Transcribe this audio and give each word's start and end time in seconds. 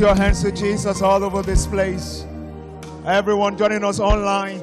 Your 0.00 0.14
hands 0.14 0.40
to 0.40 0.50
Jesus 0.50 1.02
all 1.02 1.22
over 1.22 1.42
this 1.42 1.66
place. 1.66 2.24
Everyone 3.04 3.58
joining 3.58 3.84
us 3.84 4.00
online, 4.00 4.62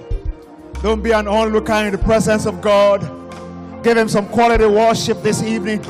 don't 0.81 1.03
be 1.03 1.11
an 1.11 1.27
onlooker 1.27 1.73
in 1.73 1.91
the 1.91 1.99
presence 1.99 2.47
of 2.47 2.59
God. 2.59 3.01
Give 3.83 3.95
Him 3.95 4.09
some 4.09 4.27
quality 4.29 4.65
worship 4.65 5.21
this 5.21 5.43
evening. 5.43 5.83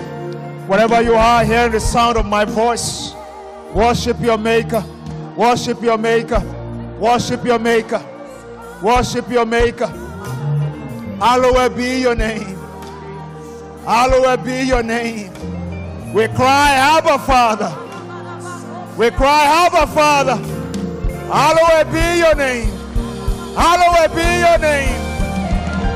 Wherever 0.68 1.02
you 1.02 1.16
are, 1.16 1.46
hearing 1.46 1.72
the 1.72 1.80
sound 1.80 2.18
of 2.18 2.26
my 2.26 2.44
voice, 2.44 3.14
worship 3.74 4.20
your 4.20 4.38
Maker. 4.38 4.84
Worship 5.38 5.82
your 5.82 5.98
Maker. 5.98 6.42
Worship 7.00 7.46
your 7.46 7.58
Maker. 7.58 8.06
Worship 8.84 9.30
your 9.30 9.46
Maker. 9.46 9.88
Hallowed 11.20 11.74
be 11.78 12.02
your 12.02 12.16
name. 12.16 12.58
Hallowed 13.86 14.44
be 14.44 14.64
your 14.64 14.84
name. 14.84 15.32
We 16.14 16.28
cry, 16.28 16.72
Abba, 16.74 17.18
Father. 17.20 17.87
We 18.98 19.12
cry, 19.12 19.68
Abba, 19.68 19.86
Father. 19.94 20.38
Hallowed 21.28 21.92
be 21.92 22.18
your 22.18 22.34
name. 22.34 22.72
Hallowed 23.56 24.16
be 24.16 24.40
your 24.42 24.58
name. 24.58 25.00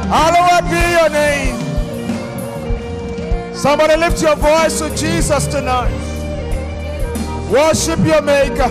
Hallowed 0.08 0.70
be 0.70 0.82
your 1.00 1.10
name. 1.10 1.58
Somebody 3.56 3.96
lift 3.98 4.22
your 4.22 4.36
voice 4.36 4.78
to 4.82 4.96
Jesus 4.96 5.48
tonight. 5.48 5.90
Worship 7.52 8.00
your 8.06 8.22
Maker. 8.22 8.70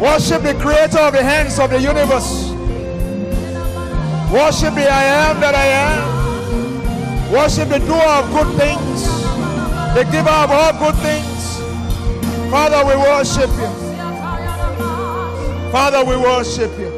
Worship 0.00 0.42
the 0.42 0.54
Creator 0.60 0.98
of 0.98 1.12
the 1.12 1.22
hands 1.22 1.60
of 1.60 1.70
the 1.70 1.80
universe. 1.80 2.50
Worship 4.32 4.74
the 4.74 4.90
I 4.90 5.04
am 5.04 5.38
that 5.38 5.54
I 5.54 5.66
am. 5.66 7.32
Worship 7.32 7.68
the 7.68 7.78
doer 7.78 8.02
of 8.02 8.30
good 8.32 8.56
things, 8.58 9.04
the 9.94 10.04
giver 10.10 10.28
of 10.28 10.50
all 10.50 10.72
good 10.80 10.96
things. 11.02 11.33
Father, 12.50 12.84
we 12.84 12.96
worship 12.96 13.50
you. 13.50 13.70
Father, 15.70 16.04
we 16.04 16.16
worship 16.16 16.78
you. 16.78 16.90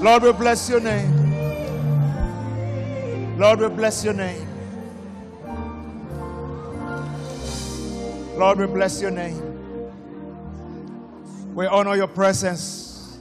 Lord, 0.00 0.22
we 0.22 0.32
bless 0.32 0.68
your 0.68 0.80
name. 0.80 1.18
Lord, 3.38 3.60
we 3.60 3.68
bless 3.68 4.04
your 4.04 4.14
name. 4.14 4.46
Lord, 8.36 8.58
we 8.58 8.66
bless 8.66 9.00
your 9.00 9.10
name. 9.10 9.42
We 11.54 11.66
honor 11.66 11.96
your 11.96 12.06
presence 12.06 13.18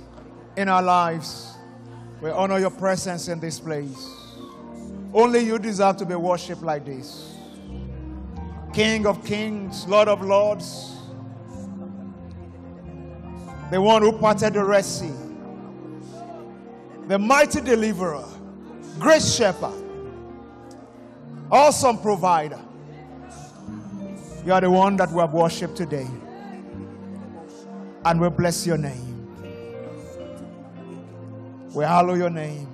in 0.55 0.69
our 0.69 0.83
lives. 0.83 1.55
We 2.21 2.29
honor 2.29 2.59
your 2.59 2.69
presence 2.69 3.27
in 3.27 3.39
this 3.39 3.59
place. 3.59 4.11
Only 5.13 5.39
you 5.39 5.57
deserve 5.57 5.97
to 5.97 6.05
be 6.05 6.13
worshipped 6.15 6.61
like 6.61 6.85
this. 6.85 7.26
King 8.77 9.07
of 9.07 9.25
kings, 9.25 9.87
Lord 9.87 10.07
of 10.07 10.21
lords, 10.21 10.97
the 13.71 13.81
one 13.81 14.03
who 14.03 14.11
parted 14.11 14.53
the 14.53 14.63
Red 14.63 14.85
Sea, 14.85 15.15
the 17.07 17.17
mighty 17.17 17.59
deliverer, 17.59 18.23
great 18.99 19.23
shepherd, 19.23 19.73
awesome 21.49 21.97
provider. 21.97 22.59
You 24.45 24.53
are 24.53 24.61
the 24.61 24.69
one 24.69 24.95
that 24.97 25.11
we 25.11 25.21
have 25.21 25.33
worshipped 25.33 25.75
today. 25.75 26.07
And 28.05 28.21
we 28.21 28.29
bless 28.29 28.67
your 28.67 28.77
name. 28.77 29.27
We 31.73 31.83
hallow 31.83 32.13
your 32.13 32.29
name. 32.29 32.67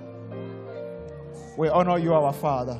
We 1.57 1.69
honor 1.69 1.97
you, 1.97 2.13
our 2.13 2.33
Father. 2.33 2.77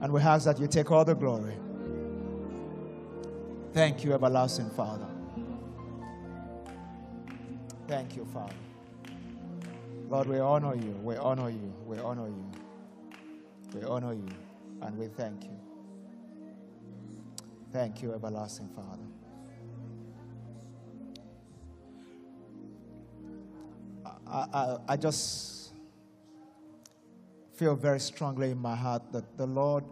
And 0.00 0.12
we 0.12 0.20
ask 0.20 0.44
that 0.46 0.58
you 0.58 0.66
take 0.66 0.90
all 0.90 1.04
the 1.04 1.14
glory. 1.14 1.54
Thank 3.78 4.02
you, 4.02 4.12
everlasting 4.12 4.70
Father. 4.70 5.06
Thank 7.86 8.16
you, 8.16 8.24
Father. 8.24 8.52
Lord, 10.08 10.26
we 10.26 10.40
honor 10.40 10.74
you. 10.74 10.98
We 11.00 11.14
honor 11.14 11.48
you. 11.48 11.72
We 11.86 11.96
honor 11.98 12.26
you. 12.26 12.50
We 13.72 13.84
honor 13.84 14.14
you. 14.14 14.26
And 14.82 14.98
we 14.98 15.06
thank 15.06 15.44
you. 15.44 15.56
Thank 17.72 18.02
you, 18.02 18.12
everlasting 18.14 18.68
Father. 18.74 19.04
I, 24.26 24.46
I, 24.52 24.76
I 24.88 24.96
just 24.96 25.72
feel 27.54 27.76
very 27.76 28.00
strongly 28.00 28.50
in 28.50 28.58
my 28.58 28.74
heart 28.74 29.12
that 29.12 29.38
the 29.38 29.46
Lord 29.46 29.84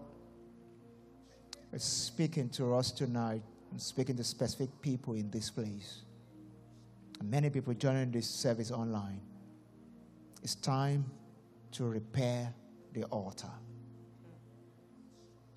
is 1.73 1.85
speaking 1.85 2.49
to 2.49 2.75
us 2.75 2.91
tonight 2.91 3.43
and 3.71 3.81
speaking 3.81 4.17
to 4.17 4.25
specific 4.25 4.71
people 4.81 5.15
in 5.15 5.31
this 5.31 5.51
place. 5.51 6.03
Many 7.23 7.51
people 7.51 7.75
joining 7.75 8.11
this 8.11 8.29
service 8.29 8.71
online. 8.71 9.21
It's 10.43 10.55
time 10.55 11.05
to 11.73 11.85
repair 11.85 12.53
the 12.93 13.05
altar. 13.05 13.51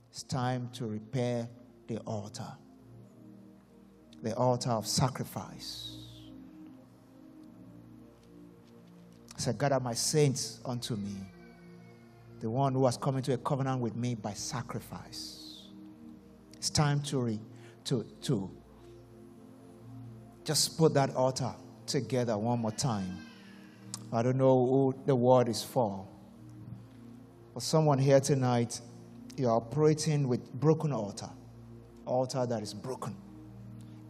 It's 0.09 0.24
time 0.24 0.69
to 0.74 0.86
repair 0.88 1.48
the 1.88 1.98
altar. 2.00 2.48
The 4.24 4.36
altar 4.36 4.72
of 4.72 4.88
sacrifice. 4.88 5.96
I 9.38 9.40
said, 9.40 9.58
Gather 9.58 9.80
my 9.80 9.94
saints 9.94 10.59
unto 10.66 10.98
me, 10.98 11.16
the 12.42 12.50
one 12.50 12.74
who 12.74 12.86
has 12.86 12.98
come 12.98 13.16
into 13.16 13.34
a 13.34 13.38
covenant 13.38 13.80
with 13.80 13.96
me 13.96 14.16
by 14.16 14.34
sacrifice. 14.34 15.68
It's 16.58 16.69
time 16.69 17.02
to, 17.03 17.19
re, 17.19 17.40
to, 17.85 18.06
to 18.23 18.50
just 20.44 20.78
put 20.78 20.94
that 20.94 21.16
altar 21.16 21.53
together 21.85 22.38
one 22.38 22.59
more 22.59 22.72
time. 22.72 23.17
I 24.12 24.23
don't 24.23 24.38
know 24.38 24.66
who 24.66 24.95
the 25.06 25.16
word 25.16 25.47
is 25.47 25.63
for. 25.63 26.07
But 27.53 27.63
someone 27.63 28.00
here 28.00 28.19
tonight, 28.19 28.81
you're 29.38 29.51
operating 29.51 30.28
with 30.28 30.51
broken 30.53 30.91
altar. 30.91 31.29
Altar 32.06 32.45
that 32.45 32.63
is 32.63 32.73
broken. 32.73 33.16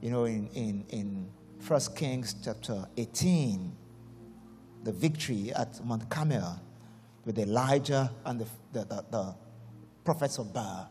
You 0.02 0.12
know, 0.12 0.26
in, 0.26 0.48
in, 0.54 0.86
in 0.90 1.30
1 1.68 1.82
Kings 1.96 2.36
chapter 2.44 2.86
18, 2.96 3.76
the 4.84 4.92
victory 4.92 5.52
at 5.54 5.84
Mount 5.86 6.10
Carmel 6.10 6.62
with 7.26 7.38
Elijah 7.38 8.12
and 8.26 8.40
the, 8.40 8.48
the, 8.72 8.86
the, 8.86 9.06
the 9.12 9.36
prophets 10.06 10.38
of 10.38 10.54
Baal. 10.54 10.90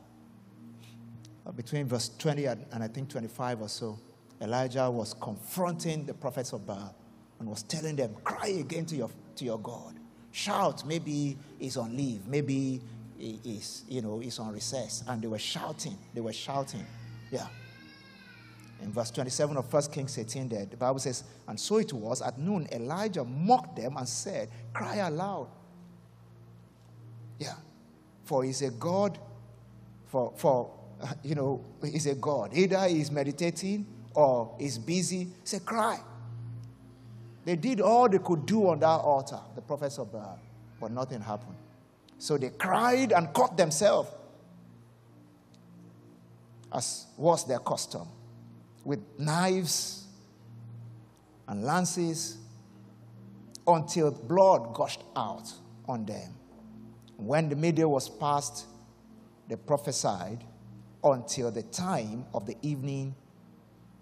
Uh, 1.49 1.53
between 1.53 1.87
verse 1.87 2.11
20 2.19 2.45
and, 2.45 2.67
and 2.73 2.83
I 2.83 2.89
think 2.89 3.09
25 3.09 3.63
or 3.63 3.69
so, 3.69 3.99
Elijah 4.41 4.91
was 4.91 5.15
confronting 5.15 6.05
the 6.05 6.15
prophets 6.15 6.53
of 6.53 6.67
Baal 6.67 6.95
and 7.41 7.49
was 7.49 7.63
telling 7.63 7.97
them, 7.97 8.15
cry 8.23 8.49
again 8.49 8.85
to 8.87 8.97
your, 8.97 9.11
to 9.37 9.45
your 9.45 9.59
God. 9.59 9.95
Shout, 10.31 10.87
maybe 10.87 11.37
he's 11.59 11.77
on 11.77 11.97
leave, 11.97 12.27
maybe 12.27 12.83
he 13.17 13.41
is, 13.45 13.85
you 13.89 14.03
know, 14.03 14.19
he's 14.19 14.39
on 14.39 14.53
recess. 14.53 15.03
And 15.09 15.23
they 15.23 15.27
were 15.27 15.39
shouting, 15.39 15.97
they 16.15 16.21
were 16.21 16.33
shouting. 16.33 16.87
Yeah. 17.31 17.47
In 18.81 18.93
verse 18.93 19.11
27 19.11 19.57
of 19.57 19.73
1 19.73 19.83
Kings 19.91 20.17
18, 20.19 20.49
there, 20.49 20.67
the 20.67 20.77
Bible 20.77 21.01
says, 21.01 21.25
And 21.49 21.59
so 21.59 21.79
it 21.79 21.93
was 21.93 22.23
at 22.23 22.39
noon, 22.39 22.69
Elijah 22.71 23.25
mocked 23.25 23.77
them 23.77 23.97
and 23.97 24.09
said, 24.09 24.51
Cry 24.73 24.97
aloud. 24.97 25.49
Yeah. 27.41 27.55
For 28.25 28.45
he's 28.45 28.63
a 28.63 28.71
God, 28.71 29.19
for, 30.07 30.33
for 30.37 30.78
you 31.23 31.35
know, 31.35 31.65
he's 31.83 32.07
a 32.07 32.15
God. 32.15 32.51
Either 32.55 32.87
he's 32.89 33.11
meditating 33.11 33.87
or 34.15 34.55
he's 34.59 34.79
busy. 34.79 35.29
Say, 35.45 35.61
Cry. 35.61 35.99
They 37.45 37.57
did 37.57 37.81
all 37.81 38.09
they 38.09 38.19
could 38.19 38.45
do 38.45 38.69
on 38.69 38.81
that 38.81 38.87
altar, 38.87 39.41
the 39.55 39.63
prophets 39.63 39.99
of 39.99 40.13
Baal, 40.13 40.39
but 40.81 40.91
nothing 40.91 41.21
happened. 41.21 41.57
So 42.19 42.37
they 42.37 42.51
cried 42.51 43.13
and 43.13 43.33
cut 43.33 43.57
themselves, 43.57 44.11
as 46.73 47.07
was 47.17 47.47
their 47.47 47.61
custom, 47.61 48.07
with 48.85 49.01
knives 49.19 50.05
and 51.47 51.65
lances 51.65 52.37
until 53.67 54.11
blood 54.11 54.75
gushed 54.75 55.03
out 55.17 55.51
on 55.89 56.05
them. 56.05 56.35
When 57.17 57.49
the 57.49 57.57
midday 57.57 57.85
was 57.85 58.09
past, 58.09 58.67
they 59.49 59.57
prophesied 59.57 60.45
until 61.03 61.51
the 61.51 61.63
time 61.63 62.25
of 62.35 62.47
the 62.47 62.57
evening, 62.63 63.15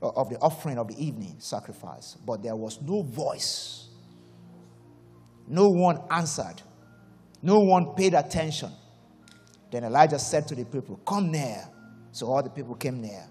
of 0.01 0.29
the 0.31 0.39
offering 0.39 0.79
of 0.79 0.89
the 0.89 1.05
evening 1.05 1.37
sacrifice. 1.39 2.17
But 2.25 2.43
there 2.43 2.57
was 2.57 2.81
no 2.83 3.03
voice. 3.03 3.89
No 5.47 5.69
one 5.69 6.01
answered. 6.11 6.63
No 7.43 7.61
one 7.61 7.95
paid 7.95 8.15
attention. 8.15 8.71
Then 9.71 9.85
Elijah 9.85 10.19
said 10.19 10.49
to 10.49 10.55
the 10.55 10.65
people, 10.65 10.97
Come 11.07 11.31
near. 11.31 11.69
So 12.13 12.29
all 12.29 12.43
the 12.43 12.51
people 12.51 12.75
came 12.75 13.01
near. 13.01 13.25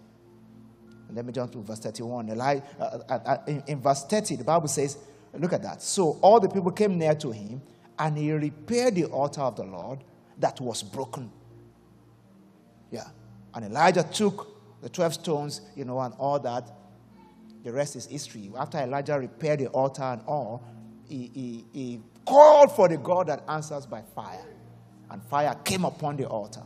Let 1.11 1.25
me 1.25 1.31
jump 1.31 1.51
to 1.53 1.61
verse 1.61 1.79
31. 1.79 2.29
Eli, 2.29 2.59
uh, 2.79 2.83
uh, 2.83 3.13
uh, 3.13 3.37
in, 3.47 3.63
in 3.67 3.81
verse 3.81 4.03
30, 4.05 4.37
the 4.37 4.43
Bible 4.43 4.67
says, 4.67 4.97
Look 5.33 5.53
at 5.53 5.63
that. 5.63 5.81
So 5.81 6.17
all 6.21 6.39
the 6.39 6.49
people 6.49 6.71
came 6.71 6.97
near 6.97 7.15
to 7.15 7.31
him, 7.31 7.61
and 7.99 8.17
he 8.17 8.31
repaired 8.31 8.95
the 8.95 9.05
altar 9.05 9.41
of 9.41 9.55
the 9.55 9.63
Lord 9.63 9.99
that 10.39 10.59
was 10.61 10.83
broken. 10.83 11.31
Yeah. 12.91 13.07
And 13.55 13.65
Elijah 13.65 14.03
took 14.03 14.81
the 14.81 14.89
12 14.89 15.13
stones, 15.15 15.61
you 15.75 15.85
know, 15.85 15.99
and 15.99 16.13
all 16.17 16.39
that. 16.39 16.69
The 17.63 17.71
rest 17.71 17.95
is 17.95 18.05
history. 18.05 18.51
After 18.55 18.77
Elijah 18.77 19.17
repaired 19.17 19.59
the 19.59 19.67
altar 19.67 20.03
and 20.03 20.21
all, 20.27 20.63
he, 21.07 21.31
he, 21.33 21.65
he 21.73 22.01
called 22.25 22.75
for 22.75 22.87
the 22.87 22.97
God 22.97 23.27
that 23.27 23.43
answers 23.47 23.85
by 23.85 24.03
fire. 24.13 24.45
And 25.09 25.23
fire 25.23 25.55
came 25.63 25.85
upon 25.85 26.17
the 26.17 26.27
altar. 26.27 26.63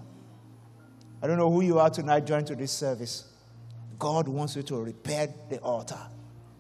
I 1.22 1.28
don't 1.28 1.38
know 1.38 1.52
who 1.52 1.62
you 1.62 1.80
are 1.80 1.90
tonight 1.90 2.26
joining 2.26 2.46
to 2.46 2.56
this 2.56 2.72
service. 2.72 3.26
God 3.98 4.28
wants 4.28 4.56
you 4.56 4.64
to 4.64 4.78
repair 4.78 5.28
the 5.50 5.60
altar. 5.60 6.00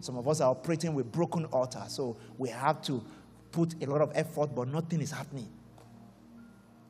Some 0.01 0.17
of 0.17 0.27
us 0.27 0.41
are 0.41 0.51
operating 0.51 0.93
with 0.93 1.11
broken 1.11 1.45
altar, 1.45 1.83
so 1.87 2.17
we 2.37 2.49
have 2.49 2.81
to 2.83 3.03
put 3.51 3.81
a 3.81 3.85
lot 3.85 4.01
of 4.01 4.11
effort, 4.15 4.53
but 4.55 4.67
nothing 4.67 5.01
is 5.01 5.11
happening. 5.11 5.49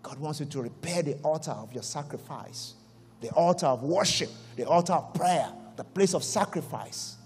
God 0.03 0.19
wants 0.19 0.39
you 0.39 0.45
to 0.47 0.61
repair 0.61 1.03
the 1.03 1.15
altar 1.23 1.51
of 1.51 1.73
your 1.73 1.83
sacrifice, 1.83 2.73
the 3.21 3.29
altar 3.31 3.67
of 3.67 3.83
worship, 3.83 4.29
the 4.55 4.63
altar 4.67 4.93
of 4.93 5.13
prayer, 5.13 5.51
the 5.75 5.83
place 5.83 6.13
of 6.13 6.23
sacrifice, 6.23 7.17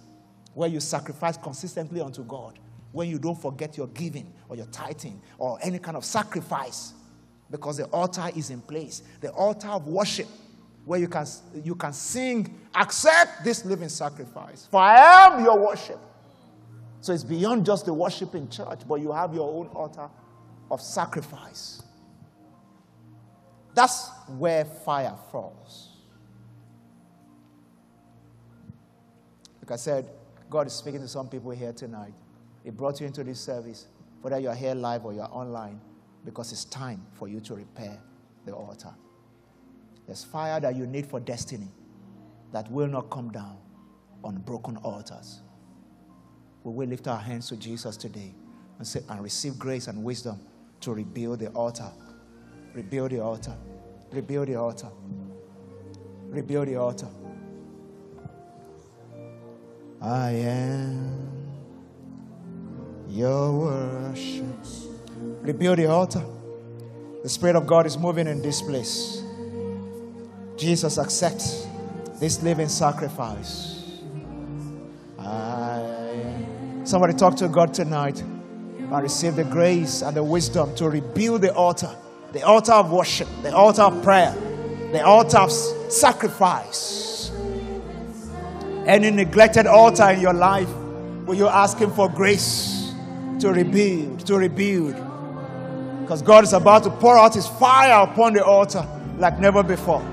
where 0.54 0.70
you 0.70 0.80
sacrifice 0.80 1.38
consistently 1.38 2.02
unto 2.02 2.24
God, 2.24 2.60
when 2.92 3.10
you 3.10 3.18
don't 3.18 3.40
forget 3.40 3.76
your 3.76 3.88
giving 3.88 4.32
or 4.50 4.56
your 4.56 4.68
tithing 4.68 5.20
or 5.38 5.58
any 5.64 5.80
kind 5.80 5.98
of 5.98 6.06
sacrifice, 6.06 6.94
because 7.50 7.78
the 7.78 7.86
altar 7.86 8.30
is 8.36 8.50
in 8.50 8.62
place. 8.62 9.02
The 9.22 9.32
altar 9.32 9.70
of 9.70 9.88
worship, 9.88 10.28
where 10.86 11.00
you 11.00 11.08
can, 11.08 11.26
you 11.64 11.76
can 11.76 11.94
sing, 11.94 12.60
accept 12.76 13.44
this 13.44 13.66
living 13.66 13.90
sacrifice, 13.90 14.68
for 14.70 14.80
I 14.80 15.28
am 15.28 15.44
your 15.44 15.58
worship. 15.58 16.00
So 17.02 17.14
it's 17.14 17.24
beyond 17.24 17.66
just 17.66 17.86
the 17.86 17.94
worship 17.94 18.34
in 18.36 18.50
church, 18.50 18.82
but 18.88 18.96
you 18.96 19.12
have 19.12 19.34
your 19.34 19.50
own 19.50 19.68
altar 19.68 20.10
of 20.72 20.82
sacrifice. 20.82 21.82
That's 23.76 24.10
where 24.28 24.66
fire 24.66 25.16
falls. 25.32 25.90
Like 29.62 29.72
I 29.72 29.76
said, 29.78 30.10
God 30.50 30.68
is 30.68 30.74
speaking 30.74 31.02
to 31.02 31.08
some 31.08 31.28
people 31.30 31.52
here 31.52 31.74
tonight. 31.74 32.14
He 32.64 32.70
brought 32.70 33.00
you 33.00 33.08
into 33.08 33.24
this 33.24 33.40
service, 33.40 33.88
whether 34.22 34.38
you're 34.38 34.54
here 34.54 34.76
live 34.76 35.06
or 35.06 35.14
you're 35.14 35.32
online, 35.32 35.80
because 36.26 36.52
it's 36.52 36.66
time 36.66 37.02
for 37.14 37.28
you 37.28 37.40
to 37.42 37.56
repair 37.56 37.98
the 38.46 38.54
altar. 38.54 38.94
There's 40.06 40.24
fire 40.24 40.60
that 40.60 40.76
you 40.76 40.86
need 40.86 41.08
for 41.08 41.20
destiny 41.20 41.72
that 42.52 42.70
will 42.72 42.88
not 42.88 43.10
come 43.10 43.32
down 43.32 43.58
on 44.24 44.38
broken 44.40 44.78
altars. 44.78 45.42
We 46.64 46.72
will 46.72 46.88
lift 46.88 47.08
our 47.08 47.20
hands 47.20 47.50
to 47.50 47.58
Jesus 47.58 47.98
today 47.98 48.34
and, 48.78 48.88
say, 48.88 49.02
and 49.10 49.22
receive 49.24 49.58
grace 49.58 49.88
and 49.88 50.04
wisdom 50.04 50.40
to 50.82 50.94
rebuild 50.94 51.40
the 51.40 51.48
altar 51.50 51.90
Rebuild 52.74 53.12
the 53.12 53.20
altar. 53.20 53.56
Rebuild 54.12 54.48
the 54.48 54.56
altar. 54.56 54.90
Rebuild 56.30 56.68
the 56.68 56.76
altar. 56.76 57.08
I 60.02 60.32
am 60.32 61.44
your 63.10 63.52
worship. 63.54 64.46
Rebuild 65.42 65.78
the 65.78 65.86
altar. 65.86 66.24
The 67.22 67.30
Spirit 67.30 67.56
of 67.56 67.68
God 67.68 67.86
is 67.86 67.98
moving 67.98 68.28
in 68.28 68.42
this 68.42 68.62
place. 68.62 69.22
Jesus 70.58 70.98
accepts 70.98 71.68
this 72.20 72.42
living 72.42 72.70
sacrifice. 72.70 74.02
I, 75.20 76.46
somebody 76.84 77.14
talk 77.14 77.36
to 77.38 77.48
God 77.48 77.74
tonight 77.74 78.20
and 78.22 78.92
receive 78.92 79.36
the 79.36 79.44
grace 79.44 80.02
and 80.02 80.18
the 80.18 80.24
wisdom 80.24 80.76
to 80.76 80.90
rebuild 80.90 81.42
the 81.42 81.54
altar 81.54 81.96
the 82.34 82.42
altar 82.42 82.74
of 82.74 82.92
worship, 82.92 83.28
the 83.44 83.56
altar 83.56 83.84
of 83.84 84.04
prayer, 84.04 84.36
the 84.92 85.06
altar 85.06 85.38
of 85.38 85.52
sacrifice. 85.52 87.32
Any 88.88 89.12
neglected 89.12 89.68
altar 89.68 90.10
in 90.10 90.20
your 90.20 90.34
life 90.34 90.68
where 91.26 91.38
you're 91.38 91.50
asking 91.50 91.92
for 91.92 92.10
grace 92.10 92.92
to 93.40 93.54
rebuild, 93.54 94.26
to 94.26 94.38
rebuild. 94.38 94.96
Because 96.02 96.24
God 96.24 96.44
is 96.44 96.54
about 96.54 96.84
to 96.84 96.90
pour 96.90 97.18
out 97.18 97.36
His 97.36 97.48
fire 97.48 98.04
upon 98.04 98.34
the 98.34 98.44
altar 98.44 98.86
like 99.20 99.40
never 99.40 99.62
before. 99.62 100.04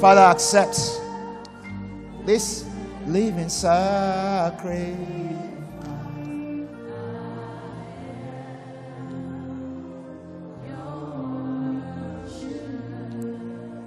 Father, 0.00 0.20
accept 0.20 0.76
this 2.24 2.64
living 3.06 3.48
sacrifice. 3.48 4.96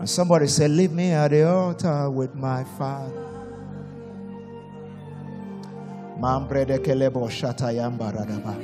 Somebody 0.05 0.47
said, 0.47 0.71
Leave 0.71 0.91
me 0.91 1.11
at 1.11 1.29
the 1.29 1.47
altar 1.47 2.09
with 2.09 2.35
my 2.35 2.63
father. 2.77 3.13
Mambrede 6.19 6.79
kelebo 6.79 7.29
shata 7.29 7.71
yambaradaba. 7.71 8.55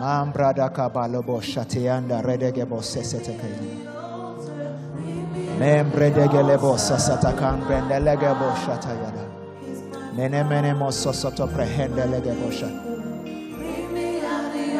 Mambrada 0.00 0.70
kabalobo 0.72 1.40
shatiyanda 1.40 2.22
redegebo 2.22 2.80
sesetekaya. 2.82 3.90
Membredegelebo 5.58 6.78
sasatakan 6.78 7.60
brendelegebo 7.68 8.48
shatayada. 8.64 9.28
Mene 10.16 10.42
mene 10.48 10.72
mososoto 10.74 11.46
prehendelegebo 11.46 12.50
shat. 12.50 12.72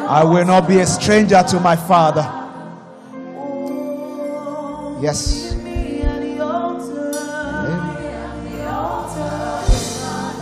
I 0.09 0.25
will 0.25 0.47
not 0.47 0.67
be 0.67 0.81
a 0.81 0.87
stranger 0.87 1.43
to 1.49 1.61
my 1.61 1.77
father. 1.77 2.40
Yes. 5.01 5.55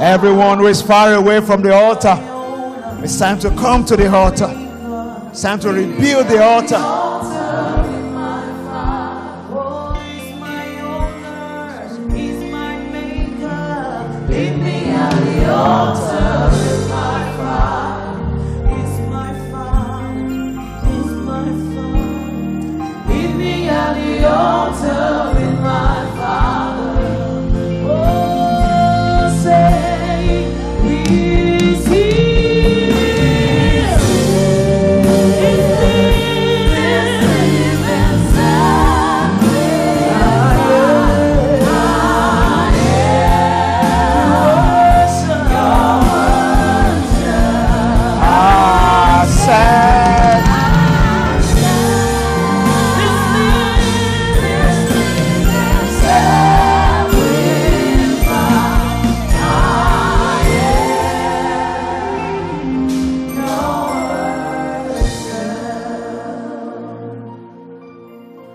Everyone 0.00 0.59
who 0.59 0.66
is 0.66 0.82
far 0.82 1.14
away 1.14 1.40
from 1.40 1.62
the 1.62 1.73
altar, 1.75 2.16
it's 3.04 3.18
time 3.18 3.38
to 3.40 3.50
come 3.50 3.85
to 3.85 3.97
the 3.97 4.12
altar. 4.12 4.50
It's 5.30 5.42
time 5.42 5.61
to 5.61 5.73
rebuild 5.73 6.26
the 6.26 6.42
altar. 6.42 7.07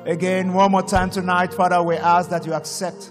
Again, 0.05 0.53
one 0.53 0.71
more 0.71 0.81
time 0.81 1.09
tonight, 1.09 1.53
Father, 1.53 1.81
we 1.81 1.95
ask 1.95 2.29
that 2.29 2.45
you 2.45 2.53
accept 2.53 3.09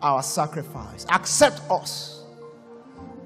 our 0.00 0.22
sacrifice. 0.22 1.04
Accept 1.10 1.60
us 1.70 2.22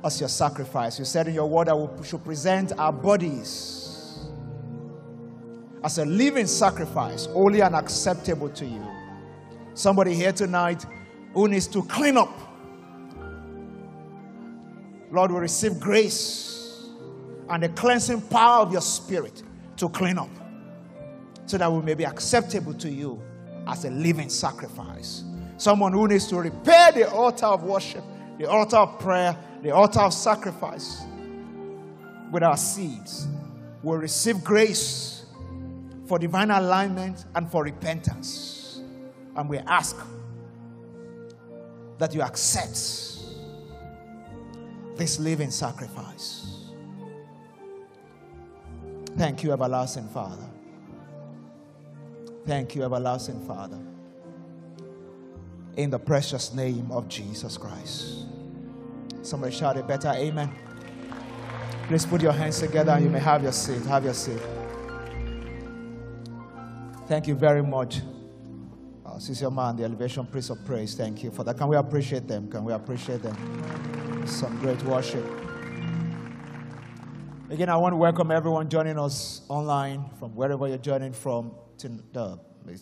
as 0.04 0.18
your 0.18 0.28
sacrifice. 0.28 0.98
You 0.98 1.04
said 1.04 1.28
in 1.28 1.34
your 1.34 1.48
word 1.48 1.68
that 1.68 1.76
we 1.76 2.04
should 2.04 2.24
present 2.24 2.72
our 2.76 2.92
bodies 2.92 4.26
as 5.84 5.98
a 5.98 6.04
living 6.04 6.46
sacrifice, 6.46 7.26
holy 7.26 7.60
and 7.60 7.76
acceptable 7.76 8.48
to 8.48 8.66
you. 8.66 8.84
Somebody 9.74 10.14
here 10.14 10.32
tonight 10.32 10.84
who 11.32 11.46
needs 11.46 11.68
to 11.68 11.82
clean 11.84 12.16
up. 12.16 12.36
Lord, 15.12 15.30
we 15.30 15.38
receive 15.38 15.78
grace 15.78 16.88
and 17.48 17.62
the 17.62 17.68
cleansing 17.68 18.22
power 18.22 18.62
of 18.62 18.72
your 18.72 18.80
spirit 18.80 19.44
to 19.82 19.88
clean 19.88 20.18
up 20.18 20.30
so 21.46 21.58
that 21.58 21.70
we 21.70 21.82
may 21.82 21.94
be 21.94 22.04
acceptable 22.04 22.72
to 22.74 22.88
you 22.88 23.20
as 23.66 23.84
a 23.84 23.90
living 23.90 24.28
sacrifice. 24.28 25.24
Someone 25.56 25.92
who 25.92 26.08
needs 26.08 26.26
to 26.28 26.36
repair 26.36 26.92
the 26.92 27.10
altar 27.10 27.46
of 27.46 27.64
worship, 27.64 28.04
the 28.38 28.48
altar 28.48 28.76
of 28.76 28.98
prayer, 28.98 29.36
the 29.62 29.70
altar 29.70 30.00
of 30.00 30.14
sacrifice 30.14 31.02
with 32.30 32.42
our 32.42 32.56
seeds 32.56 33.26
will 33.82 33.98
receive 33.98 34.42
grace 34.42 35.12
for 36.06 36.18
divine 36.18 36.50
alignment, 36.50 37.24
and 37.34 37.50
for 37.50 37.64
repentance. 37.64 38.80
And 39.34 39.48
we 39.48 39.58
ask 39.58 39.96
that 41.96 42.14
you 42.14 42.20
accept 42.22 42.74
this 44.96 45.18
living 45.18 45.50
sacrifice. 45.50 46.51
Thank 49.16 49.42
you, 49.42 49.52
everlasting 49.52 50.08
Father. 50.08 50.48
Thank 52.46 52.74
you, 52.74 52.82
everlasting 52.82 53.46
Father. 53.46 53.78
In 55.76 55.90
the 55.90 55.98
precious 55.98 56.52
name 56.52 56.90
of 56.90 57.08
Jesus 57.08 57.56
Christ. 57.56 58.26
Somebody 59.22 59.54
shout 59.54 59.76
a 59.76 59.82
better 59.82 60.08
amen. 60.08 60.50
Please 61.86 62.04
put 62.04 62.22
your 62.22 62.32
hands 62.32 62.58
together 62.58 62.92
and 62.92 63.04
you 63.04 63.10
may 63.10 63.20
have 63.20 63.42
your 63.42 63.52
seat. 63.52 63.82
Have 63.86 64.04
your 64.04 64.14
seat. 64.14 64.40
Thank 67.06 67.26
you 67.26 67.34
very 67.34 67.62
much. 67.62 68.00
Uh, 69.04 69.18
Sister 69.18 69.50
Man, 69.50 69.76
the 69.76 69.84
elevation 69.84 70.26
priest 70.26 70.50
of 70.50 70.64
praise, 70.64 70.94
thank 70.94 71.22
you 71.22 71.30
for 71.30 71.44
that. 71.44 71.58
Can 71.58 71.68
we 71.68 71.76
appreciate 71.76 72.26
them? 72.26 72.50
Can 72.50 72.64
we 72.64 72.72
appreciate 72.72 73.22
them? 73.22 74.26
Some 74.26 74.58
great 74.60 74.82
worship. 74.84 75.24
Again, 77.52 77.68
I 77.68 77.76
want 77.76 77.92
to 77.92 77.98
welcome 77.98 78.30
everyone 78.30 78.70
joining 78.70 78.98
us 78.98 79.42
online 79.50 80.08
from 80.18 80.34
wherever 80.34 80.66
you're 80.66 80.78
joining 80.78 81.12
from. 81.12 81.52
The, 81.76 82.38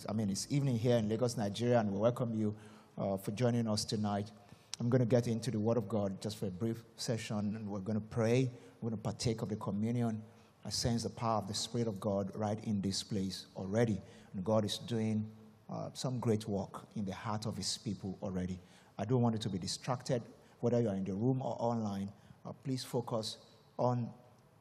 I 0.09 0.13
mean, 0.13 0.31
it's 0.31 0.47
evening 0.49 0.79
here 0.79 0.97
in 0.97 1.09
Lagos, 1.09 1.37
Nigeria, 1.37 1.81
and 1.81 1.91
we 1.91 1.99
welcome 1.99 2.33
you 2.37 2.55
uh, 2.97 3.17
for 3.17 3.33
joining 3.33 3.67
us 3.67 3.85
tonight. 3.85 4.31
I'm 4.79 4.89
going 4.89 5.01
to 5.01 5.07
get 5.07 5.27
into 5.27 5.51
the 5.51 5.59
Word 5.59 5.77
of 5.77 5.89
God 5.89 6.23
just 6.23 6.39
for 6.39 6.47
a 6.47 6.53
brief 6.53 6.85
session, 6.95 7.57
and 7.57 7.67
we're 7.67 7.81
going 7.81 7.99
to 7.99 8.07
pray. 8.07 8.49
We're 8.81 8.91
going 8.91 9.03
to 9.03 9.03
partake 9.03 9.43
of 9.43 9.49
the 9.49 9.57
communion. 9.57 10.23
I 10.65 10.71
sense 10.71 11.03
the 11.03 11.11
power 11.11 11.39
of 11.39 11.49
the 11.49 11.55
Spirit 11.55 11.89
of 11.89 11.99
God 11.99 12.31
right 12.37 12.63
in 12.63 12.81
this 12.81 13.03
place 13.03 13.47
already. 13.57 14.01
And 14.35 14.45
God 14.45 14.65
is 14.65 14.79
doing 14.79 15.29
uh, 15.69 15.89
some 15.95 16.21
great 16.21 16.47
work 16.47 16.87
in 16.95 17.05
the 17.05 17.15
heart 17.15 17.45
of 17.45 17.57
His 17.57 17.77
people 17.77 18.17
already. 18.23 18.61
I 18.97 19.05
don't 19.05 19.21
want 19.21 19.35
you 19.35 19.41
to 19.41 19.49
be 19.49 19.59
distracted, 19.59 20.23
whether 20.61 20.81
you're 20.81 20.95
in 20.95 21.03
the 21.03 21.15
room 21.15 21.43
or 21.43 21.57
online. 21.59 22.13
Uh, 22.47 22.53
please 22.63 22.85
focus 22.85 23.39
on 23.77 24.09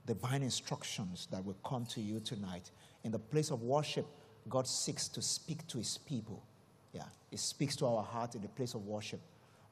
divine 0.10 0.42
instructions 0.42 1.28
that 1.30 1.46
will 1.46 1.58
come 1.64 1.86
to 1.86 2.02
you 2.02 2.20
tonight. 2.20 2.72
In 3.04 3.12
the 3.12 3.20
place 3.20 3.52
of 3.52 3.62
worship, 3.62 4.08
God 4.50 4.68
seeks 4.68 5.08
to 5.10 5.22
speak 5.22 5.68
to 5.68 5.78
his 5.78 6.00
people. 6.00 6.44
Yeah, 6.94 7.04
he 7.30 7.38
speaks 7.38 7.76
to 7.76 7.86
our 7.86 8.02
heart 8.02 8.34
in 8.34 8.42
the 8.42 8.48
place 8.48 8.74
of 8.74 8.88
worship. 8.88 9.20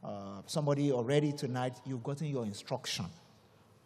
Uh, 0.03 0.41
somebody 0.46 0.91
already 0.91 1.32
tonight, 1.32 1.74
you've 1.88 2.03
gotten 2.03 2.27
your 2.27 2.46
instruction. 2.46 3.06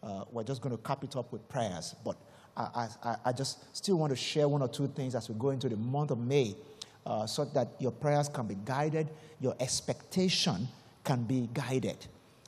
Uh, 0.04 0.26
we're 0.30 0.44
just 0.44 0.62
going 0.62 0.76
to 0.76 0.84
cap 0.84 1.02
it 1.06 1.16
up 1.16 1.32
with 1.32 1.48
prayers, 1.48 1.96
but 2.04 2.18
I, 2.58 2.90
I, 3.02 3.16
I, 3.26 3.32
just 3.32 3.74
still 3.74 3.98
want 3.98 4.10
to 4.10 4.18
share 4.18 4.50
one 4.50 4.62
or 4.62 4.68
two 4.68 4.88
things 4.90 5.16
as 5.16 5.30
we 5.30 5.36
go 5.36 5.52
into 5.52 5.70
the 5.70 5.78
month 5.78 6.12
of 6.12 6.18
May 6.18 6.58
uh, 7.06 7.26
so 7.26 7.46
that 7.46 7.70
your 7.80 7.92
prayers 7.92 8.28
can 8.28 8.46
be 8.46 8.58
guided, 8.66 9.10
your 9.40 9.56
expectation 9.62 10.68
can 11.06 11.24
be 11.24 11.48
guided. 11.54 12.08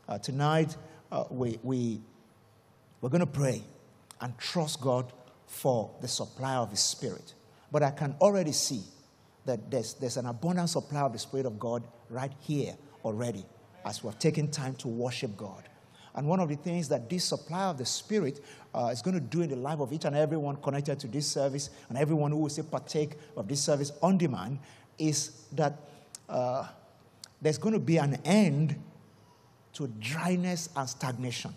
Uh, 0.09 0.17
tonight, 0.17 0.75
uh, 1.09 1.23
we, 1.29 1.57
we, 1.63 2.01
we're 2.99 3.09
going 3.09 3.21
to 3.21 3.25
pray 3.25 3.63
and 4.23 4.37
trust 4.37 4.79
God 4.79 5.11
for 5.45 5.91
the 6.01 6.07
supply 6.07 6.55
of 6.55 6.71
His 6.71 6.79
Spirit. 6.79 7.33
But 7.71 7.83
I 7.83 7.91
can 7.91 8.15
already 8.21 8.53
see 8.53 8.81
that 9.45 9.69
there's, 9.69 9.95
there's 9.95 10.15
an 10.15 10.25
abundant 10.25 10.69
supply 10.69 11.01
of 11.01 11.11
the 11.11 11.19
Spirit 11.19 11.45
of 11.45 11.59
God 11.59 11.83
right 12.09 12.31
here 12.39 12.73
already 13.03 13.45
as 13.85 14.01
we 14.01 14.07
have 14.07 14.17
taken 14.17 14.49
time 14.49 14.75
to 14.75 14.87
worship 14.87 15.35
God. 15.35 15.67
And 16.15 16.25
one 16.25 16.39
of 16.39 16.47
the 16.47 16.55
things 16.55 16.87
that 16.89 17.09
this 17.09 17.25
supply 17.25 17.65
of 17.65 17.77
the 17.77 17.85
Spirit 17.85 18.39
uh, 18.73 18.89
is 18.93 19.01
going 19.01 19.15
to 19.15 19.19
do 19.19 19.41
in 19.41 19.49
the 19.49 19.57
life 19.57 19.79
of 19.81 19.91
each 19.91 20.05
and 20.05 20.15
everyone 20.15 20.55
connected 20.55 20.99
to 21.01 21.07
this 21.07 21.27
service 21.27 21.69
and 21.89 21.97
everyone 21.97 22.31
who 22.31 22.37
will 22.37 22.49
say 22.49 22.61
partake 22.61 23.17
of 23.35 23.49
this 23.49 23.61
service 23.61 23.91
on 24.01 24.17
demand 24.17 24.59
is 24.97 25.47
that 25.51 25.73
uh, 26.29 26.65
there's 27.41 27.57
going 27.57 27.73
to 27.73 27.79
be 27.79 27.97
an 27.97 28.15
end 28.23 28.81
to 29.73 29.87
dryness 29.99 30.69
and 30.77 30.87
stagnation. 30.87 31.53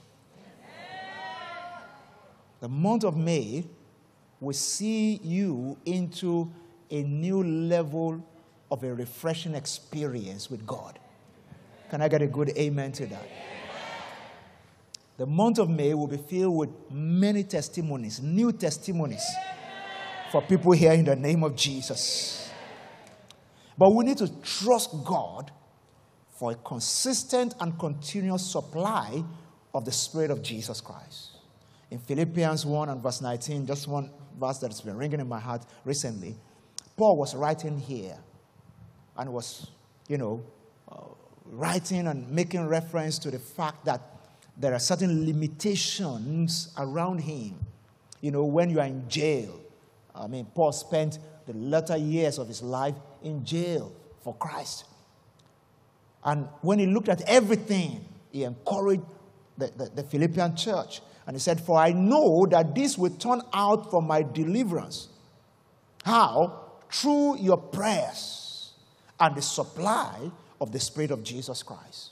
The 2.61 2.69
month 2.69 3.05
of 3.05 3.17
May 3.17 3.65
will 4.41 4.55
see 4.55 5.21
you 5.23 5.77
into 5.85 6.51
a 6.91 7.03
new 7.03 7.43
level 7.43 8.25
of 8.71 8.83
a 8.83 8.95
refreshing 8.95 9.55
experience 9.55 10.51
with 10.51 10.67
God. 10.67 10.99
Can 11.91 12.01
I 12.01 12.09
get 12.09 12.23
a 12.23 12.27
good 12.27 12.51
amen 12.57 12.93
to 12.93 13.07
that? 13.07 13.29
The 15.19 15.27
month 15.27 15.59
of 15.59 15.71
May 15.71 15.95
will 15.95 16.09
be 16.09 16.17
filled 16.17 16.57
with 16.57 16.71
many 16.91 17.45
testimonies, 17.45 18.21
new 18.21 18.53
testimonies 18.53 19.25
for 20.31 20.43
people 20.43 20.73
here 20.73 20.93
in 20.93 21.05
the 21.05 21.17
name 21.17 21.43
of 21.43 21.57
Jesus. 21.57 22.51
But 23.79 23.95
we 23.95 24.05
need 24.05 24.19
to 24.19 24.29
trust 24.43 24.91
God 25.05 25.51
for 26.31 26.53
a 26.53 26.55
consistent 26.57 27.55
and 27.61 27.79
continuous 27.79 28.45
supply 28.45 29.23
of 29.75 29.85
the 29.85 29.93
Spirit 29.93 30.31
of 30.31 30.43
Jesus 30.43 30.81
Christ 30.81 31.36
in 31.91 31.99
Philippians 31.99 32.67
1 32.67 32.89
and 32.89 33.03
verse 33.03 33.21
19, 33.21 33.67
just 33.67 33.87
one 33.87 34.11
verse 34.39 34.59
that's 34.59 34.81
been 34.81 34.97
ringing 34.97 35.21
in 35.21 35.29
my 35.29 35.39
heart 35.41 35.65
recently, 35.85 36.37
Paul 36.97 37.17
was 37.17 37.35
writing 37.35 37.79
here 37.79 38.17
and 39.17 39.33
was, 39.33 39.71
you 40.09 40.19
know, 40.19 40.43
uh, 40.91 40.97
writing 41.45 42.07
and 42.09 42.29
making 42.31 42.67
reference 42.67 43.19
to 43.21 43.31
the 43.31 43.39
fact 43.39 43.85
that 43.85 44.01
there 44.57 44.73
are 44.73 44.79
certain 44.79 45.27
limitations 45.27 46.73
around 46.79 47.19
him. 47.19 47.55
You 48.21 48.31
know, 48.31 48.45
when 48.45 48.71
you 48.71 48.81
are 48.81 48.87
in 48.87 49.09
jail, 49.09 49.61
I 50.15 50.27
mean, 50.27 50.47
Paul 50.55 50.73
spent 50.73 51.19
the 51.47 51.53
latter 51.53 51.97
years 51.97 52.39
of 52.39 52.49
his 52.49 52.63
life 52.63 52.95
in 53.23 53.45
jail 53.45 53.93
for 54.23 54.35
Christ. 54.35 54.85
And 56.25 56.49
when 56.63 56.79
he 56.79 56.87
looked 56.87 57.09
at 57.09 57.23
everything, 57.23 58.05
he 58.33 58.45
encouraged 58.45 59.05
the, 59.57 59.71
the, 59.77 59.91
the 59.97 60.03
Philippian 60.03 60.57
church 60.57 61.01
and 61.27 61.35
he 61.35 61.41
said, 61.41 61.61
For 61.61 61.79
I 61.79 61.93
know 61.93 62.47
that 62.47 62.75
this 62.75 62.97
will 62.97 63.11
turn 63.11 63.43
out 63.53 63.91
for 63.91 64.01
my 64.01 64.23
deliverance. 64.23 65.09
How? 66.05 66.63
Through 66.91 67.39
your 67.39 67.57
prayers 67.57 68.73
and 69.19 69.35
the 69.35 69.43
supply 69.43 70.31
of 70.61 70.73
the 70.73 70.79
Spirit 70.79 71.11
of 71.11 71.25
Jesus 71.25 71.63
Christ. 71.63 72.11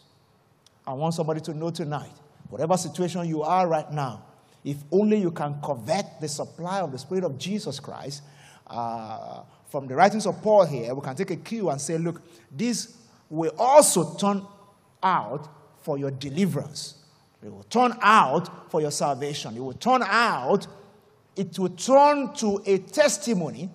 I 0.87 0.92
want 0.92 1.14
somebody 1.14 1.40
to 1.42 1.54
know 1.54 1.71
tonight, 1.71 2.12
whatever 2.50 2.76
situation 2.76 3.26
you 3.26 3.42
are 3.42 3.66
right 3.68 3.90
now, 3.90 4.25
if 4.64 4.78
only 4.90 5.18
you 5.18 5.30
can 5.30 5.61
covet 5.62 6.06
the 6.21 6.28
supply 6.28 6.80
of 6.80 6.90
the 6.90 6.99
Spirit 6.99 7.25
of 7.25 7.38
Jesus 7.38 7.78
Christ, 7.78 8.23
uh, 8.66 9.42
from 9.68 9.87
the 9.87 9.94
writings 9.94 10.26
of 10.26 10.40
Paul 10.42 10.64
here, 10.64 10.94
we 10.94 11.00
can 11.02 11.14
take 11.14 11.30
a 11.30 11.37
cue 11.37 11.68
and 11.68 11.80
say, 11.80 11.99
look, 11.99 12.23
this 12.50 12.97
will 13.28 13.52
also 13.59 14.16
turn 14.16 14.47
out 15.02 15.49
for 15.83 15.99
your 15.99 16.11
deliverance. 16.11 17.03
It 17.44 17.52
will 17.52 17.64
turn 17.64 17.94
out 18.00 18.70
for 18.70 18.80
your 18.80 18.90
salvation. 18.90 19.56
It 19.56 19.60
will 19.60 19.74
turn 19.74 20.02
out, 20.02 20.66
it 21.36 21.58
will 21.58 21.68
turn 21.68 22.32
to 22.34 22.62
a 22.64 22.78
testimony 22.78 23.68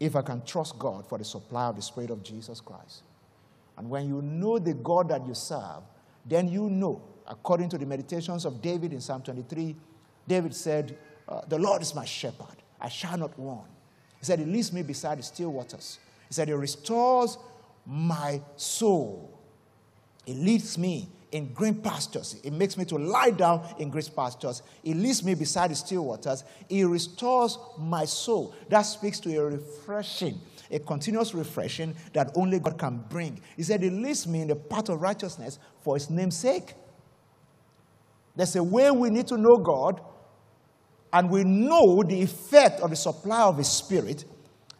if 0.00 0.16
I 0.16 0.22
can 0.22 0.44
trust 0.44 0.78
God 0.80 1.08
for 1.08 1.16
the 1.16 1.24
supply 1.24 1.66
of 1.66 1.76
the 1.76 1.82
Spirit 1.82 2.10
of 2.10 2.24
Jesus 2.24 2.60
Christ. 2.60 3.02
And 3.78 3.88
when 3.88 4.08
you 4.08 4.20
know 4.20 4.58
the 4.58 4.74
God 4.74 5.08
that 5.10 5.24
you 5.26 5.34
serve, 5.34 5.82
then 6.26 6.48
you 6.48 6.68
know, 6.68 7.00
according 7.26 7.68
to 7.70 7.78
the 7.78 7.86
meditations 7.86 8.44
of 8.44 8.60
David 8.60 8.92
in 8.92 9.00
Psalm 9.00 9.22
23, 9.22 9.76
David 10.26 10.54
said, 10.54 10.98
uh, 11.28 11.42
The 11.48 11.58
Lord 11.58 11.82
is 11.82 11.94
my 11.94 12.04
shepherd, 12.04 12.56
I 12.80 12.88
shall 12.88 13.16
not 13.16 13.38
want. 13.38 13.68
He 14.18 14.24
said, 14.24 14.40
He 14.40 14.44
leads 14.44 14.72
me 14.72 14.82
beside 14.82 15.18
the 15.18 15.22
still 15.22 15.52
waters. 15.52 16.00
He 16.26 16.34
said, 16.34 16.48
He 16.48 16.54
restores 16.54 17.38
my 17.86 18.40
soul. 18.56 19.38
He 20.26 20.34
leads 20.34 20.76
me 20.76 21.08
in 21.32 21.52
green 21.54 21.74
pastures. 21.74 22.36
It 22.44 22.52
makes 22.52 22.76
me 22.76 22.84
to 22.84 22.96
lie 22.96 23.30
down 23.30 23.66
in 23.78 23.90
green 23.90 24.04
pastures. 24.14 24.62
It 24.84 24.96
leads 24.96 25.24
me 25.24 25.34
beside 25.34 25.70
the 25.70 25.74
still 25.74 26.04
waters. 26.04 26.44
It 26.68 26.84
restores 26.84 27.58
my 27.78 28.04
soul. 28.04 28.54
That 28.68 28.82
speaks 28.82 29.18
to 29.20 29.34
a 29.36 29.44
refreshing, 29.44 30.38
a 30.70 30.78
continuous 30.78 31.34
refreshing 31.34 31.96
that 32.12 32.32
only 32.36 32.58
God 32.58 32.78
can 32.78 33.04
bring. 33.08 33.40
He 33.56 33.62
said, 33.62 33.82
It 33.82 33.92
leads 33.92 34.26
me 34.26 34.42
in 34.42 34.48
the 34.48 34.56
path 34.56 34.90
of 34.90 35.00
righteousness 35.00 35.58
for 35.80 35.96
his 35.96 36.10
name's 36.10 36.36
sake. 36.36 36.74
There's 38.36 38.54
a 38.56 38.62
way 38.62 38.90
we 38.90 39.10
need 39.10 39.26
to 39.28 39.36
know 39.36 39.56
God, 39.56 40.00
and 41.12 41.30
we 41.30 41.44
know 41.44 42.02
the 42.02 42.22
effect 42.22 42.80
of 42.80 42.90
the 42.90 42.96
supply 42.96 43.42
of 43.42 43.58
his 43.58 43.68
spirit 43.68 44.24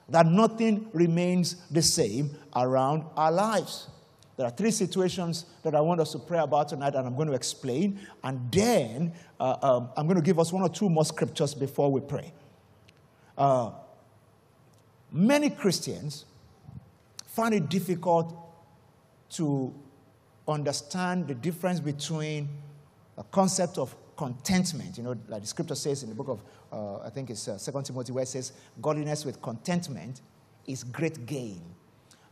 that 0.09 0.26
nothing 0.26 0.88
remains 0.92 1.56
the 1.71 1.82
same 1.82 2.37
around 2.54 3.04
our 3.16 3.32
lives. 3.32 3.88
There 4.42 4.49
are 4.49 4.56
three 4.56 4.72
situations 4.72 5.44
that 5.62 5.72
I 5.76 5.80
want 5.80 6.00
us 6.00 6.11
to 6.11 6.18
pray 6.18 6.40
about 6.40 6.70
tonight, 6.70 6.96
and 6.96 7.06
I'm 7.06 7.14
going 7.14 7.28
to 7.28 7.34
explain. 7.34 8.00
And 8.25 8.50
then 8.50 9.12
uh, 9.38 9.56
um, 9.62 9.90
I'm 9.96 10.08
going 10.08 10.16
to 10.16 10.22
give 10.22 10.40
us 10.40 10.52
one 10.52 10.64
or 10.64 10.68
two 10.68 10.88
more 10.88 11.04
scriptures 11.04 11.54
before 11.54 11.92
we 11.92 12.00
pray. 12.00 12.32
Uh, 13.38 13.70
many 15.12 15.49
Christians 15.49 16.25
find 17.25 17.54
it 17.54 17.68
difficult 17.68 18.37
to 19.34 19.72
understand 20.49 21.28
the 21.28 21.37
difference 21.37 21.78
between 21.78 22.49
a 23.16 23.22
concept 23.22 23.78
of 23.78 23.94
contentment. 24.16 24.99
You 24.99 25.04
know, 25.04 25.16
like 25.28 25.42
the 25.42 25.46
scripture 25.46 25.76
says 25.76 26.02
in 26.02 26.08
the 26.08 26.16
book 26.16 26.28
of, 26.28 26.42
uh, 26.72 27.06
I 27.06 27.11
think 27.11 27.30
it's 27.30 27.46
uh, 27.46 27.61
2 27.64 27.82
Timothy, 27.84 28.11
where 28.11 28.25
it 28.25 28.28
says, 28.28 28.50
Godliness 28.80 29.25
with 29.25 29.40
contentment 29.40 30.20
is 30.66 30.82
great 30.82 31.26
gain. 31.26 31.62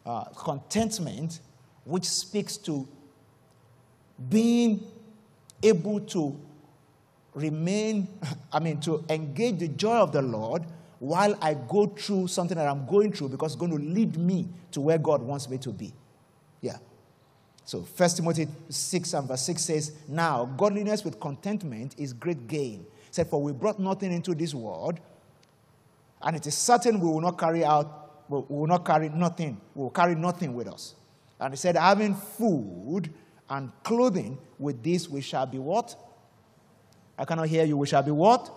Uh, 0.04 0.24
contentment, 0.24 1.38
which 1.90 2.08
speaks 2.08 2.56
to 2.56 2.86
being 4.28 4.86
able 5.62 6.00
to 6.00 6.38
remain, 7.34 8.08
I 8.52 8.60
mean, 8.60 8.80
to 8.80 9.04
engage 9.08 9.58
the 9.58 9.68
joy 9.68 9.96
of 9.96 10.12
the 10.12 10.22
Lord 10.22 10.64
while 11.00 11.36
I 11.40 11.54
go 11.54 11.86
through 11.86 12.28
something 12.28 12.56
that 12.56 12.68
I'm 12.68 12.86
going 12.86 13.12
through 13.12 13.30
because 13.30 13.52
it's 13.52 13.60
going 13.60 13.72
to 13.72 13.78
lead 13.78 14.16
me 14.16 14.48
to 14.72 14.80
where 14.80 14.98
God 14.98 15.22
wants 15.22 15.48
me 15.48 15.58
to 15.58 15.70
be. 15.70 15.92
Yeah. 16.60 16.76
So 17.64 17.80
1 17.80 18.10
Timothy 18.10 18.48
6 18.68 19.14
and 19.14 19.28
verse 19.28 19.42
6 19.42 19.62
says, 19.62 19.92
Now 20.08 20.44
godliness 20.44 21.04
with 21.04 21.18
contentment 21.18 21.94
is 21.98 22.12
great 22.12 22.46
gain. 22.46 22.80
He 22.80 23.12
said, 23.12 23.28
For 23.28 23.42
we 23.42 23.52
brought 23.52 23.78
nothing 23.78 24.12
into 24.12 24.34
this 24.34 24.54
world, 24.54 25.00
and 26.22 26.36
it 26.36 26.46
is 26.46 26.56
certain 26.56 27.00
we 27.00 27.08
will 27.08 27.20
not 27.20 27.38
carry 27.38 27.64
out, 27.64 28.28
we 28.28 28.42
will 28.48 28.66
not 28.66 28.84
carry 28.84 29.08
nothing, 29.08 29.60
we 29.74 29.82
will 29.82 29.90
carry 29.90 30.14
nothing 30.14 30.54
with 30.54 30.68
us. 30.68 30.94
And 31.40 31.52
he 31.52 31.56
said, 31.56 31.76
having 31.76 32.14
food 32.14 33.10
and 33.48 33.72
clothing, 33.82 34.38
with 34.58 34.82
this 34.82 35.08
we 35.08 35.22
shall 35.22 35.46
be 35.46 35.58
what? 35.58 35.96
I 37.18 37.24
cannot 37.24 37.48
hear 37.48 37.64
you. 37.64 37.76
We 37.76 37.86
shall 37.86 38.02
be 38.02 38.10
what? 38.10 38.50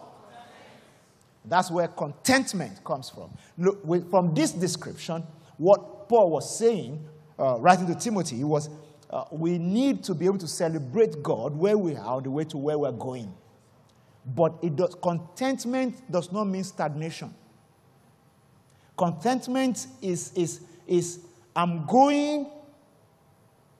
That's 1.46 1.72
where 1.72 1.88
contentment 1.88 2.84
comes 2.84 3.10
from. 3.10 3.30
Look, 3.58 4.10
from 4.10 4.34
this 4.34 4.52
description, 4.52 5.24
what 5.58 6.08
Paul 6.08 6.32
was 6.32 6.58
saying, 6.58 7.04
uh, 7.38 7.58
writing 7.60 7.88
to 7.88 7.96
Timothy, 7.96 8.44
was 8.44 8.70
uh, 9.10 9.26
we 9.32 9.58
need 9.58 10.04
to 10.06 10.14
be 10.14 10.26
able 10.26 10.38
to 10.38 10.48
celebrate 10.48 11.22
God 11.22 11.56
where 11.56 11.78
we 11.78 11.96
are 11.96 12.18
on 12.18 12.24
the 12.24 12.32
way 12.32 12.46
to 12.46 12.58
where 12.58 12.78
we're 12.78 12.92
going. 12.92 13.34
But 14.26 14.56
it 14.62 14.76
does, 14.76 14.96
contentment 14.96 16.10
does 16.10 16.32
not 16.32 16.46
mean 16.46 16.64
stagnation. 16.64 17.34
Contentment 18.98 19.88
is, 20.02 20.32
is, 20.34 20.62
is 20.88 21.20
I'm 21.56 21.86
going, 21.86 22.48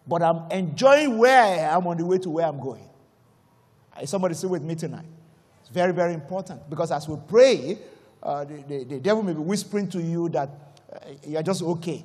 but 0.08 0.22
I'm 0.22 0.50
enjoying 0.52 1.18
where 1.18 1.42
I 1.42 1.76
am 1.76 1.88
on 1.88 1.98
the 1.98 2.06
way 2.06 2.18
to 2.20 2.30
where 2.30 2.46
I'm 2.46 2.60
going. 2.60 2.88
Is 4.02 4.10
somebody 4.10 4.34
still 4.34 4.50
with 4.50 4.64
me 4.64 4.76
tonight? 4.76 5.06
It's 5.62 5.70
very, 5.70 5.94
very 5.94 6.14
important 6.14 6.70
because 6.70 6.92
as 6.92 7.08
we 7.08 7.18
pray, 7.28 7.78
uh, 8.22 8.44
the, 8.44 8.64
the, 8.68 8.84
the, 8.86 9.00
devil 9.00 9.22
may 9.24 9.34
be 9.34 9.40
whispering 9.40 9.88
to 9.90 10.02
you 10.02 10.30
that 10.30 10.50
uh, 10.92 10.98
you're 11.28 11.44
just 11.44 11.62
okay 11.62 12.04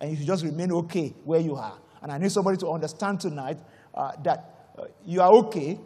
and 0.00 0.10
you 0.10 0.16
should 0.16 0.26
just 0.26 0.44
remain 0.44 0.72
okay 0.72 1.14
where 1.24 1.40
you 1.40 1.56
are. 1.56 1.78
And 2.02 2.12
I 2.12 2.18
need 2.18 2.32
somebody 2.32 2.56
to 2.58 2.68
understand 2.68 3.20
tonight 3.20 3.58
uh, 3.94 4.12
that 4.22 4.72
uh, 4.78 4.84
you 5.04 5.20
are 5.20 5.30
okay, 5.32 5.78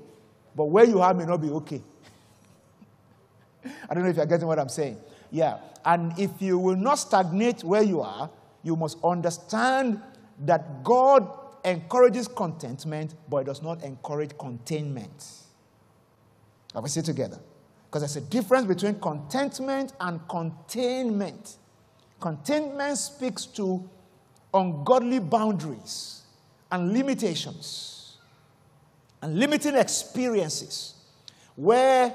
but 0.54 0.64
where 0.66 0.84
you 0.84 1.00
are 1.00 1.12
may 1.14 1.24
not 1.24 1.40
be 1.40 1.50
okay. 1.50 1.82
I 3.88 3.94
don't 3.94 4.04
know 4.04 4.10
if 4.10 4.16
you're 4.16 4.26
getting 4.26 4.46
what 4.46 4.58
I'm 4.58 4.68
saying. 4.68 4.98
Yeah. 5.30 5.58
And 5.84 6.18
if 6.18 6.30
you 6.40 6.58
will 6.58 6.76
not 6.76 6.96
stagnate 6.96 7.62
where 7.64 7.82
you 7.82 8.00
are, 8.00 8.30
you 8.62 8.76
must 8.76 8.98
understand 9.04 10.00
that 10.40 10.82
God 10.82 11.28
encourages 11.64 12.28
contentment, 12.28 13.14
but 13.28 13.38
it 13.38 13.44
does 13.46 13.62
not 13.62 13.82
encourage 13.82 14.36
containment. 14.38 15.24
Are 16.74 16.82
we 16.82 16.88
see 16.88 17.02
together? 17.02 17.38
Because 17.86 18.02
there's 18.02 18.16
a 18.24 18.28
difference 18.28 18.66
between 18.66 18.98
contentment 19.00 19.92
and 20.00 20.20
containment. 20.28 21.56
Contentment 22.20 22.98
speaks 22.98 23.46
to 23.46 23.88
ungodly 24.52 25.18
boundaries 25.18 26.22
and 26.70 26.92
limitations 26.92 28.16
and 29.22 29.38
limiting 29.38 29.74
experiences 29.74 30.94
where 31.56 32.12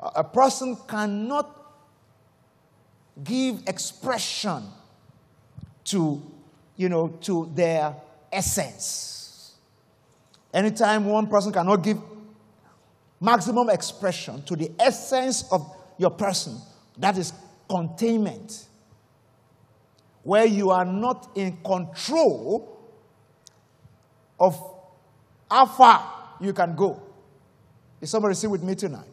a 0.00 0.24
person 0.24 0.76
cannot 0.86 1.50
give 3.22 3.62
expression 3.66 4.62
to 5.84 6.22
you 6.76 6.88
know 6.88 7.08
to 7.20 7.50
their 7.54 7.94
essence 8.36 9.54
anytime 10.52 11.04
one 11.04 11.26
person 11.26 11.52
cannot 11.52 11.82
give 11.82 11.98
maximum 13.20 13.70
expression 13.70 14.42
to 14.42 14.56
the 14.56 14.70
essence 14.78 15.50
of 15.50 15.74
your 15.98 16.10
person. 16.10 16.58
That 16.98 17.16
is 17.18 17.32
containment. 17.68 18.66
Where 20.22 20.44
you 20.44 20.70
are 20.70 20.84
not 20.84 21.30
in 21.34 21.56
control 21.58 22.92
of 24.38 24.58
how 25.50 25.66
far 25.66 26.36
you 26.40 26.52
can 26.52 26.74
go. 26.74 27.02
Is 28.00 28.10
somebody 28.10 28.34
still 28.34 28.50
with 28.50 28.62
me 28.62 28.74
tonight? 28.74 29.08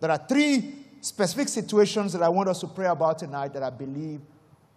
There 0.00 0.10
are 0.10 0.20
three 0.28 0.74
specific 1.00 1.48
situations 1.48 2.12
that 2.12 2.22
I 2.22 2.28
want 2.28 2.48
us 2.48 2.60
to 2.60 2.66
pray 2.66 2.86
about 2.86 3.18
tonight 3.18 3.54
that 3.54 3.62
I 3.62 3.70
believe 3.70 4.20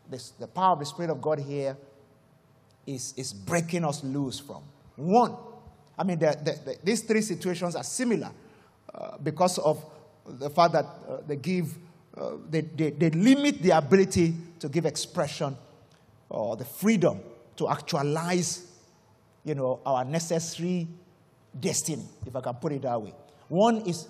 this, 0.09 0.31
the 0.31 0.47
power 0.47 0.73
of 0.73 0.79
the 0.79 0.85
Spirit 0.85 1.11
of 1.11 1.21
God 1.21 1.39
here 1.39 1.75
is, 2.85 3.13
is 3.17 3.33
breaking 3.33 3.85
us 3.85 4.03
loose 4.03 4.39
from. 4.39 4.61
One, 4.95 5.35
I 5.97 6.03
mean, 6.03 6.19
the, 6.19 6.37
the, 6.43 6.51
the, 6.65 6.77
these 6.83 7.01
three 7.01 7.21
situations 7.21 7.75
are 7.75 7.83
similar, 7.83 8.31
uh, 8.93 9.17
because 9.17 9.57
of 9.59 9.83
the 10.25 10.49
fact 10.49 10.73
that 10.73 10.85
uh, 10.85 11.17
they 11.27 11.35
give, 11.35 11.75
uh, 12.17 12.31
they, 12.49 12.61
they, 12.61 12.89
they 12.91 13.09
limit 13.09 13.61
the 13.61 13.71
ability 13.71 14.33
to 14.59 14.69
give 14.69 14.85
expression 14.85 15.55
or 16.29 16.55
the 16.55 16.65
freedom 16.65 17.19
to 17.55 17.69
actualize, 17.69 18.71
you 19.43 19.55
know, 19.55 19.79
our 19.85 20.03
necessary 20.05 20.87
destiny, 21.59 22.05
if 22.25 22.35
I 22.35 22.41
can 22.41 22.53
put 22.55 22.71
it 22.71 22.81
that 22.81 23.01
way. 23.01 23.13
One 23.47 23.81
is 23.85 24.07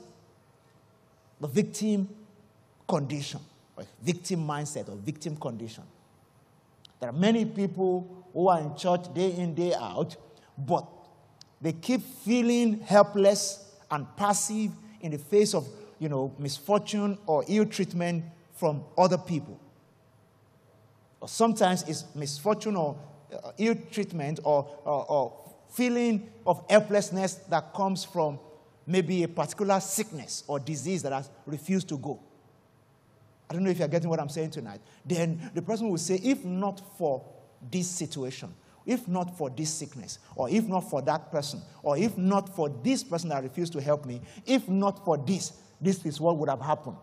the 1.41 1.47
victim 1.47 2.07
condition, 2.87 3.41
or 3.75 3.83
victim 4.01 4.47
mindset, 4.47 4.87
or 4.89 4.95
victim 4.95 5.35
condition. 5.35 5.83
There 6.99 7.09
are 7.09 7.13
many 7.13 7.43
people 7.43 8.22
who 8.33 8.47
are 8.47 8.59
in 8.59 8.75
church 8.75 9.13
day 9.13 9.31
in, 9.31 9.53
day 9.53 9.73
out, 9.73 10.15
but 10.57 10.85
they 11.61 11.71
keep 11.73 12.01
feeling 12.01 12.79
helpless 12.81 13.71
and 13.89 14.05
passive 14.17 14.71
in 15.01 15.11
the 15.11 15.17
face 15.17 15.53
of, 15.53 15.67
you 15.99 16.09
know, 16.09 16.33
misfortune 16.37 17.17
or 17.25 17.45
ill 17.47 17.65
treatment 17.65 18.25
from 18.55 18.83
other 18.97 19.17
people. 19.17 19.59
Or 21.21 21.27
sometimes 21.27 21.83
it's 21.83 22.03
misfortune 22.15 22.75
or 22.75 22.97
uh, 23.31 23.51
ill 23.57 23.75
treatment 23.91 24.39
or, 24.43 24.67
or, 24.83 25.05
or 25.05 25.33
feeling 25.71 26.29
of 26.45 26.63
helplessness 26.69 27.35
that 27.49 27.73
comes 27.73 28.03
from 28.03 28.39
maybe 28.85 29.23
a 29.23 29.27
particular 29.27 29.79
sickness 29.79 30.43
or 30.47 30.59
disease 30.59 31.01
that 31.03 31.13
has 31.13 31.29
refused 31.45 31.87
to 31.89 31.97
go. 31.97 32.19
I 33.49 33.53
don't 33.53 33.63
know 33.63 33.69
if 33.69 33.79
you're 33.79 33.87
getting 33.87 34.09
what 34.09 34.19
I'm 34.19 34.29
saying 34.29 34.51
tonight. 34.51 34.81
Then 35.05 35.51
the 35.53 35.61
person 35.61 35.89
will 35.89 35.97
say, 35.97 36.15
if 36.15 36.43
not 36.43 36.81
for 36.97 37.23
this 37.71 37.87
situation, 37.87 38.53
if 38.85 39.07
not 39.07 39.37
for 39.37 39.49
this 39.49 39.69
sickness, 39.73 40.19
or 40.35 40.49
if 40.49 40.67
not 40.67 40.81
for 40.81 41.01
that 41.01 41.31
person, 41.31 41.61
or 41.81 41.97
if 41.97 42.17
not 42.17 42.53
for 42.55 42.69
this 42.83 43.03
person 43.03 43.29
that 43.29 43.43
refused 43.43 43.73
to 43.73 43.81
help 43.81 44.05
me, 44.05 44.21
if 44.45 44.67
not 44.67 45.03
for 45.05 45.17
this, 45.17 45.53
this 45.79 46.05
is 46.05 46.19
what 46.19 46.37
would 46.37 46.49
have 46.49 46.61
happened. 46.61 46.97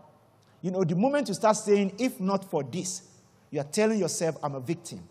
You 0.61 0.71
know, 0.71 0.83
the 0.83 0.95
moment 0.95 1.27
you 1.27 1.33
start 1.33 1.57
saying, 1.57 1.95
if 1.97 2.19
not 2.19 2.45
for 2.45 2.63
this, 2.63 3.03
you're 3.49 3.63
telling 3.63 3.99
yourself, 3.99 4.37
I'm 4.43 4.55
a 4.55 4.59
victim. 4.59 5.01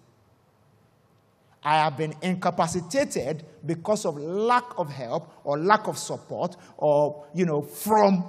I 1.62 1.76
have 1.76 1.96
been 1.96 2.14
incapacitated 2.22 3.44
because 3.66 4.06
of 4.06 4.16
lack 4.16 4.64
of 4.78 4.88
help 4.90 5.30
or 5.44 5.58
lack 5.58 5.88
of 5.88 5.98
support 5.98 6.56
or, 6.78 7.26
you 7.34 7.44
know, 7.44 7.60
from 7.60 8.24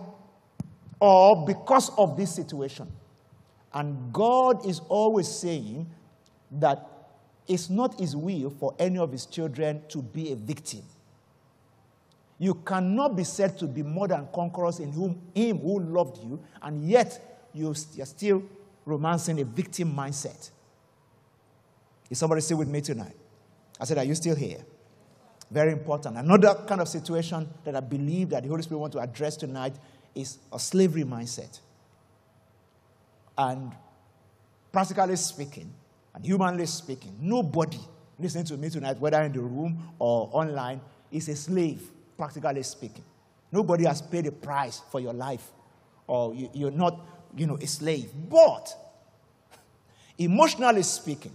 or 1.00 1.46
because 1.46 1.92
of 1.98 2.18
this 2.18 2.36
situation. 2.36 2.92
And 3.74 4.12
God 4.12 4.66
is 4.68 4.82
always 4.90 5.30
saying 5.30 5.90
that 6.52 6.91
it's 7.48 7.70
not 7.70 8.00
his 8.00 8.16
will 8.16 8.50
for 8.50 8.76
any 8.80 8.98
of 8.98 9.12
his 9.12 9.26
children 9.26 9.82
to 9.90 10.02
be 10.02 10.32
a 10.32 10.36
victim. 10.36 10.84
You 12.40 12.56
cannot 12.56 13.16
be 13.16 13.24
said 13.24 13.58
to 13.60 13.68
be 13.68 13.84
more 13.84 14.08
than 14.08 14.28
conquerors 14.34 14.80
in 14.80 14.92
whom 14.92 15.22
him 15.36 15.60
who 15.60 15.80
loved 15.80 16.18
you, 16.24 16.42
and 16.62 16.88
yet 16.88 17.48
you're 17.54 17.76
still 17.76 18.44
romancing 18.86 19.40
a 19.40 19.44
victim 19.44 19.94
mindset. 19.94 20.50
Is 22.10 22.18
somebody 22.18 22.42
still 22.42 22.58
with 22.58 22.68
me 22.68 22.82
tonight? 22.82 23.16
I 23.80 23.86
said, 23.86 23.98
Are 23.98 24.04
you 24.04 24.16
still 24.16 24.36
here? 24.36 24.66
Very 25.50 25.72
important. 25.72 26.18
Another 26.18 26.56
kind 26.68 26.82
of 26.82 26.88
situation 26.88 27.48
that 27.64 27.76
I 27.76 27.80
believe 27.80 28.30
that 28.30 28.44
the 28.44 28.50
Holy 28.50 28.62
Spirit 28.64 28.80
wants 28.80 28.96
to 28.96 29.02
address 29.02 29.36
tonight 29.36 29.76
is 30.16 30.38
a 30.52 30.60
slavery 30.60 31.04
mindset. 31.04 31.60
And 33.38 33.74
practically 34.72 35.16
speaking, 35.18 35.74
and 36.14 36.26
humanly 36.26 36.66
speaking, 36.66 37.16
nobody 37.20 37.80
listening 38.20 38.46
to 38.46 38.58
me 38.58 38.70
tonight, 38.70 39.00
whether 39.00 39.22
in 39.22 39.32
the 39.32 39.40
room 39.40 39.78
or 39.98 40.30
online, 40.32 40.82
is 41.12 41.28
a 41.30 41.36
slave, 41.36 41.82
practically 42.18 42.64
speaking. 42.64 43.04
Nobody 43.52 43.86
has 43.86 44.02
paid 44.02 44.28
a 44.28 44.32
price 44.32 44.82
for 44.92 45.00
your 45.00 45.14
life, 45.14 45.52
or 46.08 46.34
you, 46.34 46.68
are 46.68 46.72
not, 46.72 47.00
you 47.36 47.48
know, 47.48 47.58
a 47.58 47.68
slave. 47.68 48.12
But 48.30 48.76
emotionally 50.18 50.84
speaking, 50.84 51.34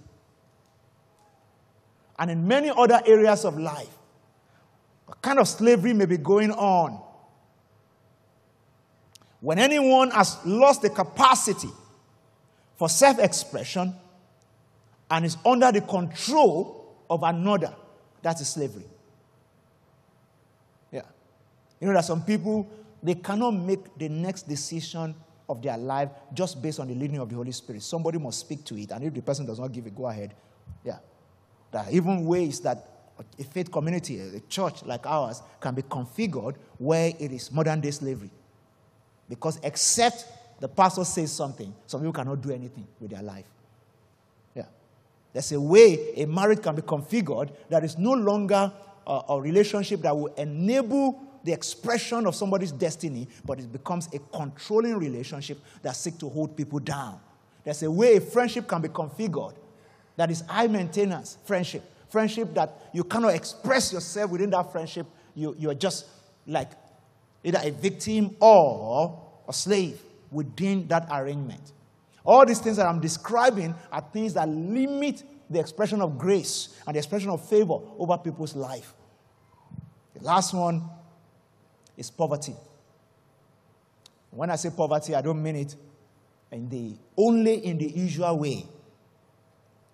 and 2.18 2.30
in 2.30 2.46
many 2.46 2.70
other 2.70 3.00
areas 3.04 3.44
of 3.44 3.58
life, 3.58 3.98
a 5.08 5.14
kind 5.16 5.38
of 5.38 5.48
slavery 5.48 5.92
may 5.92 6.06
be 6.06 6.16
going 6.16 6.50
on 6.52 7.02
When 9.40 9.58
anyone 9.58 10.10
has 10.10 10.38
lost 10.44 10.82
the 10.82 10.90
capacity 10.90 11.70
for 12.76 12.88
self 12.88 13.18
expression 13.18 13.94
and 15.10 15.24
is 15.24 15.36
under 15.44 15.70
the 15.72 15.80
control 15.80 16.94
of 17.08 17.22
another, 17.22 17.74
that 18.22 18.40
is 18.40 18.48
slavery. 18.48 18.84
Yeah. 20.90 21.02
You 21.80 21.88
know 21.88 21.94
that 21.94 22.04
some 22.04 22.24
people, 22.24 22.68
they 23.02 23.14
cannot 23.14 23.52
make 23.52 23.96
the 23.98 24.08
next 24.08 24.48
decision 24.48 25.14
of 25.48 25.62
their 25.62 25.78
life 25.78 26.10
just 26.34 26.60
based 26.60 26.80
on 26.80 26.88
the 26.88 26.94
leading 26.94 27.18
of 27.18 27.28
the 27.28 27.36
Holy 27.36 27.52
Spirit. 27.52 27.82
Somebody 27.82 28.18
must 28.18 28.40
speak 28.40 28.64
to 28.64 28.76
it, 28.76 28.90
and 28.90 29.04
if 29.04 29.14
the 29.14 29.22
person 29.22 29.46
does 29.46 29.60
not 29.60 29.72
give 29.72 29.86
it, 29.86 29.94
go 29.94 30.06
ahead. 30.06 30.34
Yeah. 30.84 30.98
There 31.70 31.82
are 31.82 31.90
even 31.90 32.24
ways 32.24 32.60
that 32.60 32.84
a 33.38 33.44
faith 33.44 33.70
community, 33.70 34.20
a 34.20 34.40
church 34.40 34.84
like 34.84 35.06
ours, 35.06 35.40
can 35.60 35.74
be 35.74 35.82
configured 35.82 36.56
where 36.78 37.12
it 37.18 37.32
is 37.32 37.50
modern 37.52 37.80
day 37.80 37.90
slavery. 37.90 38.30
Because 39.28 39.58
except 39.62 40.26
the 40.60 40.68
pastor 40.68 41.04
says 41.04 41.32
something, 41.32 41.74
some 41.86 42.00
people 42.00 42.12
cannot 42.12 42.40
do 42.40 42.50
anything 42.50 42.86
with 43.00 43.10
their 43.10 43.22
life. 43.22 43.46
There's 45.32 45.52
a 45.52 45.60
way 45.60 46.14
a 46.16 46.26
marriage 46.26 46.62
can 46.62 46.74
be 46.74 46.82
configured 46.82 47.50
that 47.68 47.84
is 47.84 47.98
no 47.98 48.12
longer 48.12 48.72
a, 49.06 49.22
a 49.28 49.40
relationship 49.40 50.02
that 50.02 50.16
will 50.16 50.32
enable 50.34 51.22
the 51.44 51.52
expression 51.52 52.26
of 52.26 52.34
somebody's 52.34 52.72
destiny, 52.72 53.28
but 53.44 53.60
it 53.60 53.72
becomes 53.72 54.08
a 54.12 54.18
controlling 54.36 54.96
relationship 54.96 55.58
that 55.82 55.94
seeks 55.94 56.18
to 56.18 56.28
hold 56.28 56.56
people 56.56 56.80
down. 56.80 57.20
There's 57.62 57.82
a 57.82 57.90
way 57.90 58.16
a 58.16 58.20
friendship 58.20 58.66
can 58.66 58.82
be 58.82 58.88
configured 58.88 59.54
that 60.16 60.30
is 60.30 60.40
high 60.42 60.66
maintenance 60.66 61.38
friendship. 61.44 61.82
Friendship 62.08 62.54
that 62.54 62.88
you 62.92 63.04
cannot 63.04 63.34
express 63.34 63.92
yourself 63.92 64.30
within 64.30 64.50
that 64.50 64.72
friendship. 64.72 65.06
You, 65.34 65.54
you're 65.58 65.74
just 65.74 66.06
like 66.46 66.70
either 67.44 67.60
a 67.62 67.70
victim 67.70 68.36
or 68.40 69.22
a 69.48 69.52
slave 69.52 70.00
within 70.30 70.88
that 70.88 71.06
arrangement. 71.10 71.72
All 72.26 72.44
these 72.44 72.58
things 72.58 72.76
that 72.78 72.86
I'm 72.86 73.00
describing 73.00 73.74
are 73.92 74.04
things 74.12 74.34
that 74.34 74.48
limit 74.48 75.22
the 75.48 75.60
expression 75.60 76.02
of 76.02 76.18
grace 76.18 76.80
and 76.86 76.96
the 76.96 76.98
expression 76.98 77.30
of 77.30 77.48
favor 77.48 77.78
over 77.98 78.18
people's 78.18 78.56
life. 78.56 78.94
The 80.14 80.24
last 80.24 80.52
one 80.52 80.82
is 81.96 82.10
poverty. 82.10 82.54
When 84.30 84.50
I 84.50 84.56
say 84.56 84.70
poverty, 84.70 85.14
I 85.14 85.22
don't 85.22 85.40
mean 85.40 85.56
it 85.56 85.76
in 86.50 86.68
the 86.68 86.94
only 87.16 87.64
in 87.64 87.78
the 87.78 87.86
usual 87.86 88.38
way. 88.38 88.66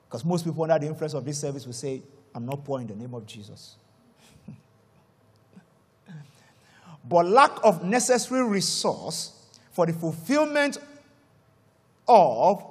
Because 0.09 0.25
most 0.25 0.45
people 0.45 0.63
under 0.65 0.79
the 0.79 0.87
influence 0.87 1.15
of 1.15 1.25
this 1.25 1.39
service 1.39 1.67
will 1.67 1.73
say, 1.73 2.03
I'm 2.35 2.47
not 2.47 2.65
poor 2.65 2.81
in 2.81 2.87
the 2.87 2.95
name 2.95 3.15
of 3.15 3.27
Jesus. 3.27 3.77
but 7.09 7.27
lack 7.27 7.53
of 7.63 7.85
necessary 7.85 8.43
resource 8.43 9.51
for 9.71 9.87
the 9.87 9.93
fulfillment 9.93 10.79
of 12.15 12.65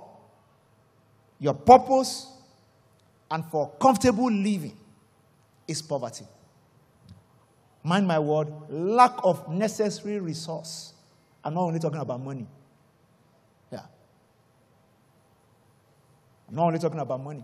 your 1.40 1.54
purpose 1.54 2.28
and 3.30 3.46
for 3.46 3.72
comfortable 3.80 4.32
living 4.32 4.78
is 5.68 5.82
poverty. 5.82 6.26
Mind 7.84 8.08
my 8.08 8.20
word, 8.20 8.48
lack 8.70 9.14
of 9.24 9.50
necessary 9.50 10.20
resource. 10.20 10.94
I'm 11.44 11.56
not 11.56 11.62
only 11.62 11.80
talking 11.80 12.00
about 12.00 12.22
money. 12.22 12.46
Yeah. 13.72 13.82
I'm 16.50 16.56
not 16.56 16.68
only 16.68 16.80
talking 16.80 17.00
about 17.00 17.24
money. 17.24 17.44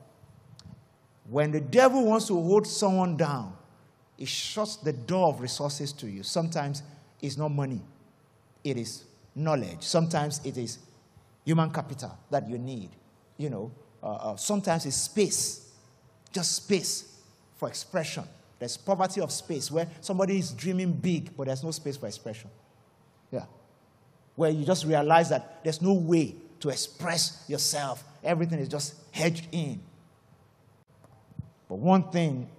When 1.30 1.52
the 1.52 1.62
devil 1.62 2.06
wants 2.06 2.28
to 2.28 2.34
hold 2.36 2.68
someone 2.68 3.18
down, 3.18 3.54
he 4.18 4.26
shuts 4.26 4.78
the 4.78 4.94
door 4.94 5.30
of 5.30 5.42
resources 5.42 5.92
to 5.94 6.08
you. 6.08 6.24
Sometimes 6.24 6.84
it's 7.22 7.38
not 7.38 7.50
money, 7.50 7.82
it 8.64 8.78
is 8.78 9.04
knowledge. 9.36 9.82
Sometimes 9.82 10.42
it 10.44 10.58
is 10.58 10.80
human 11.48 11.72
capital 11.72 12.12
that 12.30 12.46
you 12.50 12.58
need. 12.58 12.90
You 13.38 13.50
know, 13.50 13.72
uh, 14.04 14.08
uh, 14.08 14.36
sometimes 14.36 14.86
it's 14.86 14.98
space, 14.98 15.72
just 16.34 16.58
space 16.58 17.22
for 17.56 17.70
expression. 17.70 18.26
There's 18.60 18.76
poverty 18.76 19.22
of 19.22 19.32
space 19.32 19.72
where 19.72 19.88
somebody 20.02 20.40
is 20.40 20.52
dreaming 20.52 20.92
big, 20.92 21.38
but 21.38 21.48
there's 21.48 21.64
no 21.64 21.72
space 21.72 21.96
for 21.96 22.08
expression. 22.08 22.50
Yeah. 23.32 23.46
Where 24.36 24.50
you 24.52 24.66
just 24.66 24.86
realize 24.86 25.30
that 25.30 25.64
there's 25.64 25.82
no 25.82 25.94
way 25.94 26.36
to 26.60 26.68
express 26.68 27.46
yourself, 27.48 28.04
everything 28.26 28.60
is 28.60 28.68
just 28.68 28.96
hedged 29.12 29.48
in. 29.54 29.80
But 31.70 31.76
one 31.76 32.12
thing 32.12 32.50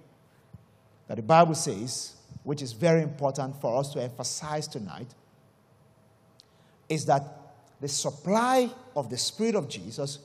that 1.07 1.17
the 1.17 1.21
Bible 1.21 1.53
says, 1.53 2.15
which 2.43 2.63
is 2.63 2.73
very 2.73 3.03
important 3.03 3.61
for 3.61 3.79
us 3.79 3.93
to 3.93 4.01
emphasize 4.01 4.67
tonight, 4.67 5.13
is 6.87 7.05
that 7.05 7.38
the 7.81 7.87
supply 7.87 8.69
of 8.95 9.09
the 9.09 9.17
Spirit 9.17 9.55
of 9.55 9.69
Jesus 9.69 10.19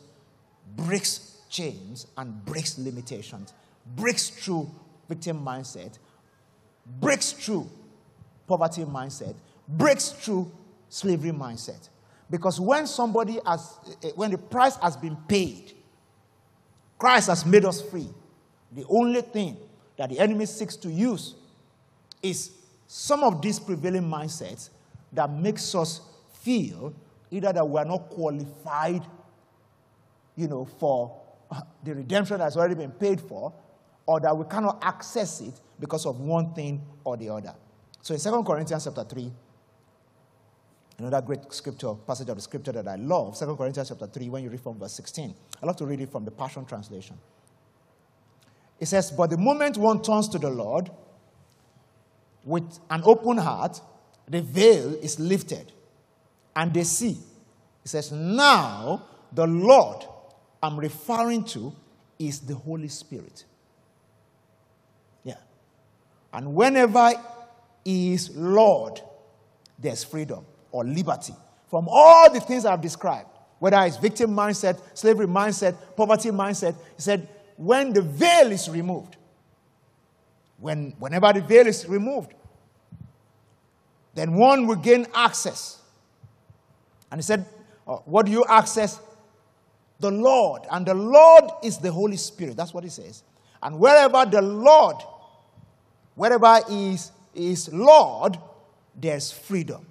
breaks 0.76 1.42
chains 1.48 2.06
and 2.16 2.44
breaks 2.44 2.78
limitations, 2.78 3.52
breaks 3.94 4.28
through 4.30 4.70
victim 5.08 5.44
mindset, 5.44 5.98
breaks 7.00 7.32
through 7.32 7.68
poverty 8.46 8.84
mindset, 8.84 9.34
breaks 9.68 10.10
through 10.10 10.50
slavery 10.88 11.30
mindset. 11.30 11.88
Because 12.30 12.60
when 12.60 12.86
somebody 12.86 13.38
has, 13.46 13.78
eh, 14.02 14.10
when 14.14 14.30
the 14.30 14.38
price 14.38 14.76
has 14.76 14.96
been 14.96 15.16
paid, 15.28 15.72
Christ 16.98 17.28
has 17.28 17.44
made 17.44 17.64
us 17.64 17.82
free. 17.82 18.08
The 18.72 18.84
only 18.88 19.20
thing 19.20 19.56
that 19.96 20.10
the 20.10 20.18
enemy 20.18 20.46
seeks 20.46 20.76
to 20.76 20.90
use 20.90 21.34
is 22.22 22.50
some 22.86 23.22
of 23.22 23.40
these 23.42 23.58
prevailing 23.58 24.02
mindsets 24.02 24.70
that 25.12 25.30
makes 25.30 25.74
us 25.74 26.00
feel 26.40 26.92
either 27.30 27.52
that 27.52 27.68
we 27.68 27.78
are 27.78 27.84
not 27.84 28.08
qualified, 28.10 29.02
you 30.36 30.48
know, 30.48 30.64
for 30.64 31.20
uh, 31.50 31.60
the 31.82 31.94
redemption 31.94 32.38
that's 32.38 32.56
already 32.56 32.74
been 32.74 32.90
paid 32.90 33.20
for, 33.20 33.52
or 34.06 34.20
that 34.20 34.36
we 34.36 34.44
cannot 34.46 34.78
access 34.82 35.40
it 35.40 35.54
because 35.80 36.06
of 36.06 36.20
one 36.20 36.52
thing 36.54 36.84
or 37.04 37.16
the 37.16 37.28
other. 37.28 37.54
So 38.02 38.14
in 38.14 38.20
2 38.20 38.42
Corinthians 38.44 38.84
chapter 38.84 39.04
3, 39.04 39.32
another 40.98 41.22
great 41.22 41.52
scripture, 41.52 41.94
passage 41.94 42.28
of 42.28 42.36
the 42.36 42.42
scripture 42.42 42.72
that 42.72 42.86
I 42.86 42.96
love, 42.96 43.38
2 43.38 43.56
Corinthians 43.56 43.88
chapter 43.88 44.06
3, 44.06 44.28
when 44.28 44.42
you 44.42 44.50
read 44.50 44.60
from 44.60 44.78
verse 44.78 44.92
16. 44.92 45.34
I 45.62 45.66
love 45.66 45.76
to 45.76 45.86
read 45.86 46.00
it 46.00 46.10
from 46.10 46.24
the 46.24 46.30
Passion 46.30 46.64
Translation. 46.64 47.16
It 48.78 48.86
says, 48.86 49.10
But 49.10 49.30
the 49.30 49.38
moment 49.38 49.78
one 49.78 50.02
turns 50.02 50.28
to 50.30 50.38
the 50.38 50.50
Lord 50.50 50.90
with 52.44 52.78
an 52.90 53.02
open 53.04 53.38
heart, 53.38 53.80
the 54.28 54.42
veil 54.42 54.94
is 54.94 55.18
lifted 55.18 55.72
and 56.56 56.72
they 56.72 56.84
see. 56.84 57.18
It 57.84 57.88
says, 57.88 58.12
Now 58.12 59.02
the 59.32 59.46
Lord 59.46 60.04
I'm 60.62 60.78
referring 60.78 61.44
to 61.44 61.74
is 62.18 62.40
the 62.40 62.54
Holy 62.54 62.88
Spirit. 62.88 63.44
Yeah. 65.24 65.36
And 66.32 66.54
whenever 66.54 67.12
He 67.84 68.14
is 68.14 68.34
Lord, 68.34 69.00
there's 69.78 70.04
freedom 70.04 70.46
or 70.70 70.84
liberty 70.84 71.34
from 71.68 71.88
all 71.88 72.32
the 72.32 72.40
things 72.40 72.64
I've 72.64 72.80
described, 72.80 73.28
whether 73.58 73.78
it's 73.82 73.96
victim 73.96 74.30
mindset, 74.30 74.80
slavery 74.94 75.26
mindset, 75.26 75.76
poverty 75.96 76.30
mindset. 76.30 76.74
He 76.96 77.02
said, 77.02 77.28
when 77.56 77.92
the 77.92 78.02
veil 78.02 78.50
is 78.52 78.68
removed, 78.68 79.16
when, 80.58 80.94
whenever 80.98 81.32
the 81.32 81.40
veil 81.40 81.66
is 81.66 81.86
removed, 81.88 82.32
then 84.14 84.34
one 84.34 84.66
will 84.66 84.76
gain 84.76 85.06
access. 85.14 85.80
And 87.14 87.20
he 87.20 87.22
said, 87.22 87.46
uh, 87.86 87.98
What 88.06 88.26
do 88.26 88.32
you 88.32 88.44
access? 88.48 88.98
The 90.00 90.10
Lord. 90.10 90.62
And 90.68 90.84
the 90.84 90.94
Lord 90.94 91.44
is 91.62 91.78
the 91.78 91.92
Holy 91.92 92.16
Spirit. 92.16 92.56
That's 92.56 92.74
what 92.74 92.82
he 92.82 92.90
says. 92.90 93.22
And 93.62 93.78
wherever 93.78 94.28
the 94.28 94.42
Lord, 94.42 94.96
wherever 96.16 96.58
is, 96.68 97.12
is 97.32 97.72
Lord, 97.72 98.36
there's 98.96 99.30
freedom. 99.30 99.86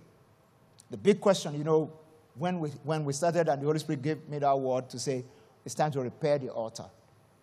The 0.91 0.97
big 0.97 1.21
question, 1.21 1.57
you 1.57 1.63
know, 1.63 1.93
when 2.37 2.59
we, 2.59 2.71
when 2.83 3.05
we 3.05 3.13
started 3.13 3.47
and 3.47 3.61
the 3.61 3.67
Holy 3.67 3.79
Spirit 3.79 4.01
gave 4.01 4.27
me 4.27 4.39
that 4.39 4.59
word 4.59 4.89
to 4.89 4.99
say, 4.99 5.23
it's 5.63 5.75
time 5.75 5.91
to 5.91 6.01
repair 6.01 6.39
the 6.39 6.49
altar. 6.49 6.87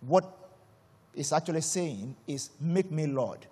What 0.02 0.30
it's 1.14 1.32
actually 1.32 1.62
saying 1.62 2.14
is, 2.26 2.50
make 2.60 2.90
me 2.90 3.06
Lord. 3.06 3.46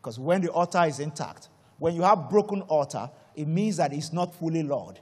Because 0.00 0.18
when 0.18 0.40
the 0.40 0.50
altar 0.50 0.84
is 0.86 1.00
intact, 1.00 1.48
when 1.78 1.94
you 1.94 2.00
have 2.00 2.30
broken 2.30 2.62
altar, 2.62 3.10
it 3.36 3.46
means 3.46 3.76
that 3.76 3.92
it's 3.92 4.10
not 4.10 4.34
fully 4.34 4.62
Lord. 4.62 5.00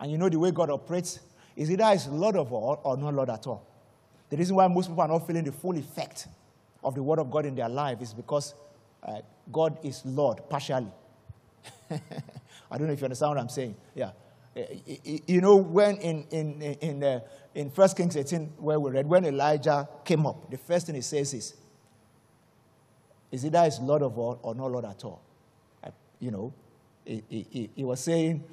And 0.00 0.10
you 0.10 0.18
know 0.18 0.28
the 0.28 0.38
way 0.38 0.50
God 0.50 0.70
operates 0.70 1.20
is 1.56 1.70
either 1.70 1.90
is 1.92 2.06
Lord 2.06 2.36
of 2.36 2.52
all 2.52 2.80
or 2.84 2.96
not 2.96 3.14
Lord 3.14 3.30
at 3.30 3.46
all. 3.46 3.66
The 4.30 4.36
reason 4.36 4.56
why 4.56 4.68
most 4.68 4.88
people 4.88 5.02
are 5.02 5.08
not 5.08 5.26
feeling 5.26 5.44
the 5.44 5.52
full 5.52 5.76
effect 5.76 6.28
of 6.84 6.94
the 6.94 7.02
Word 7.02 7.18
of 7.18 7.30
God 7.30 7.46
in 7.46 7.54
their 7.54 7.68
life 7.68 8.00
is 8.00 8.14
because 8.14 8.54
uh, 9.02 9.20
God 9.50 9.78
is 9.82 10.02
Lord 10.04 10.48
partially. 10.48 10.92
I 11.90 12.78
don't 12.78 12.86
know 12.86 12.92
if 12.92 13.00
you 13.00 13.04
understand 13.04 13.30
what 13.30 13.38
I'm 13.38 13.48
saying. 13.48 13.74
Yeah. 13.94 14.10
Uh, 14.56 14.62
you 15.26 15.40
know, 15.40 15.56
when 15.56 15.96
in, 15.96 16.26
in, 16.30 16.62
in, 16.62 17.04
uh, 17.04 17.20
in 17.54 17.68
1 17.70 17.88
Kings 17.90 18.16
18, 18.16 18.52
where 18.58 18.78
we 18.78 18.90
read, 18.90 19.06
when 19.06 19.24
Elijah 19.24 19.88
came 20.04 20.26
up, 20.26 20.50
the 20.50 20.58
first 20.58 20.86
thing 20.86 20.94
he 20.94 21.00
says 21.00 21.32
is, 21.32 21.54
is 23.32 23.44
either 23.44 23.64
is 23.64 23.78
Lord 23.80 24.02
of 24.02 24.18
all 24.18 24.38
or 24.42 24.54
not 24.54 24.70
Lord 24.70 24.84
at 24.84 25.04
all. 25.04 25.22
You 26.20 26.30
know, 26.32 26.52
he, 27.04 27.22
he, 27.28 27.70
he 27.74 27.84
was 27.84 28.00
saying, 28.00 28.44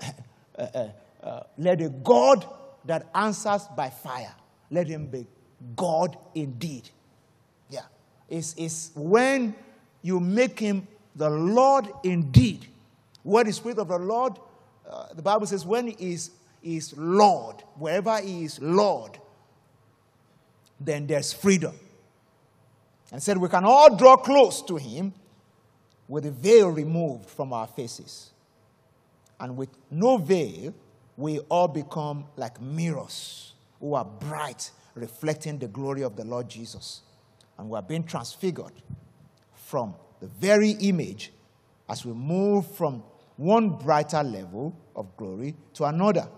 uh, 0.60 0.66
uh, 0.74 1.26
uh, 1.26 1.42
let 1.58 1.80
a 1.80 1.88
God 1.88 2.46
that 2.84 3.08
answers 3.14 3.62
by 3.76 3.90
fire, 3.90 4.34
let 4.70 4.86
him 4.86 5.06
be 5.06 5.26
God 5.76 6.16
indeed. 6.34 6.88
Yeah. 7.68 7.80
It's, 8.28 8.54
it's 8.56 8.90
when 8.94 9.54
you 10.02 10.20
make 10.20 10.58
him 10.58 10.86
the 11.14 11.30
Lord 11.30 11.88
indeed. 12.04 12.66
Where 13.22 13.44
the 13.44 13.52
Spirit 13.52 13.78
of 13.78 13.88
the 13.88 13.98
Lord, 13.98 14.38
uh, 14.88 15.12
the 15.14 15.22
Bible 15.22 15.46
says, 15.46 15.66
when 15.66 15.88
he 15.88 16.12
is, 16.12 16.30
is 16.62 16.96
Lord, 16.96 17.56
wherever 17.76 18.18
he 18.20 18.44
is 18.44 18.60
Lord, 18.60 19.18
then 20.78 21.06
there's 21.06 21.32
freedom. 21.32 21.74
And 23.12 23.22
said 23.22 23.36
we 23.36 23.48
can 23.48 23.64
all 23.64 23.96
draw 23.96 24.16
close 24.16 24.62
to 24.62 24.76
him 24.76 25.12
with 26.08 26.24
the 26.24 26.30
veil 26.30 26.68
removed 26.68 27.28
from 27.28 27.52
our 27.52 27.66
faces. 27.66 28.30
And 29.40 29.56
with 29.56 29.70
no 29.90 30.18
veil, 30.18 30.74
we 31.16 31.38
all 31.40 31.68
become 31.68 32.26
like 32.36 32.60
mirrors 32.60 33.54
who 33.80 33.94
are 33.94 34.04
bright, 34.04 34.70
reflecting 34.94 35.58
the 35.58 35.68
glory 35.68 36.02
of 36.02 36.14
the 36.14 36.24
Lord 36.24 36.48
Jesus. 36.48 37.02
And 37.58 37.68
we 37.68 37.78
are 37.78 37.82
being 37.82 38.04
transfigured 38.04 38.72
from 39.54 39.94
the 40.20 40.26
very 40.26 40.70
image 40.70 41.32
as 41.88 42.04
we 42.04 42.12
move 42.12 42.70
from 42.76 43.02
one 43.36 43.70
brighter 43.70 44.22
level 44.22 44.76
of 44.94 45.16
glory 45.16 45.56
to 45.74 45.84
another. 45.84 46.28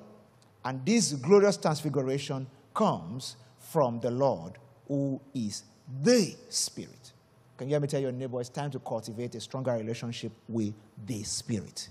And 0.65 0.85
this 0.87 1.13
glorious 1.15 1.57
transfiguration 1.57 2.47
comes 2.73 3.37
from 3.59 4.01
the 4.01 4.11
Lord 4.11 4.59
who 4.87 5.21
is 5.35 5.65
the 6.03 6.37
Spirit. 6.49 7.13
Can 7.57 7.69
you 7.69 7.75
hear 7.75 7.81
me 7.81 7.89
tell 7.89 8.01
your 8.01 8.13
neighbor 8.13 8.41
it's 8.41 8.49
time 8.49 8.71
to 8.71 8.79
cultivate 8.79 9.35
a 9.35 9.41
stronger 9.41 9.73
relationship 9.73 10.33
with 10.49 10.75
the 11.05 11.23
Spirit? 11.25 11.89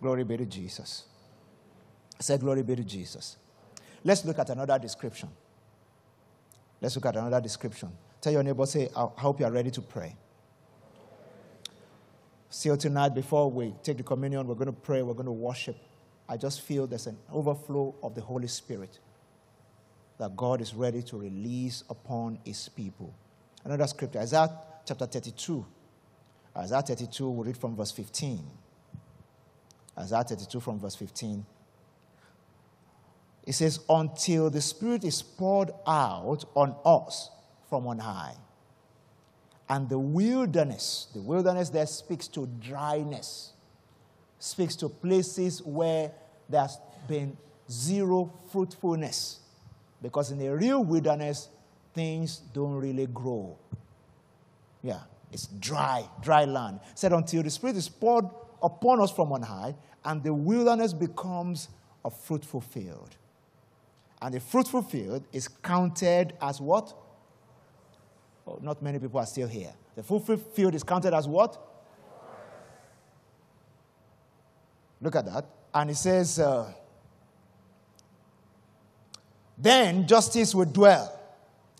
Glory 0.00 0.24
be 0.24 0.36
to 0.36 0.46
Jesus. 0.46 1.04
Said, 2.18 2.40
Glory 2.40 2.62
be 2.62 2.76
to 2.76 2.84
Jesus. 2.84 3.36
Let's 4.04 4.24
look 4.24 4.38
at 4.38 4.50
another 4.50 4.78
description. 4.78 5.28
Let's 6.80 6.94
look 6.96 7.06
at 7.06 7.16
another 7.16 7.40
description. 7.40 7.90
Tell 8.20 8.32
your 8.32 8.42
neighbor, 8.42 8.66
say, 8.66 8.88
I 8.94 9.06
hope 9.16 9.40
you 9.40 9.46
are 9.46 9.52
ready 9.52 9.70
to 9.70 9.80
pray. 9.80 10.16
Still 12.48 12.76
tonight, 12.76 13.14
before 13.14 13.50
we 13.50 13.74
take 13.82 13.96
the 13.96 14.02
communion, 14.02 14.46
we're 14.46 14.54
going 14.54 14.66
to 14.66 14.72
pray, 14.72 15.02
we're 15.02 15.14
going 15.14 15.26
to 15.26 15.32
worship. 15.32 15.76
I 16.28 16.36
just 16.36 16.62
feel 16.62 16.86
there's 16.86 17.06
an 17.06 17.16
overflow 17.32 17.94
of 18.02 18.14
the 18.14 18.20
Holy 18.20 18.48
Spirit 18.48 18.98
that 20.18 20.36
God 20.36 20.60
is 20.60 20.74
ready 20.74 21.02
to 21.02 21.18
release 21.18 21.84
upon 21.88 22.38
his 22.44 22.68
people. 22.68 23.14
Another 23.64 23.86
scripture, 23.86 24.18
Isaiah 24.18 24.50
chapter 24.84 25.06
32. 25.06 25.64
Isaiah 26.56 26.82
32, 26.82 27.30
we 27.30 27.46
read 27.46 27.56
from 27.56 27.76
verse 27.76 27.90
15. 27.92 28.44
Isaiah 30.00 30.24
32 30.24 30.60
from 30.60 30.80
verse 30.80 30.96
15. 30.96 31.44
It 33.46 33.52
says, 33.52 33.80
Until 33.88 34.50
the 34.50 34.60
Spirit 34.60 35.04
is 35.04 35.22
poured 35.22 35.70
out 35.86 36.44
on 36.54 36.74
us 36.84 37.30
from 37.68 37.86
on 37.86 37.98
high. 37.98 38.34
And 39.68 39.88
the 39.88 39.98
wilderness, 39.98 41.08
the 41.14 41.20
wilderness 41.20 41.70
there 41.70 41.86
speaks 41.86 42.26
to 42.28 42.46
dryness, 42.46 43.52
speaks 44.38 44.74
to 44.76 44.88
places 44.88 45.62
where 45.62 46.10
there's 46.48 46.78
been 47.06 47.36
zero 47.70 48.32
fruitfulness. 48.50 49.38
Because 50.02 50.32
in 50.32 50.40
a 50.42 50.54
real 50.56 50.82
wilderness, 50.82 51.48
things 51.94 52.38
don't 52.52 52.74
really 52.74 53.06
grow. 53.06 53.56
Yeah, 54.82 55.00
it's 55.32 55.46
dry, 55.46 56.08
dry 56.20 56.46
land. 56.46 56.80
said, 56.94 57.12
until 57.12 57.42
the 57.42 57.50
Spirit 57.50 57.76
is 57.76 57.88
poured 57.88 58.26
upon 58.62 59.00
us 59.00 59.10
from 59.10 59.32
on 59.32 59.42
high, 59.42 59.74
and 60.04 60.22
the 60.22 60.32
wilderness 60.32 60.92
becomes 60.92 61.68
a 62.04 62.10
fruitful 62.10 62.60
field. 62.60 63.16
And 64.22 64.34
the 64.34 64.40
fruitful 64.40 64.82
field 64.82 65.24
is 65.32 65.48
counted 65.48 66.34
as 66.40 66.60
what? 66.60 66.94
Oh, 68.46 68.58
not 68.62 68.82
many 68.82 68.98
people 68.98 69.20
are 69.20 69.26
still 69.26 69.48
here. 69.48 69.72
The 69.96 70.02
fruitful 70.02 70.36
field 70.36 70.74
is 70.74 70.82
counted 70.82 71.14
as 71.14 71.26
what? 71.26 71.58
Look 75.00 75.16
at 75.16 75.24
that. 75.26 75.46
And 75.72 75.90
it 75.90 75.96
says, 75.96 76.38
uh, 76.38 76.72
then 79.56 80.06
justice 80.06 80.54
will 80.54 80.66
dwell 80.66 81.18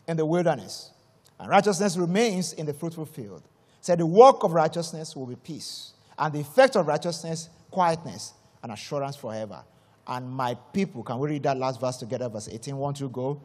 in 0.06 0.16
the 0.16 0.26
wilderness, 0.26 0.90
and 1.38 1.48
righteousness 1.48 1.96
remains 1.96 2.52
in 2.52 2.66
the 2.66 2.74
fruitful 2.74 3.06
field. 3.06 3.42
Said 3.80 3.98
the 3.98 4.06
work 4.06 4.44
of 4.44 4.52
righteousness 4.52 5.16
will 5.16 5.26
be 5.26 5.36
peace, 5.36 5.94
and 6.20 6.34
the 6.34 6.40
effect 6.40 6.76
of 6.76 6.86
righteousness, 6.86 7.48
quietness, 7.70 8.34
and 8.62 8.70
assurance 8.70 9.16
forever. 9.16 9.64
And 10.06 10.28
my 10.28 10.54
people, 10.54 11.02
can 11.02 11.18
we 11.18 11.30
read 11.30 11.42
that 11.44 11.56
last 11.56 11.80
verse 11.80 11.96
together, 11.96 12.28
verse 12.28 12.48
18? 12.48 12.76
Want 12.76 12.98
to 12.98 13.08
go? 13.08 13.40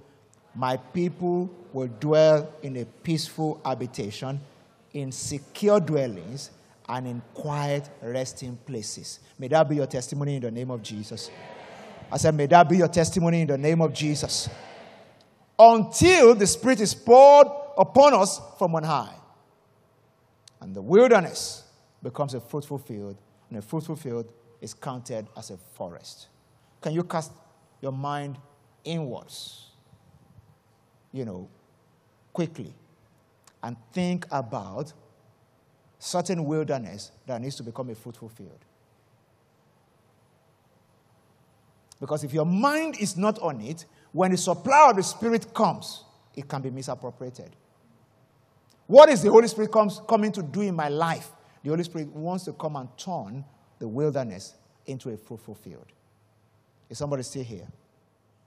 My 0.54 0.78
people 0.78 1.50
will 1.72 1.88
dwell 2.00 2.52
in 2.62 2.76
a 2.78 2.86
peaceful 2.86 3.62
habitation, 3.64 4.42
in 4.94 5.12
secure 5.12 5.80
dwellings, 5.80 6.52
and 6.88 7.08
in 7.08 7.22
quiet 7.34 7.90
resting 8.02 8.58
places. 8.66 9.20
May 9.40 9.48
that 9.48 9.68
be 9.68 9.78
your 9.78 9.88
testimony 9.88 10.36
in 10.36 10.42
the 10.42 10.52
name 10.52 10.70
of 10.70 10.84
Jesus. 10.84 11.32
I 12.12 12.18
said, 12.18 12.36
May 12.36 12.46
that 12.48 12.70
be 12.70 12.78
your 12.78 12.88
testimony 12.88 13.42
in 13.42 13.48
the 13.48 13.58
name 13.58 13.82
of 13.82 13.94
Jesus. 13.94 14.50
Until 15.58 16.36
the 16.36 16.46
Spirit 16.46 16.82
is 16.82 16.94
poured 16.94 17.48
upon 17.78 18.14
us 18.14 18.40
from 18.58 18.76
on 18.76 18.84
high. 18.84 19.16
And 20.62 20.76
the 20.76 20.82
wilderness 20.82 21.65
becomes 22.02 22.34
a 22.34 22.40
fruitful 22.40 22.78
field, 22.78 23.18
and 23.50 23.58
a 23.58 23.62
fruitful 23.62 23.96
field 23.96 24.32
is 24.62 24.74
counted 24.74 25.28
as 25.38 25.50
a 25.50 25.58
forest. 25.58 26.28
Can 26.82 26.94
you 26.94 27.04
cast 27.04 27.32
your 27.82 27.92
mind 27.92 28.38
inwards, 28.84 29.72
you 31.12 31.26
know, 31.26 31.50
quickly, 32.34 32.74
and 33.64 33.76
think 33.92 34.26
about 34.32 34.94
certain 35.98 36.46
wilderness 36.46 37.12
that 37.26 37.42
needs 37.42 37.56
to 37.56 37.64
become 37.64 37.90
a 37.90 37.96
fruitful 37.96 38.30
field? 38.30 38.60
Because 42.00 42.24
if 42.24 42.34
your 42.34 42.46
mind 42.46 42.98
is 43.00 43.18
not 43.18 43.40
on 43.40 43.62
it, 43.62 43.86
when 44.12 44.32
the 44.32 44.38
supply 44.38 44.90
of 44.90 44.96
the 44.98 45.04
Spirit 45.04 45.54
comes, 45.54 46.04
it 46.36 46.48
can 46.48 46.62
be 46.62 46.70
misappropriated. 46.70 47.56
What 48.88 49.10
is 49.10 49.24
the 49.24 49.32
Holy 49.32 49.48
Spirit 49.48 49.72
comes, 49.72 50.02
coming 50.08 50.32
to 50.34 50.44
do 50.44 50.62
in 50.62 50.76
my 50.76 50.90
life? 50.90 51.30
The 51.66 51.72
Holy 51.72 51.84
Spirit 51.84 52.10
wants 52.10 52.44
to 52.44 52.54
come 52.54 52.76
and 52.76 52.88
turn 52.96 53.44
the 53.80 53.88
wilderness 53.88 54.54
into 54.86 55.10
a 55.10 55.18
fruitful 55.18 55.56
field. 55.56 55.88
Is 56.92 57.00
somebody 57.00 57.24
still 57.24 57.44
here? 57.44 57.68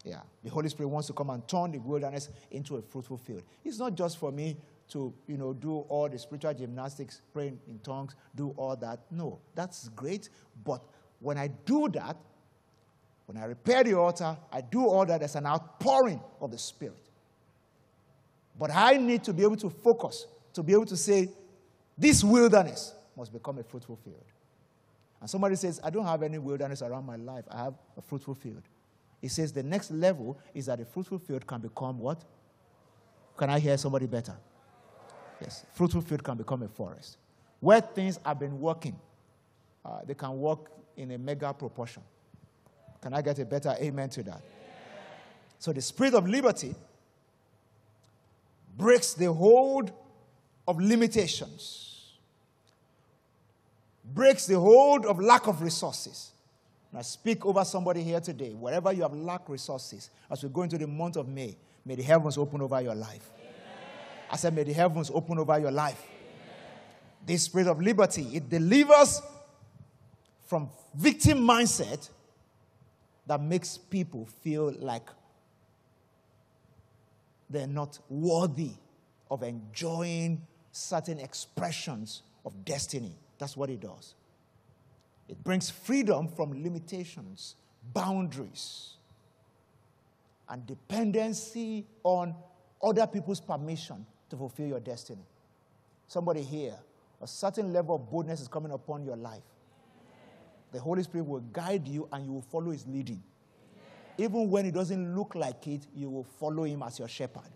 Yeah. 0.04 0.20
The 0.44 0.50
Holy 0.50 0.68
Spirit 0.68 0.90
wants 0.90 1.08
to 1.08 1.14
come 1.14 1.30
and 1.30 1.46
turn 1.48 1.72
the 1.72 1.78
wilderness 1.78 2.28
into 2.52 2.76
a 2.76 2.80
fruitful 2.80 3.16
field. 3.16 3.42
It's 3.64 3.80
not 3.80 3.96
just 3.96 4.18
for 4.18 4.30
me 4.30 4.56
to, 4.90 5.12
you 5.26 5.36
know, 5.36 5.52
do 5.52 5.78
all 5.88 6.08
the 6.08 6.16
spiritual 6.16 6.54
gymnastics, 6.54 7.20
praying 7.32 7.58
in 7.68 7.80
tongues, 7.80 8.14
do 8.36 8.54
all 8.56 8.76
that. 8.76 9.00
No, 9.10 9.40
that's 9.52 9.88
great. 9.88 10.28
But 10.64 10.80
when 11.18 11.38
I 11.38 11.48
do 11.48 11.88
that, 11.94 12.16
when 13.26 13.36
I 13.36 13.46
repair 13.46 13.82
the 13.82 13.94
altar, 13.94 14.36
I 14.52 14.60
do 14.60 14.86
all 14.86 15.04
that 15.06 15.22
as 15.22 15.34
an 15.34 15.44
outpouring 15.44 16.20
of 16.40 16.52
the 16.52 16.58
Spirit. 16.58 17.02
But 18.56 18.70
I 18.72 18.96
need 18.96 19.24
to 19.24 19.32
be 19.32 19.42
able 19.42 19.56
to 19.56 19.70
focus, 19.70 20.28
to 20.52 20.62
be 20.62 20.72
able 20.72 20.86
to 20.86 20.96
say, 20.96 21.30
this 22.00 22.22
wilderness 22.22 22.94
must 23.18 23.32
become 23.32 23.58
a 23.58 23.62
fruitful 23.62 23.96
field. 23.96 24.24
And 25.20 25.28
somebody 25.28 25.56
says, 25.56 25.80
I 25.82 25.90
don't 25.90 26.06
have 26.06 26.22
any 26.22 26.38
wilderness 26.38 26.80
around 26.80 27.04
my 27.04 27.16
life, 27.16 27.44
I 27.50 27.64
have 27.64 27.74
a 27.96 28.02
fruitful 28.02 28.34
field. 28.34 28.62
He 29.20 29.28
says 29.28 29.52
the 29.52 29.62
next 29.62 29.90
level 29.90 30.38
is 30.54 30.66
that 30.66 30.80
a 30.80 30.84
fruitful 30.84 31.18
field 31.18 31.46
can 31.46 31.60
become 31.60 31.98
what? 31.98 32.22
Can 33.36 33.50
I 33.50 33.58
hear 33.58 33.76
somebody 33.76 34.06
better? 34.06 34.36
Yes, 35.40 35.66
fruitful 35.74 36.02
field 36.02 36.22
can 36.22 36.36
become 36.36 36.62
a 36.62 36.68
forest. 36.68 37.18
Where 37.60 37.80
things 37.80 38.18
have 38.24 38.38
been 38.38 38.58
working, 38.60 38.96
uh, 39.84 40.00
they 40.06 40.14
can 40.14 40.38
work 40.38 40.70
in 40.96 41.10
a 41.10 41.18
mega 41.18 41.52
proportion. 41.52 42.02
Can 43.00 43.14
I 43.14 43.22
get 43.22 43.38
a 43.38 43.44
better 43.44 43.74
amen 43.80 44.08
to 44.10 44.22
that? 44.24 44.42
So 45.58 45.72
the 45.72 45.80
spirit 45.80 46.14
of 46.14 46.28
liberty 46.28 46.74
breaks 48.76 49.14
the 49.14 49.32
hold 49.32 49.92
of 50.66 50.80
limitations, 50.80 51.87
breaks 54.14 54.46
the 54.46 54.58
hold 54.58 55.06
of 55.06 55.20
lack 55.20 55.46
of 55.46 55.62
resources. 55.62 56.32
And 56.90 56.98
I 56.98 57.02
speak 57.02 57.44
over 57.44 57.64
somebody 57.64 58.02
here 58.02 58.20
today. 58.20 58.50
Wherever 58.50 58.92
you 58.92 59.02
have 59.02 59.12
lack 59.12 59.48
resources, 59.48 60.10
as 60.30 60.42
we 60.42 60.48
go 60.48 60.62
into 60.62 60.78
the 60.78 60.86
month 60.86 61.16
of 61.16 61.28
May, 61.28 61.56
may 61.84 61.94
the 61.94 62.02
heavens 62.02 62.38
open 62.38 62.62
over 62.62 62.80
your 62.80 62.94
life. 62.94 63.30
Amen. 63.38 63.52
I 64.30 64.36
said, 64.36 64.54
may 64.54 64.62
the 64.64 64.72
heavens 64.72 65.10
open 65.12 65.38
over 65.38 65.58
your 65.58 65.70
life. 65.70 66.02
Amen. 66.02 66.56
This 67.26 67.42
spirit 67.42 67.66
of 67.66 67.80
liberty, 67.80 68.28
it 68.32 68.48
delivers 68.48 69.20
from 70.46 70.70
victim 70.94 71.38
mindset 71.38 72.08
that 73.26 73.42
makes 73.42 73.76
people 73.76 74.26
feel 74.42 74.74
like 74.78 75.06
they're 77.50 77.66
not 77.66 77.98
worthy 78.08 78.72
of 79.30 79.42
enjoying 79.42 80.40
certain 80.72 81.18
expressions 81.18 82.22
of 82.46 82.64
destiny 82.64 83.14
That's 83.38 83.56
what 83.56 83.70
it 83.70 83.80
does. 83.80 84.14
It 85.28 85.42
brings 85.44 85.70
freedom 85.70 86.28
from 86.28 86.62
limitations, 86.62 87.56
boundaries, 87.92 88.94
and 90.48 90.66
dependency 90.66 91.86
on 92.02 92.34
other 92.82 93.06
people's 93.06 93.40
permission 93.40 94.06
to 94.30 94.36
fulfill 94.36 94.66
your 94.66 94.80
destiny. 94.80 95.26
Somebody 96.06 96.42
here, 96.42 96.76
a 97.20 97.26
certain 97.26 97.72
level 97.72 97.96
of 97.96 98.10
boldness 98.10 98.40
is 98.40 98.48
coming 98.48 98.72
upon 98.72 99.04
your 99.04 99.16
life. 99.16 99.42
The 100.72 100.80
Holy 100.80 101.02
Spirit 101.02 101.26
will 101.26 101.40
guide 101.40 101.86
you 101.86 102.08
and 102.12 102.24
you 102.24 102.32
will 102.32 102.42
follow 102.42 102.70
His 102.70 102.86
leading. 102.86 103.22
Even 104.16 104.50
when 104.50 104.66
it 104.66 104.74
doesn't 104.74 105.16
look 105.16 105.34
like 105.34 105.66
it, 105.66 105.86
you 105.94 106.10
will 106.10 106.24
follow 106.24 106.64
Him 106.64 106.82
as 106.82 106.98
your 106.98 107.08
shepherd. 107.08 107.50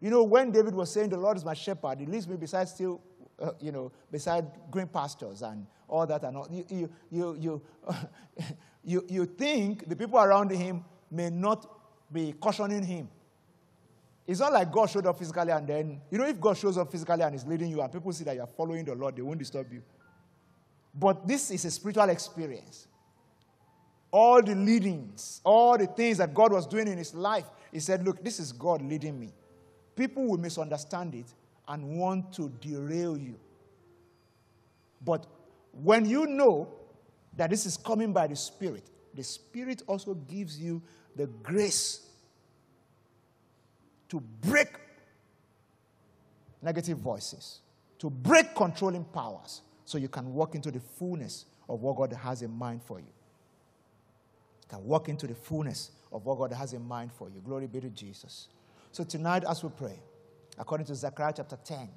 You 0.00 0.10
know, 0.10 0.24
when 0.24 0.50
David 0.50 0.74
was 0.74 0.90
saying, 0.90 1.10
The 1.10 1.16
Lord 1.16 1.36
is 1.36 1.44
my 1.44 1.54
shepherd, 1.54 2.00
he 2.00 2.06
leads 2.06 2.26
me 2.26 2.36
beside 2.36 2.68
still, 2.68 3.00
uh, 3.40 3.52
you 3.60 3.72
know, 3.72 3.92
beside 4.10 4.46
green 4.70 4.86
pastures 4.86 5.42
and 5.42 5.66
all 5.88 6.06
that 6.06 6.22
and 6.24 6.36
all. 6.36 6.48
You, 6.50 6.64
you, 6.68 6.90
you, 7.10 7.36
you, 7.40 7.62
you, 8.84 9.04
you 9.08 9.26
think 9.26 9.88
the 9.88 9.96
people 9.96 10.18
around 10.18 10.50
him 10.50 10.84
may 11.10 11.30
not 11.30 11.66
be 12.12 12.32
cautioning 12.32 12.82
him. 12.82 13.08
It's 14.26 14.40
not 14.40 14.52
like 14.52 14.70
God 14.70 14.86
showed 14.86 15.06
up 15.06 15.18
physically 15.18 15.50
and 15.50 15.66
then, 15.66 16.00
you 16.10 16.18
know, 16.18 16.26
if 16.26 16.40
God 16.40 16.56
shows 16.56 16.78
up 16.78 16.90
physically 16.90 17.22
and 17.22 17.34
is 17.34 17.44
leading 17.44 17.70
you 17.70 17.82
and 17.82 17.92
people 17.92 18.12
see 18.12 18.24
that 18.24 18.36
you're 18.36 18.46
following 18.46 18.84
the 18.84 18.94
Lord, 18.94 19.16
they 19.16 19.22
won't 19.22 19.38
disturb 19.38 19.72
you. 19.72 19.82
But 20.94 21.26
this 21.26 21.50
is 21.50 21.64
a 21.64 21.70
spiritual 21.70 22.08
experience. 22.08 22.86
All 24.10 24.42
the 24.42 24.54
leadings, 24.54 25.40
all 25.42 25.76
the 25.78 25.86
things 25.86 26.18
that 26.18 26.34
God 26.34 26.52
was 26.52 26.66
doing 26.66 26.86
in 26.86 26.98
his 26.98 27.14
life, 27.14 27.46
he 27.72 27.80
said, 27.80 28.04
Look, 28.04 28.22
this 28.22 28.38
is 28.38 28.52
God 28.52 28.82
leading 28.82 29.18
me. 29.18 29.32
People 29.96 30.26
will 30.26 30.38
misunderstand 30.38 31.14
it 31.14 31.26
and 31.68 31.98
want 31.98 32.32
to 32.34 32.48
derail 32.60 33.16
you. 33.16 33.36
But 35.04 35.26
when 35.72 36.04
you 36.04 36.26
know 36.26 36.68
that 37.36 37.50
this 37.50 37.66
is 37.66 37.76
coming 37.76 38.12
by 38.12 38.26
the 38.26 38.36
Spirit, 38.36 38.84
the 39.14 39.22
Spirit 39.22 39.82
also 39.86 40.14
gives 40.14 40.58
you 40.58 40.82
the 41.16 41.26
grace 41.26 42.06
to 44.08 44.20
break 44.20 44.68
negative 46.60 46.98
voices, 46.98 47.60
to 47.98 48.10
break 48.10 48.54
controlling 48.54 49.04
powers, 49.04 49.62
so 49.84 49.98
you 49.98 50.08
can 50.08 50.32
walk 50.32 50.54
into 50.54 50.70
the 50.70 50.80
fullness 50.80 51.46
of 51.68 51.82
what 51.82 51.96
God 51.96 52.12
has 52.12 52.42
in 52.42 52.50
mind 52.50 52.82
for 52.82 52.98
you. 52.98 53.06
You 54.62 54.68
can 54.68 54.84
walk 54.84 55.08
into 55.08 55.26
the 55.26 55.34
fullness 55.34 55.90
of 56.12 56.24
what 56.24 56.38
God 56.38 56.52
has 56.52 56.72
in 56.72 56.86
mind 56.86 57.12
for 57.12 57.28
you. 57.28 57.40
Glory 57.44 57.66
be 57.66 57.80
to 57.80 57.90
Jesus. 57.90 58.48
So 58.92 59.04
tonight, 59.04 59.44
as 59.48 59.64
we 59.64 59.70
pray, 59.70 59.98
according 60.62 60.86
to 60.86 60.94
Zechariah 60.94 61.32
chapter 61.36 61.58
10 61.64 61.88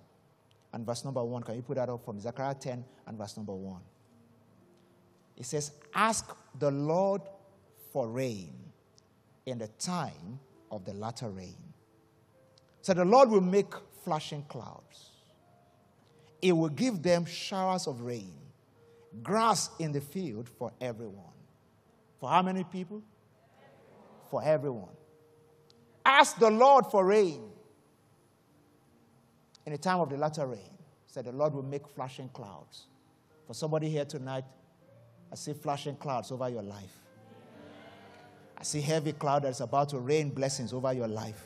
and 0.74 0.86
verse 0.88 1.06
number 1.06 1.24
1, 1.24 1.44
can 1.44 1.56
you 1.56 1.62
put 1.62 1.76
that 1.76 1.88
up 1.88 2.04
from 2.04 2.20
Zechariah 2.20 2.56
10 2.56 2.84
and 3.06 3.18
verse 3.18 3.38
number 3.38 3.54
1? 3.54 3.80
It 5.38 5.46
says, 5.46 5.72
Ask 5.94 6.36
the 6.58 6.72
Lord 6.72 7.22
for 7.94 8.10
rain 8.10 8.56
in 9.46 9.60
the 9.60 9.68
time 9.78 10.40
of 10.72 10.84
the 10.84 10.96
latter 10.96 11.30
rain. 11.30 11.56
So 12.82 12.96
the 12.96 13.06
Lord 13.06 13.30
will 13.30 13.40
make 13.40 13.72
flashing 14.04 14.44
clouds. 14.48 15.12
It 16.42 16.52
will 16.52 16.70
give 16.70 17.04
them 17.04 17.26
showers 17.26 17.86
of 17.86 18.02
rain, 18.02 18.34
grass 19.22 19.70
in 19.78 19.92
the 19.92 20.02
field 20.02 20.50
for 20.50 20.72
everyone. 20.82 21.38
For 22.20 22.32
how 22.32 22.42
many 22.42 22.64
people? 22.64 23.04
For 24.32 24.44
everyone. 24.44 24.96
Ask 26.04 26.40
the 26.40 26.50
Lord 26.50 26.88
for 26.88 27.06
rain 27.06 27.52
in 29.66 29.72
the 29.72 29.78
time 29.78 30.00
of 30.00 30.10
the 30.10 30.18
latter 30.18 30.46
rain. 30.46 30.70
Said 31.08 31.26
the 31.26 31.32
Lord 31.32 31.54
will 31.54 31.64
make 31.64 31.88
flashing 31.88 32.30
clouds. 32.30 32.88
For 33.48 33.54
somebody 33.54 33.90
here 33.90 34.06
tonight, 34.06 34.44
I 35.32 35.36
see 35.36 35.54
flashing 35.54 35.96
clouds 35.96 36.32
over 36.32 36.50
your 36.50 36.64
life. 36.64 37.00
I 38.58 38.64
see 38.64 38.82
heavy 38.82 39.12
cloud 39.14 39.44
that 39.44 39.50
is 39.50 39.62
about 39.62 39.90
to 39.90 40.00
rain 40.00 40.30
blessings 40.30 40.74
over 40.74 40.94
your 40.94 41.08
life. 41.08 41.46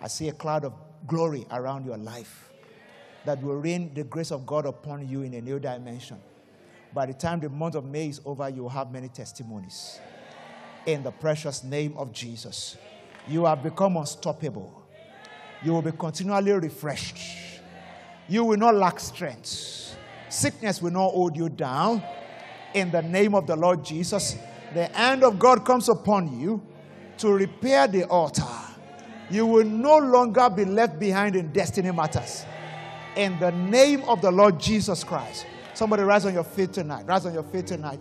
I 0.00 0.08
see 0.08 0.28
a 0.28 0.32
cloud 0.32 0.64
of 0.64 0.74
glory 1.06 1.46
around 1.50 1.86
your 1.86 1.96
life 1.96 2.50
that 3.24 3.40
will 3.40 3.56
rain 3.56 3.94
the 3.94 4.04
grace 4.04 4.32
of 4.32 4.44
God 4.46 4.66
upon 4.66 5.08
you 5.08 5.22
in 5.22 5.34
a 5.34 5.40
new 5.40 5.58
dimension. 5.58 6.18
By 6.92 7.06
the 7.06 7.14
time 7.14 7.40
the 7.40 7.48
month 7.48 7.74
of 7.74 7.84
May 7.84 8.08
is 8.08 8.20
over, 8.24 8.48
you 8.48 8.62
will 8.62 8.70
have 8.70 8.90
many 8.90 9.08
testimonies. 9.08 10.00
In 10.86 11.02
the 11.02 11.12
precious 11.12 11.62
name 11.62 11.94
of 11.96 12.12
Jesus, 12.12 12.76
you 13.28 13.44
have 13.44 13.62
become 13.62 13.96
unstoppable. 13.96 14.81
You 15.64 15.72
will 15.72 15.82
be 15.82 15.92
continually 15.92 16.52
refreshed. 16.52 17.18
You 18.28 18.44
will 18.44 18.56
not 18.56 18.74
lack 18.74 18.98
strength. 18.98 19.96
Sickness 20.28 20.80
will 20.80 20.90
not 20.90 21.10
hold 21.10 21.36
you 21.36 21.48
down. 21.48 22.02
In 22.74 22.90
the 22.90 23.02
name 23.02 23.34
of 23.34 23.46
the 23.46 23.54
Lord 23.54 23.84
Jesus, 23.84 24.36
the 24.74 24.86
hand 24.86 25.22
of 25.22 25.38
God 25.38 25.64
comes 25.64 25.88
upon 25.88 26.40
you 26.40 26.62
to 27.18 27.32
repair 27.32 27.86
the 27.86 28.04
altar. 28.04 28.42
You 29.30 29.46
will 29.46 29.64
no 29.64 29.98
longer 29.98 30.48
be 30.50 30.64
left 30.64 30.98
behind 30.98 31.36
in 31.36 31.52
destiny 31.52 31.92
matters. 31.92 32.44
In 33.16 33.38
the 33.38 33.52
name 33.52 34.02
of 34.04 34.20
the 34.22 34.30
Lord 34.30 34.58
Jesus 34.58 35.04
Christ. 35.04 35.46
Somebody 35.74 36.02
rise 36.02 36.24
on 36.26 36.34
your 36.34 36.44
feet 36.44 36.72
tonight. 36.72 37.06
Rise 37.06 37.26
on 37.26 37.34
your 37.34 37.42
feet 37.44 37.66
tonight. 37.66 38.00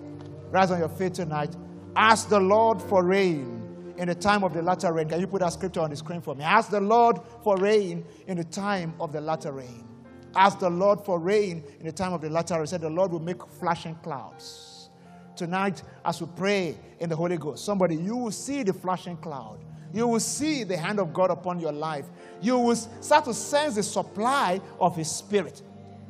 Rise 0.49 0.71
on 0.71 0.79
your 0.79 0.89
feet 0.89 1.13
tonight. 1.13 1.55
Ask 1.95 2.29
the 2.29 2.39
Lord 2.39 2.81
for 2.81 3.03
rain 3.03 3.60
in 3.97 4.07
the 4.07 4.15
time 4.15 4.43
of 4.43 4.53
the 4.53 4.61
latter 4.61 4.91
rain. 4.93 5.09
Can 5.09 5.19
you 5.19 5.27
put 5.27 5.41
that 5.41 5.53
scripture 5.53 5.81
on 5.81 5.89
the 5.89 5.95
screen 5.95 6.21
for 6.21 6.35
me? 6.35 6.43
Ask 6.43 6.69
the 6.69 6.81
Lord 6.81 7.19
for 7.43 7.57
rain 7.57 8.05
in 8.27 8.37
the 8.37 8.43
time 8.43 8.93
of 8.99 9.11
the 9.11 9.21
latter 9.21 9.51
rain. 9.51 9.87
Ask 10.35 10.59
the 10.59 10.69
Lord 10.69 11.01
for 11.01 11.19
rain 11.19 11.63
in 11.79 11.85
the 11.85 11.91
time 11.91 12.13
of 12.13 12.21
the 12.21 12.29
latter 12.29 12.55
rain. 12.55 12.67
Said 12.67 12.81
the 12.81 12.89
Lord 12.89 13.11
will 13.11 13.19
make 13.19 13.45
flashing 13.59 13.95
clouds. 13.95 14.89
Tonight, 15.35 15.81
as 16.05 16.21
we 16.21 16.27
pray 16.35 16.77
in 16.99 17.09
the 17.09 17.15
Holy 17.15 17.37
Ghost, 17.37 17.65
somebody, 17.65 17.95
you 17.95 18.15
will 18.15 18.31
see 18.31 18.63
the 18.63 18.73
flashing 18.73 19.17
cloud. 19.17 19.59
You 19.93 20.07
will 20.07 20.19
see 20.19 20.63
the 20.63 20.77
hand 20.77 20.99
of 20.99 21.13
God 21.13 21.31
upon 21.31 21.59
your 21.59 21.71
life. 21.71 22.05
You 22.41 22.57
will 22.57 22.75
start 22.75 23.25
to 23.25 23.33
sense 23.33 23.75
the 23.75 23.83
supply 23.83 24.61
of 24.79 24.95
His 24.95 25.11
Spirit. 25.11 25.61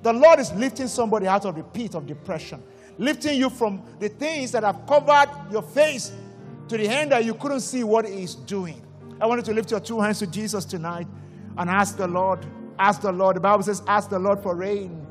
The 0.03 0.13
Lord 0.13 0.39
is 0.39 0.51
lifting 0.53 0.87
somebody 0.87 1.27
out 1.27 1.45
of 1.45 1.55
the 1.55 1.63
pit 1.63 1.95
of 1.95 2.05
depression, 2.07 2.61
lifting 2.97 3.37
you 3.37 3.49
from 3.49 3.81
the 3.99 4.09
things 4.09 4.51
that 4.51 4.63
have 4.63 4.85
covered 4.87 5.29
your 5.51 5.61
face 5.61 6.11
to 6.71 6.77
the 6.77 6.87
end 6.87 7.11
that 7.11 7.25
you 7.25 7.33
couldn't 7.33 7.59
see 7.59 7.83
what 7.83 8.07
He 8.07 8.23
is 8.23 8.33
doing. 8.33 8.81
I 9.19 9.25
want 9.25 9.39
you 9.39 9.43
to 9.47 9.53
lift 9.53 9.71
your 9.71 9.81
two 9.81 9.99
hands 9.99 10.19
to 10.19 10.27
Jesus 10.27 10.63
tonight 10.63 11.05
and 11.57 11.69
ask 11.69 11.97
the 11.97 12.07
Lord. 12.07 12.45
Ask 12.79 13.01
the 13.01 13.11
Lord. 13.11 13.35
The 13.35 13.41
Bible 13.41 13.61
says, 13.61 13.83
ask 13.87 14.09
the 14.09 14.17
Lord 14.17 14.41
for 14.41 14.55
rain 14.55 15.05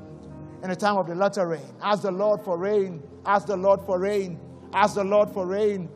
in 0.63 0.71
the 0.71 0.75
time 0.75 0.97
of 0.97 1.07
the 1.07 1.15
latter 1.15 1.47
rain. 1.47 1.61
Ask 1.83 2.03
the 2.03 2.11
Lord 2.11 2.41
for 2.41 2.57
rain. 2.57 3.03
Ask 3.27 3.47
the 3.47 3.59
Lord 3.59 3.83
for 3.85 3.99
rain. 3.99 4.41
Ask 4.73 4.95
the 4.95 5.05
Lord 5.05 5.31
for 5.35 5.47
rain. 5.47 5.91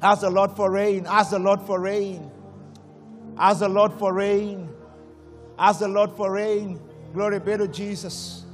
Ask 0.00 0.20
the 0.20 0.30
Lord 0.30 0.52
for 0.52 0.70
rain. 0.70 1.06
Ask 1.06 1.30
the 1.30 1.40
Lord 1.40 1.60
for 1.62 1.80
rain. 1.80 2.30
Ask 3.36 3.60
the 3.60 3.68
Lord 3.68 3.92
for 3.98 4.12
rain. 4.12 4.68
Ask 5.58 5.80
the 5.80 5.88
Lord 5.88 6.12
for 6.12 6.30
rain. 6.30 6.80
Glory 7.12 7.40
be 7.40 7.56
to 7.56 7.66
Jesus. 7.66 8.44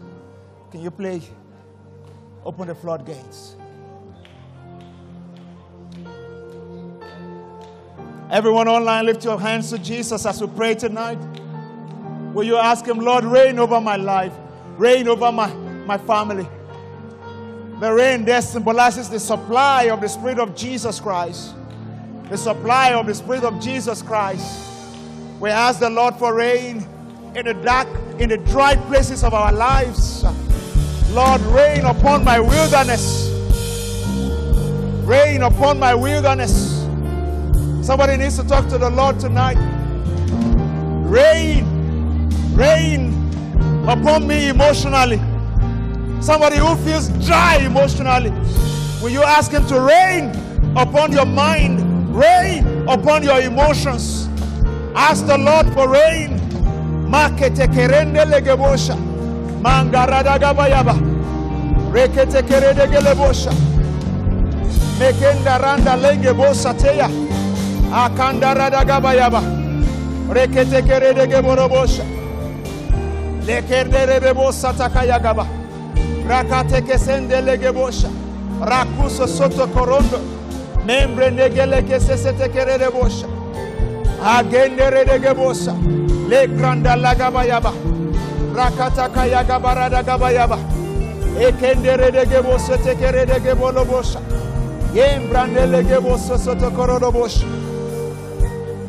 Can 0.71 0.81
you 0.81 0.91
play? 0.91 1.21
Open 2.47 2.67
the 2.67 2.75
floodgates. 2.75 3.58
Everyone 8.31 8.69
online, 8.69 9.07
lift 9.07 9.25
your 9.25 9.41
hands 9.41 9.71
to 9.71 9.79
Jesus 9.79 10.27
as 10.27 10.39
we 10.41 10.49
pray 10.49 10.75
tonight. 10.75 11.19
Will 12.35 12.45
you 12.45 12.57
ask 12.57 12.85
Him, 12.85 12.99
Lord, 12.99 13.25
reign 13.25 13.59
over 13.59 13.81
my 13.81 13.97
life, 13.97 14.35
reign 14.77 15.09
over 15.09 15.33
my, 15.33 15.51
my 15.87 15.97
family? 15.97 16.47
The 17.81 17.91
rain 17.91 18.27
there 18.27 18.43
symbolizes 18.43 19.09
the 19.09 19.19
supply 19.19 19.85
of 19.85 20.03
the 20.03 20.09
Spirit 20.09 20.39
of 20.39 20.55
Jesus 20.55 21.01
Christ. 21.01 21.55
The 22.29 22.37
supply 22.37 22.93
of 22.93 23.07
the 23.07 23.15
Spirit 23.15 23.45
of 23.45 23.59
Jesus 23.61 24.03
Christ. 24.03 24.69
We 25.41 25.49
ask 25.49 25.81
the 25.81 25.89
Lord 25.89 26.17
for 26.17 26.35
rain 26.35 26.87
in 27.35 27.47
the 27.47 27.55
dark, 27.55 27.89
in 28.19 28.29
the 28.29 28.37
dry 28.37 28.77
places 28.77 29.25
of 29.25 29.33
our 29.33 29.53
lives. 29.53 30.25
Lord, 31.13 31.41
rain 31.43 31.87
upon 31.87 32.25
my 32.25 32.41
wilderness. 32.41 33.31
Rain 35.07 35.43
upon 35.43 35.79
my 35.79 35.95
wilderness. 35.95 36.78
Somebody 37.89 38.19
needs 38.19 38.37
to 38.37 38.45
talk 38.47 38.69
to 38.69 38.77
the 38.77 38.91
Lord 38.91 39.19
tonight. 39.19 39.57
Rain, 41.09 41.65
rain 42.55 43.15
upon 43.89 44.27
me 44.27 44.51
emotionally. 44.51 45.17
Somebody 46.21 46.59
who 46.59 46.77
feels 46.85 47.09
dry 47.27 47.57
emotionally. 47.57 48.29
Will 49.01 49.09
you 49.09 49.23
ask 49.23 49.53
Him 49.53 49.67
to 49.69 49.81
rain 49.81 50.29
upon 50.77 51.13
your 51.13 51.25
mind, 51.25 52.15
rain 52.15 52.87
upon 52.87 53.23
your 53.23 53.41
emotions? 53.41 54.29
Ask 54.95 55.27
the 55.27 55.39
Lord 55.39 55.73
for 55.73 55.89
rain. 55.89 56.39
Legebosha. 58.27 58.99
Mangarada 59.63 60.39
gabayaba. 60.39 60.93
Gelebosha. 62.87 63.51
Mekenda 64.99 65.59
randa 65.59 65.97
teya. 66.77 67.28
Akanda 67.93 68.55
rada 68.55 68.85
gabayaba. 68.85 69.43
Rekete 70.31 70.83
kerede 70.83 71.27
geborobosha. 71.27 72.05
Lekerderebosa 73.47 74.73
takayagaba. 74.73 75.47
Rakateke 76.29 76.99
sendelegebosha. 76.99 78.09
Rakuso 78.61 79.27
soto 79.27 79.67
korondo. 79.69 80.21
Membre 80.85 81.31
negeleke 81.31 81.99
sesetekerebosha. 82.01 83.27
Agenderedegebosa. 84.23 85.73
Le 86.29 86.47
granda 86.47 86.95
lagabayaba. 86.97 87.73
Rakataka 88.55 89.25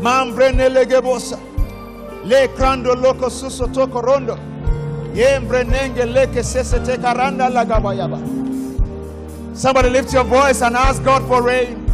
yagabarada 0.02 0.86
gabayaba. 0.86 1.40
Ekenderedegebosa 1.40 1.40
tekeredegebolobosha. 1.40 1.40
Yembrandelegebosha 1.40 1.40
soto 1.40 1.40
korodobosha. 1.40 1.40
Mambrenelegebosha. 1.40 1.40
Le 2.26 2.48
crando 2.50 2.96
loco 2.96 3.30
suso 3.30 3.68
toko 3.68 4.02
rondo. 4.02 4.38
Yembre 5.14 5.64
leke 5.64 6.44
sese 6.44 6.80
te 6.84 6.98
karanda 6.98 7.50
lagabayaba. 7.50 8.20
Somebody 9.54 9.90
lift 9.90 10.14
your 10.14 10.24
voice 10.24 10.62
and 10.62 10.76
ask 10.76 11.04
God 11.04 11.28
for 11.28 11.42
rain. 11.44 11.86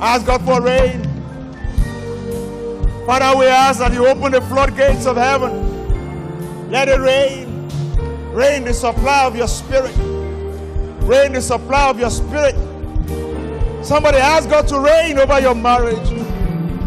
Ask 0.00 0.26
God 0.26 0.42
for 0.44 0.60
rain. 0.60 1.02
Father, 3.06 3.38
we 3.38 3.46
ask 3.46 3.78
that 3.80 3.92
you 3.92 4.06
open 4.06 4.32
the 4.32 4.40
floodgates 4.42 5.06
of 5.06 5.16
heaven. 5.16 6.70
Let 6.70 6.88
it 6.88 6.98
rain. 7.00 7.68
Rain 8.32 8.64
the 8.64 8.72
supply 8.72 9.24
of 9.24 9.36
your 9.36 9.48
spirit. 9.48 9.94
Rain 11.02 11.32
the 11.32 11.42
supply 11.42 11.90
of 11.90 11.98
your 12.00 12.10
spirit. 12.10 12.56
Somebody 13.84 14.18
ask 14.18 14.48
God 14.48 14.66
to 14.68 14.80
reign 14.80 15.18
over 15.18 15.40
your 15.40 15.54
marriage. 15.54 15.98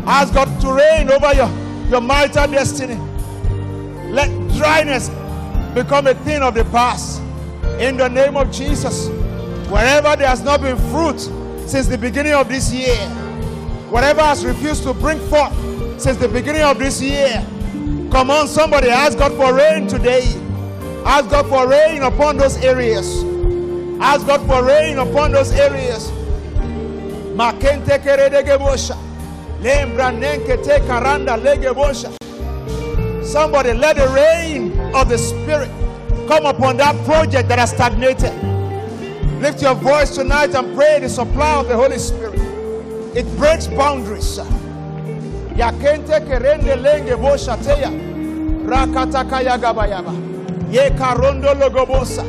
Ask 0.07 0.33
God 0.33 0.61
to 0.61 0.73
reign 0.73 1.09
over 1.09 1.33
your, 1.33 1.49
your 1.89 2.01
marital 2.01 2.47
destiny. 2.47 2.95
Let 4.11 4.29
dryness 4.53 5.09
become 5.73 6.07
a 6.07 6.13
thing 6.13 6.41
of 6.41 6.53
the 6.53 6.63
past. 6.65 7.21
In 7.79 7.97
the 7.97 8.07
name 8.07 8.37
of 8.37 8.51
Jesus. 8.51 9.07
Wherever 9.69 10.15
there 10.15 10.27
has 10.27 10.41
not 10.41 10.61
been 10.61 10.77
fruit 10.91 11.19
since 11.67 11.87
the 11.87 11.97
beginning 11.97 12.33
of 12.33 12.47
this 12.47 12.71
year, 12.71 12.95
whatever 13.89 14.21
has 14.21 14.45
refused 14.45 14.83
to 14.83 14.93
bring 14.93 15.19
forth 15.27 15.53
since 15.99 16.17
the 16.17 16.27
beginning 16.27 16.61
of 16.61 16.77
this 16.77 17.01
year, 17.01 17.43
come 18.11 18.29
on, 18.29 18.47
somebody 18.47 18.89
ask 18.89 19.17
God 19.17 19.33
for 19.33 19.55
rain 19.55 19.87
today. 19.87 20.23
Ask 21.03 21.29
God 21.29 21.47
for 21.49 21.67
rain 21.67 22.03
upon 22.03 22.37
those 22.37 22.57
areas. 22.57 23.23
Ask 23.99 24.27
God 24.27 24.45
for 24.47 24.63
rain 24.63 24.99
upon 24.99 25.31
those 25.31 25.51
areas. 25.51 26.11
Lembra 29.61 30.11
nenkete 30.11 30.79
karanda 30.87 31.37
legebosha. 31.37 32.11
Somebody 33.23 33.73
let 33.73 33.95
the 33.95 34.07
rain 34.09 34.77
of 34.93 35.09
the 35.09 35.17
Spirit 35.17 35.69
come 36.27 36.45
upon 36.45 36.77
that 36.77 36.95
project 37.05 37.49
that 37.49 37.59
has 37.59 37.71
stagnated. 37.71 38.33
Lift 39.41 39.61
your 39.61 39.75
voice 39.75 40.15
tonight 40.15 40.55
and 40.55 40.75
pray 40.75 40.99
the 40.99 41.09
supply 41.09 41.59
of 41.59 41.67
the 41.67 41.75
Holy 41.75 41.97
Spirit. 41.97 42.39
It 43.15 43.25
breaks 43.37 43.67
boundaries. 43.67 44.37
Ya 44.37 45.71
Yakente 45.71 46.19
kerende 46.25 46.75
lenge 46.81 47.15
teya. 47.63 47.91
Rakataka 48.65 49.41
yagabayaba. 49.43 50.13
Ye 50.71 50.89
karondo 50.91 51.53
logobosa. 51.53 52.23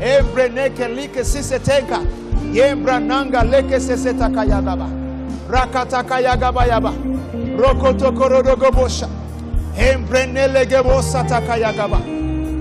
Embre 0.00 0.48
neke 0.48 0.88
like 0.94 1.24
sisetenka. 1.24 2.04
Yembra 2.52 3.00
nanga 3.04 3.42
leke 3.42 3.80
sesetaka 3.80 4.44
yagaba. 4.44 5.03
Rakataka 5.48 6.20
yagabayaba. 6.20 6.92
Rokoto 7.58 8.12
korodogo 8.12 8.70
bosha. 8.70 9.08
Embrenele 9.76 10.66
gebosa 10.66 11.24
takayagaba. 11.24 11.98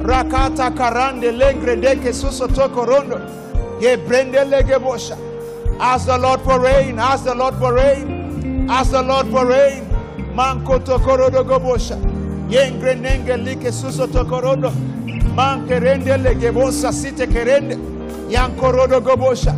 Rakata 0.03 0.71
karande 0.75 1.31
lengre 1.31 1.75
deke 1.79 2.13
suso 2.13 2.47
toko 2.47 2.85
rondo. 2.85 3.17
Ye 3.79 3.97
brendele 3.97 4.61
gebosha. 4.63 5.17
Ask 5.79 6.07
the 6.07 6.17
Lord 6.17 6.41
for 6.41 6.59
rain. 6.59 6.99
Ask 6.99 7.25
the 7.25 7.33
Lord 7.35 7.55
for 7.55 7.73
rain. 7.73 8.67
Ask 8.69 8.91
the 8.91 9.01
Lord 9.01 9.27
for 9.27 9.45
rain. 9.45 9.85
Manko 10.35 10.79
tokorodo 10.79 11.43
gobosha. 11.43 11.95
Yengre 12.49 12.95
nenge 12.99 13.37
like 13.45 13.71
suso 13.71 14.07
tokorodo. 14.07 14.71
Manke 15.35 15.79
rende 15.79 16.17
le 16.21 16.35
gebosa 16.35 16.91
site 16.91 17.27
kerende. 17.29 17.77
Yankorodo 18.29 19.01
gobosha. 19.01 19.53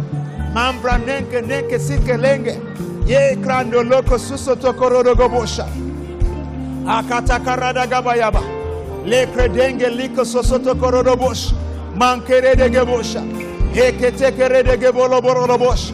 Mambra 0.53 0.97
nenke 1.03 1.41
nenke 1.41 1.79
sike 1.79 2.17
lenge. 2.17 2.59
Ye 3.05 3.35
krando 3.35 3.83
loko 3.83 4.19
suso 4.19 4.55
tokorodo 4.55 5.15
gobosha. 5.15 5.67
Akatakarada 6.85 7.87
gabayaba. 7.87 8.41
Le 9.05 9.27
kredenge 9.27 9.89
liko 9.89 10.25
sosoto 10.25 10.73
korodobosh. 10.73 11.53
Mankere 11.95 12.55
de 12.55 12.69
gebosha. 12.69 13.21
Heketekere 13.73 14.63
de 14.63 14.77
geboloborobosh. 14.77 15.91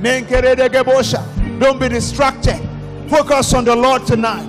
Menkere 0.00 0.56
de 0.56 0.68
gebosha. 0.68 1.20
Don't 1.58 1.80
be 1.80 1.88
distracted. 1.88 2.60
Focus 3.08 3.52
on 3.54 3.64
the 3.64 3.74
Lord 3.74 4.06
tonight. 4.06 4.48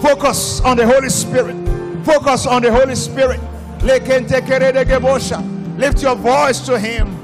Focus 0.00 0.60
on 0.62 0.76
the 0.76 0.84
Holy 0.84 1.08
Spirit. 1.08 1.56
Focus 2.04 2.46
on 2.46 2.62
the 2.62 2.72
Holy 2.72 2.96
Spirit. 2.96 3.40
Lekentekere 3.78 4.72
de 4.72 4.84
gebosha. 4.84 5.40
Lift 5.78 6.02
your 6.02 6.16
voice 6.16 6.60
to 6.66 6.76
Him. 6.78 7.16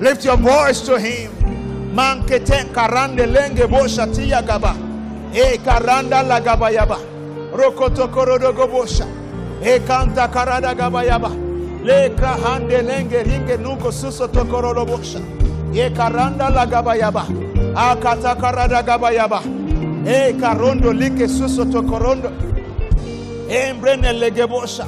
Lift 0.00 0.24
your 0.24 0.38
voice 0.38 0.80
to 0.80 0.98
Him. 0.98 1.30
Mankete 1.92 2.72
karande 2.72 3.26
lenge 3.26 3.66
bosha 3.68 4.06
tiya 4.06 4.42
gaba. 4.42 4.74
E 5.34 5.58
karanda 5.58 6.22
la 6.26 6.40
gabayaba. 6.40 6.96
Rokoto 7.52 8.08
korodo 8.08 8.52
gobosha. 8.54 9.06
E 9.62 9.78
kanta 9.80 10.28
karada 10.28 10.74
gabayaba. 10.74 11.28
Le 11.84 12.08
krahande 12.16 12.82
lenge 12.82 13.22
ringe 13.22 13.58
nuko 13.58 13.92
suso 13.92 14.26
tokorodo 14.28 14.86
bosha. 14.86 15.20
E 15.74 15.90
karanda 15.90 16.48
la 16.48 16.64
gabayaba. 16.64 17.26
Akata 17.74 18.36
karada 18.40 18.82
gabayaba. 18.82 19.42
E 20.06 20.32
karondo 20.40 20.98
like 20.98 21.28
suso 21.28 21.66
tokorondo. 21.66 22.32
E 23.50 23.72
mbrene 23.74 24.18
lege 24.18 24.46
bosha. 24.46 24.86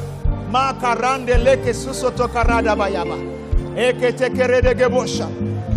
Ma 0.50 0.72
karande 0.72 1.36
leke 1.36 1.74
suso 1.74 2.10
tokarada 2.10 2.74
bayaba. 2.74 3.16
E 3.76 3.92
kete 3.92 4.30
kerede 4.30 4.74
gebosha. 4.74 5.28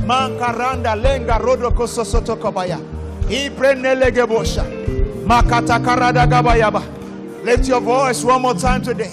Ma 0.08 0.30
karanda 0.30 0.96
lenga 0.96 1.38
rodo 1.38 1.70
kososo 1.72 2.22
tokobaya. 2.22 2.80
I 3.30 3.50
prene 3.50 3.94
lege 3.94 4.26
bosha. 4.26 4.64
Makata 5.26 5.80
karada 5.84 6.26
gabayaba. 6.26 6.82
Lift 7.44 7.68
your 7.68 7.82
voice 7.82 8.24
one 8.24 8.42
more 8.42 8.54
time 8.54 8.82
today. 8.82 9.12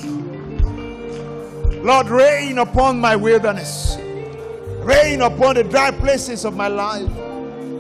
Lord, 1.82 2.08
rain 2.08 2.58
upon 2.58 3.00
my 3.00 3.16
wilderness. 3.16 3.98
Rain 4.84 5.20
upon 5.20 5.56
the 5.56 5.64
dry 5.64 5.90
places 5.90 6.44
of 6.44 6.54
my 6.54 6.68
life. 6.68 7.08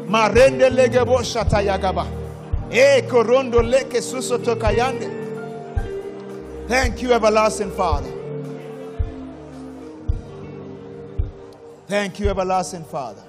Marende 0.08 0.68
legebo 0.68 1.20
shatayagaba. 1.22 2.06
E 2.72 3.02
korondo 3.02 3.62
leke 3.62 4.02
suso 4.02 4.38
tokayande. 4.38 5.22
Thank 6.66 7.00
you, 7.00 7.12
everlasting 7.12 7.70
Father. 7.70 8.13
Thank 11.86 12.18
you, 12.18 12.30
everlasting 12.30 12.84
Father. 12.84 13.22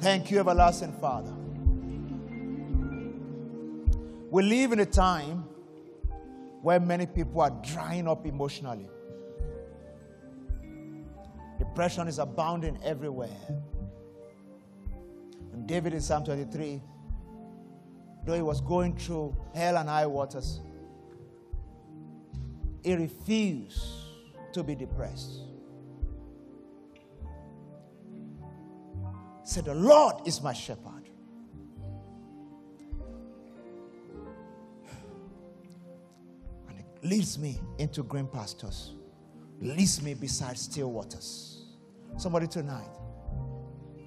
Thank 0.00 0.30
you, 0.30 0.40
everlasting 0.40 0.92
Father. 0.94 1.32
We 4.30 4.42
live 4.42 4.72
in 4.72 4.80
a 4.80 4.86
time 4.86 5.44
where 6.62 6.80
many 6.80 7.04
people 7.04 7.42
are 7.42 7.50
drying 7.62 8.08
up 8.08 8.26
emotionally. 8.26 8.88
Depression 11.58 12.08
is 12.08 12.18
abounding 12.18 12.78
everywhere. 12.82 13.36
And 15.52 15.66
David 15.66 15.92
in 15.92 16.00
Psalm 16.00 16.24
23, 16.24 16.80
though 18.24 18.34
he 18.34 18.42
was 18.42 18.62
going 18.62 18.96
through 18.96 19.36
hell 19.54 19.76
and 19.76 19.88
high 19.88 20.06
waters, 20.06 20.60
he 22.82 22.94
refused 22.94 23.84
to 24.54 24.62
be 24.62 24.74
depressed. 24.74 25.43
Said, 29.44 29.66
The 29.66 29.74
Lord 29.74 30.26
is 30.26 30.42
my 30.42 30.54
shepherd. 30.54 31.10
And 36.68 36.78
it 36.78 36.86
leads 37.02 37.38
me 37.38 37.60
into 37.78 38.02
green 38.02 38.26
pastures, 38.26 38.92
leads 39.60 40.02
me 40.02 40.14
beside 40.14 40.58
still 40.58 40.90
waters. 40.90 41.66
Somebody 42.16 42.46
tonight, 42.46 42.88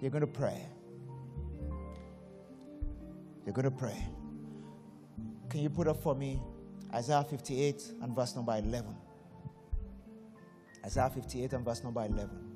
you're 0.02 0.12
going 0.12 0.22
to 0.22 0.28
pray. 0.28 0.66
You're 3.46 3.54
going 3.54 3.66
to 3.66 3.72
pray. 3.72 4.08
Can 5.50 5.62
you 5.62 5.70
put 5.70 5.88
up 5.88 6.02
for 6.02 6.16
me 6.16 6.42
Isaiah 6.94 7.24
58 7.24 7.94
and 8.02 8.16
verse 8.16 8.36
number 8.36 8.54
11? 8.54 8.96
Isaiah 10.86 11.10
58 11.10 11.54
and 11.54 11.66
verse 11.66 11.84
number 11.84 12.04
11. 12.04 12.47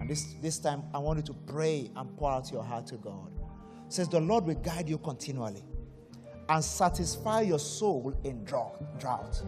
And 0.00 0.08
this, 0.10 0.34
this 0.42 0.58
time, 0.58 0.82
I 0.92 0.98
want 0.98 1.18
you 1.18 1.22
to 1.24 1.34
pray 1.46 1.90
and 1.96 2.16
pour 2.16 2.30
out 2.30 2.50
your 2.50 2.62
heart 2.62 2.86
to 2.88 2.96
God. 2.96 3.30
It 3.86 3.92
says, 3.92 4.08
The 4.08 4.20
Lord 4.20 4.46
will 4.46 4.54
guide 4.54 4.88
you 4.88 4.98
continually 4.98 5.64
and 6.48 6.62
satisfy 6.62 7.42
your 7.42 7.58
soul 7.58 8.14
in 8.24 8.44
drought. 8.44 9.42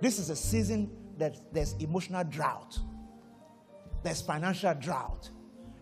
This 0.00 0.18
is 0.18 0.30
a 0.30 0.36
season 0.36 0.90
that 1.18 1.38
there's 1.52 1.74
emotional 1.74 2.24
drought, 2.24 2.78
there's 4.02 4.20
financial 4.22 4.74
drought. 4.74 5.30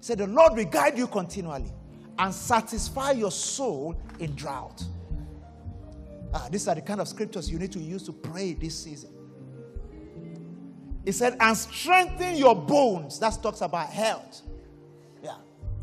Say, 0.00 0.14
the 0.14 0.26
Lord 0.26 0.54
will 0.54 0.64
guide 0.64 0.96
you 0.96 1.06
continually 1.06 1.72
and 2.18 2.32
satisfy 2.32 3.12
your 3.12 3.30
soul 3.30 3.96
in 4.18 4.34
drought. 4.34 4.82
Ah, 6.32 6.48
these 6.50 6.68
are 6.68 6.74
the 6.74 6.80
kind 6.82 7.00
of 7.00 7.08
scriptures 7.08 7.50
you 7.50 7.58
need 7.58 7.72
to 7.72 7.80
use 7.80 8.02
to 8.04 8.12
pray 8.12 8.52
this 8.52 8.78
season. 8.78 9.10
He 11.08 11.12
said, 11.12 11.38
and 11.40 11.56
strengthen 11.56 12.36
your 12.36 12.54
bones. 12.54 13.18
That 13.18 13.38
talks 13.42 13.62
about 13.62 13.88
health. 13.88 14.42
Yeah. 15.24 15.36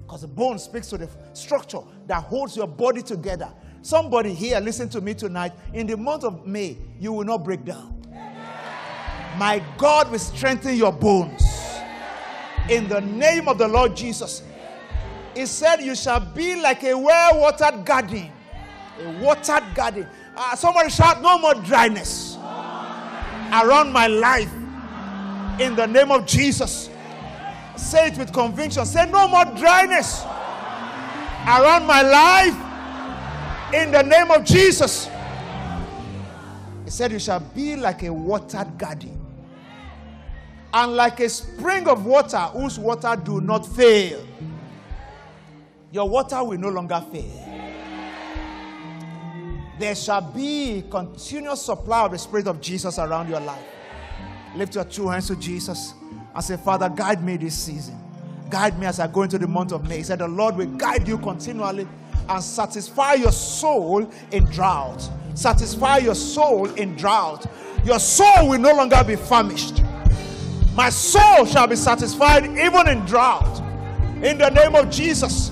Because 0.04 0.22
the 0.22 0.28
bone 0.28 0.60
speaks 0.60 0.86
to 0.90 1.00
the 1.00 1.10
structure 1.34 1.80
that 2.06 2.22
holds 2.22 2.56
your 2.56 2.68
body 2.68 3.02
together. 3.02 3.52
Somebody 3.82 4.36
here, 4.36 4.60
listen 4.60 4.88
to 4.90 5.02
me 5.02 5.16
tonight. 5.16 5.54
In 5.74 5.88
the 5.88 5.98
month 5.98 6.26
of 6.26 6.46
May, 6.46 6.78
you 7.00 7.12
will 7.12 7.24
not 7.24 7.44
break 7.44 7.66
down. 7.66 8.00
My 9.40 9.64
God 9.80 10.12
will 10.12 10.20
strengthen 10.20 10.76
your 10.76 10.94
bones. 10.94 11.42
In 12.70 12.88
the 12.88 13.02
name 13.02 13.48
of 13.48 13.58
the 13.58 13.68
Lord 13.68 13.96
Jesus. 13.98 14.44
He 15.34 15.48
said, 15.48 15.78
You 15.78 15.96
shall 15.96 16.20
be 16.20 16.62
like 16.62 16.84
a 16.84 16.96
well 16.96 17.40
watered 17.40 17.84
garden. 17.84 18.32
A 19.00 19.24
watered 19.24 19.74
garden. 19.74 20.08
Uh, 20.38 20.56
somebody 20.56 20.92
shout, 20.92 21.24
No 21.24 21.40
more 21.40 21.56
dryness 21.56 22.38
around 23.52 23.92
my 23.92 24.06
life. 24.06 24.52
In 25.60 25.76
the 25.76 25.86
name 25.86 26.12
of 26.12 26.26
Jesus. 26.26 26.90
Say 27.78 28.08
it 28.08 28.18
with 28.18 28.34
conviction. 28.34 28.86
Say, 28.86 29.10
No 29.10 29.28
more 29.28 29.46
dryness 29.46 30.24
around 31.48 31.86
my 31.86 32.02
life. 32.02 33.74
In 33.74 33.92
the 33.92 34.02
name 34.02 34.32
of 34.32 34.44
Jesus. 34.44 35.10
He 36.84 36.90
said, 36.90 37.12
You 37.12 37.20
shall 37.20 37.40
be 37.40 37.76
like 37.76 38.04
a 38.04 38.12
watered 38.12 38.78
garden 38.78 39.22
and 40.74 40.96
like 40.96 41.22
a 41.22 41.30
spring 41.30 41.88
of 41.88 42.06
water 42.06 42.38
whose 42.38 42.78
water 42.78 43.16
do 43.24 43.40
not 43.40 43.66
fail. 43.66 44.26
Your 45.92 46.10
water 46.10 46.44
will 46.44 46.58
no 46.58 46.68
longer 46.68 47.02
fail. 47.14 47.42
There 49.80 49.96
shall 49.96 50.22
be 50.22 50.84
continuous 50.90 51.62
supply 51.62 52.04
of 52.04 52.12
the 52.12 52.18
Spirit 52.18 52.48
of 52.48 52.60
Jesus 52.60 53.00
around 53.00 53.30
your 53.30 53.40
life. 53.40 53.75
Lift 54.56 54.76
your 54.76 54.86
two 54.86 55.10
hands 55.10 55.28
to 55.28 55.36
Jesus 55.36 55.94
and 56.34 56.44
say, 56.44 56.58
Father, 56.58 56.90
guide 56.90 57.24
me 57.24 57.38
this 57.38 57.56
season. 57.56 58.00
Guide 58.50 58.80
me 58.80 58.86
as 58.86 59.00
I 59.00 59.08
go 59.08 59.24
into 59.24 59.38
the 59.38 59.48
month 59.48 59.72
of 59.72 59.88
May. 59.88 59.98
He 59.98 60.04
said, 60.04 60.20
The 60.20 60.28
Lord 60.28 60.56
will 60.56 60.68
guide 60.68 61.08
you 61.08 61.18
continually 61.18 61.88
and 62.30 62.44
satisfy 62.44 63.14
your 63.14 63.32
soul 63.32 64.10
in 64.32 64.46
drought. 64.46 65.10
Satisfy 65.34 65.98
your 65.98 66.16
soul 66.16 66.68
in 66.76 66.96
drought. 66.96 67.46
Your 67.84 68.00
soul 68.00 68.50
will 68.50 68.60
no 68.60 68.74
longer 68.74 69.04
be 69.06 69.16
famished. 69.16 69.84
My 70.74 70.90
soul 70.90 71.46
shall 71.46 71.68
be 71.68 71.76
satisfied 71.76 72.46
even 72.46 72.88
in 72.88 73.06
drought. 73.06 73.62
In 74.24 74.38
the 74.38 74.50
name 74.50 74.76
of 74.76 74.90
Jesus. 74.90 75.52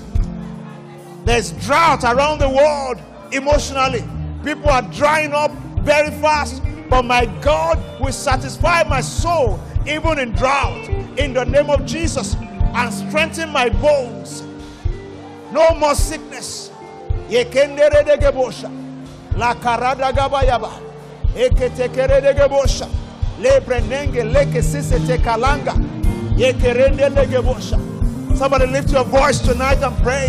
There's 1.24 1.52
drought 1.66 2.04
around 2.04 2.38
the 2.38 2.48
world 2.48 3.00
emotionally. 3.32 4.04
People 4.44 4.68
are 4.68 4.82
drying 4.82 5.32
up 5.32 5.50
very 5.80 6.10
fast, 6.20 6.62
but 6.94 7.02
my 7.06 7.26
God 7.42 7.82
will 7.98 8.12
satisfy 8.12 8.84
my 8.84 9.00
soul 9.00 9.58
even 9.84 10.20
in 10.20 10.30
drought. 10.30 10.88
In 11.18 11.34
the 11.34 11.44
name 11.44 11.68
of 11.68 11.84
Jesus 11.84 12.36
and 12.72 12.94
strengthen 12.94 13.50
my 13.50 13.68
bones. 13.68 14.44
No 15.50 15.74
more 15.74 15.96
sickness. 15.96 16.70
La 17.28 17.48
karada 19.54 20.12
gabayaba. 20.12 20.70
Eketekere 21.34 22.20
de 22.22 22.32
gebosha 22.32 22.88
lebrenenge 23.40 24.22
leke 24.32 24.62
sisete 24.62 25.18
kalanga 25.18 25.74
yekerende 26.36 27.08
legebosha 27.12 27.76
somebody 28.36 28.66
lift 28.66 28.92
your 28.92 29.02
voice 29.02 29.40
tonight 29.40 29.82
and 29.82 29.96
pray 29.96 30.28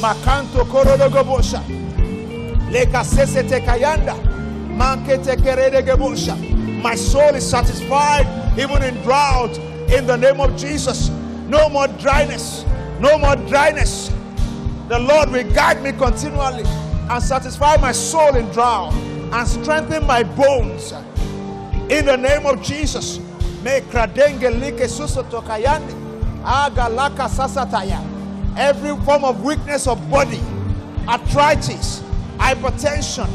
makanto 0.00 0.64
korodogobosha 0.64 1.60
leka 2.70 3.04
sesete 3.04 3.60
kayanda 3.60 4.14
mankete 4.14 4.27
keredegebosha 4.27 4.27
my 6.82 6.94
soul 6.94 7.34
is 7.34 7.48
satisfied 7.48 8.26
even 8.58 8.82
in 8.82 8.94
drought 9.02 9.56
in 9.90 10.06
the 10.06 10.16
name 10.16 10.40
of 10.40 10.56
Jesus. 10.56 11.10
No 11.48 11.68
more 11.68 11.88
dryness 11.88 12.64
no 13.00 13.16
more 13.16 13.36
dryness. 13.36 14.12
The 14.88 14.98
Lord 14.98 15.30
will 15.30 15.48
guide 15.52 15.82
me 15.82 15.92
continually 15.92 16.64
and 16.66 17.22
satisfy 17.22 17.76
my 17.76 17.92
soul 17.92 18.34
in 18.34 18.46
drought 18.50 18.92
and 18.92 19.46
strengthen 19.46 20.04
my 20.06 20.24
bones. 20.24 20.92
In 21.90 22.06
the 22.06 22.16
name 22.16 22.44
of 22.46 22.62
Jesus. 22.62 23.20
Every 28.56 28.96
form 29.04 29.24
of 29.24 29.44
weakness 29.44 29.86
of 29.86 30.10
body, 30.10 30.40
arthritis, 31.06 32.02
hypertension, 32.38 33.28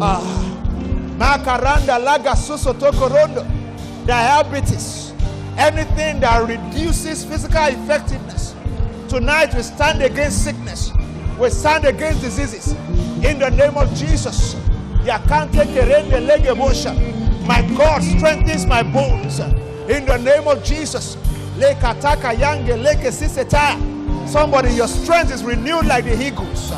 uh, 0.00 0.55
makaranda 1.18 1.98
laga 1.98 2.36
susotokorondo, 2.36 3.44
diabetes, 4.06 5.12
anything 5.56 6.20
that 6.20 6.46
reduces 6.48 7.24
physical 7.24 7.66
effectiveness. 7.66 8.54
Tonight 9.08 9.54
we 9.54 9.62
stand 9.62 10.02
against 10.02 10.44
sickness. 10.44 10.92
We 11.38 11.50
stand 11.50 11.84
against 11.84 12.22
diseases. 12.22 12.72
In 13.24 13.38
the 13.38 13.50
name 13.50 13.76
of 13.76 13.92
Jesus. 13.94 14.56
My 17.46 17.62
God 17.76 18.02
strengthens 18.02 18.66
my 18.66 18.82
bones. 18.82 19.38
In 19.38 20.04
the 20.06 20.18
name 20.18 20.48
of 20.48 20.64
Jesus. 20.64 21.16
Somebody, 24.26 24.74
your 24.74 24.88
strength 24.88 25.32
is 25.32 25.44
renewed 25.44 25.86
like 25.86 26.04
the 26.04 26.26
eagles. 26.26 26.72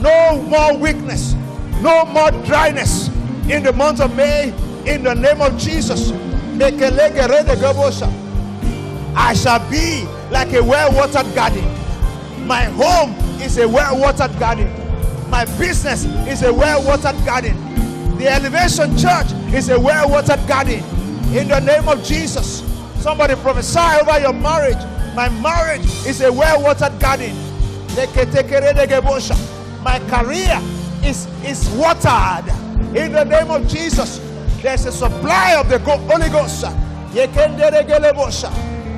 No 0.00 0.40
more 0.42 0.76
weakness. 0.76 1.34
No 1.80 2.04
more 2.06 2.30
dryness. 2.44 3.08
In 3.48 3.62
the 3.62 3.72
month 3.72 4.00
of 4.00 4.14
May, 4.16 4.54
in 4.86 5.02
the 5.02 5.14
name 5.14 5.40
of 5.40 5.58
Jesus. 5.58 6.12
I 9.16 9.34
shall 9.34 9.70
be 9.70 10.06
like 10.30 10.52
a 10.52 10.62
well 10.62 10.92
watered 10.94 11.34
garden. 11.34 11.64
My 12.46 12.64
home 12.64 13.14
is 13.40 13.58
a 13.58 13.68
well 13.68 13.98
watered 13.98 14.38
garden. 14.38 14.68
My 15.30 15.44
business 15.58 16.04
is 16.26 16.42
a 16.42 16.52
well 16.52 16.82
watered 16.84 17.24
garden. 17.24 17.56
The 18.18 18.28
Elevation 18.28 18.96
Church 18.96 19.32
is 19.54 19.68
a 19.68 19.78
well 19.78 20.08
watered 20.10 20.46
garden. 20.46 20.82
In 21.34 21.48
the 21.48 21.60
name 21.60 21.88
of 21.88 22.02
Jesus, 22.04 22.62
somebody 23.00 23.34
prophesy 23.36 23.78
over 23.78 24.18
your 24.20 24.32
marriage. 24.32 24.82
My 25.14 25.28
marriage 25.40 25.84
is 26.06 26.20
a 26.20 26.32
well 26.32 26.62
watered 26.62 26.98
garden. 27.00 27.36
My 29.82 29.98
career 30.08 30.60
is, 31.04 31.26
is 31.44 31.68
watered. 31.76 32.48
In 32.96 33.12
the 33.12 33.24
name 33.24 33.50
of 33.50 33.66
Jesus, 33.68 34.20
there's 34.62 34.86
a 34.86 34.92
supply 34.92 35.54
of 35.54 35.68
the 35.68 35.78
Holy 35.78 36.28
Ghost. 36.28 36.64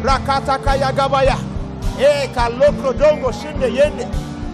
Rakata 0.02 0.58
kaya 0.64 0.92
gabaya. 0.92 1.38
E 1.98 2.28
kalokro 2.34 2.92
dongo 2.92 3.32
shinde 3.32 3.70
yende. 3.70 4.06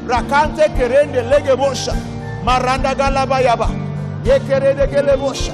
Rakante 0.07 0.69
kerende 0.77 1.23
legebosha. 1.31 1.95
Maranda 2.45 2.95
galabayaba 2.95 3.69
yekerede 4.25 4.87
gelebosha 4.87 5.53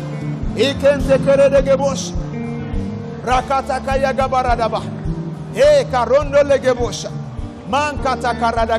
ikente 0.56 1.18
kerede 1.18 1.62
gebosha 1.62 2.14
rakata 3.26 3.80
kaya 3.80 4.12
gabaradaba 4.12 4.82
e 5.54 5.84
karondo 5.90 6.42
legebosha 6.42 7.10
mankata 7.70 8.34
karada 8.34 8.78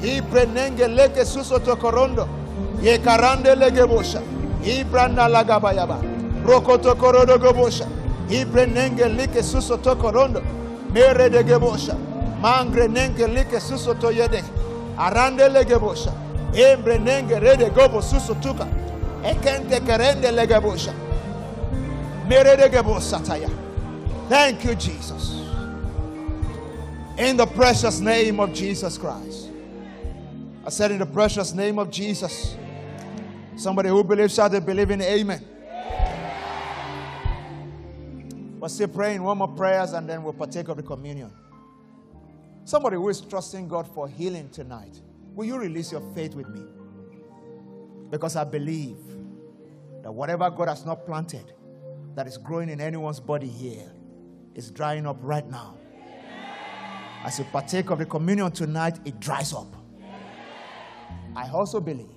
suso 0.00 0.28
de 0.28 0.40
gebosha 0.40 0.72
suso 0.78 0.78
gebosha 0.78 0.78
gebosha 0.78 0.82
ibrenenge 0.82 0.88
leke 0.88 1.24
suso 1.24 1.58
tokorondo 1.58 2.28
ye 2.82 2.98
karande 2.98 3.54
le 3.54 3.70
ibranda 4.64 5.28
lagabayaba 5.28 5.98
rokoto 6.44 6.94
korodo 6.94 7.38
gebosha 7.38 7.86
ibrenenge 8.28 9.08
like 9.16 9.42
suso 9.42 9.76
tokorondo 9.76 10.42
mere 10.92 11.30
de 11.30 11.42
gebosha 11.44 11.96
mangre 12.40 12.88
nenge 12.88 13.26
like 13.26 13.60
suso 13.60 13.94
toyede 13.94 14.42
arande 14.96 15.48
legebosha 15.48 16.28
Embre 16.54 16.98
nenge 16.98 17.38
rede 17.38 17.70
gobo 17.70 18.00
susutuka. 18.02 18.66
Ekente 19.22 19.80
kerende 19.80 20.30
legebosha. 20.32 20.92
Merede 22.28 22.68
gebo 22.68 23.00
sataya. 23.00 23.50
Thank 24.28 24.64
you, 24.64 24.74
Jesus. 24.74 25.34
In 27.16 27.36
the 27.36 27.46
precious 27.46 28.00
name 28.00 28.40
of 28.40 28.52
Jesus 28.52 28.96
Christ. 28.96 29.47
I 30.68 30.70
said, 30.70 30.90
in 30.90 30.98
the 30.98 31.06
precious 31.06 31.54
name 31.54 31.78
of 31.78 31.90
Jesus. 31.90 32.54
Somebody 33.56 33.88
who 33.88 34.04
believes 34.04 34.34
shall 34.34 34.50
they 34.50 34.60
believe 34.60 34.90
in 34.90 35.00
amen. 35.00 35.42
We're 38.60 38.68
still 38.68 38.88
praying 38.88 39.22
one 39.22 39.38
more 39.38 39.48
prayers 39.48 39.94
and 39.94 40.06
then 40.06 40.22
we'll 40.22 40.34
partake 40.34 40.68
of 40.68 40.76
the 40.76 40.82
communion. 40.82 41.32
Somebody 42.66 42.96
who 42.96 43.08
is 43.08 43.22
trusting 43.22 43.66
God 43.66 43.88
for 43.94 44.10
healing 44.10 44.50
tonight, 44.50 45.00
will 45.34 45.46
you 45.46 45.56
release 45.56 45.90
your 45.90 46.02
faith 46.14 46.34
with 46.34 46.50
me? 46.50 46.66
Because 48.10 48.36
I 48.36 48.44
believe 48.44 48.98
that 50.02 50.12
whatever 50.12 50.50
God 50.50 50.68
has 50.68 50.84
not 50.84 51.06
planted 51.06 51.50
that 52.14 52.26
is 52.26 52.36
growing 52.36 52.68
in 52.68 52.78
anyone's 52.78 53.20
body 53.20 53.48
here 53.48 53.90
is 54.54 54.70
drying 54.70 55.06
up 55.06 55.16
right 55.22 55.48
now. 55.48 55.78
As 57.24 57.38
you 57.38 57.46
partake 57.46 57.88
of 57.88 58.00
the 58.00 58.04
communion 58.04 58.52
tonight, 58.52 58.98
it 59.06 59.18
dries 59.18 59.54
up. 59.54 59.77
I 61.38 61.48
also 61.50 61.80
believe 61.80 62.10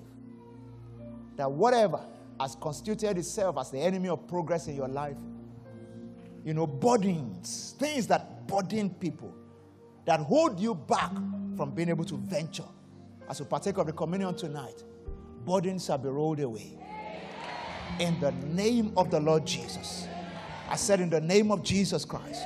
that 1.36 1.50
whatever 1.50 2.00
has 2.40 2.56
constituted 2.56 3.18
itself 3.18 3.56
as 3.56 3.70
the 3.70 3.78
enemy 3.78 4.08
of 4.08 4.26
progress 4.26 4.66
in 4.66 4.74
your 4.74 4.88
life, 4.88 5.16
you 6.44 6.52
know, 6.52 6.66
burdens, 6.66 7.76
things 7.78 8.08
that 8.08 8.48
burden 8.48 8.90
people, 8.90 9.32
that 10.06 10.18
hold 10.18 10.58
you 10.58 10.74
back 10.74 11.12
from 11.56 11.70
being 11.70 11.88
able 11.88 12.04
to 12.04 12.16
venture. 12.16 12.64
As 13.28 13.38
we 13.38 13.46
partake 13.46 13.78
of 13.78 13.86
the 13.86 13.92
communion 13.92 14.34
tonight, 14.34 14.82
burdens 15.46 15.84
shall 15.84 15.98
be 15.98 16.08
rolled 16.08 16.40
away. 16.40 16.76
In 18.00 18.18
the 18.18 18.32
name 18.32 18.92
of 18.96 19.12
the 19.12 19.20
Lord 19.20 19.46
Jesus. 19.46 20.08
I 20.68 20.74
said, 20.74 20.98
in 20.98 21.08
the 21.08 21.20
name 21.20 21.52
of 21.52 21.62
Jesus 21.62 22.04
Christ. 22.04 22.44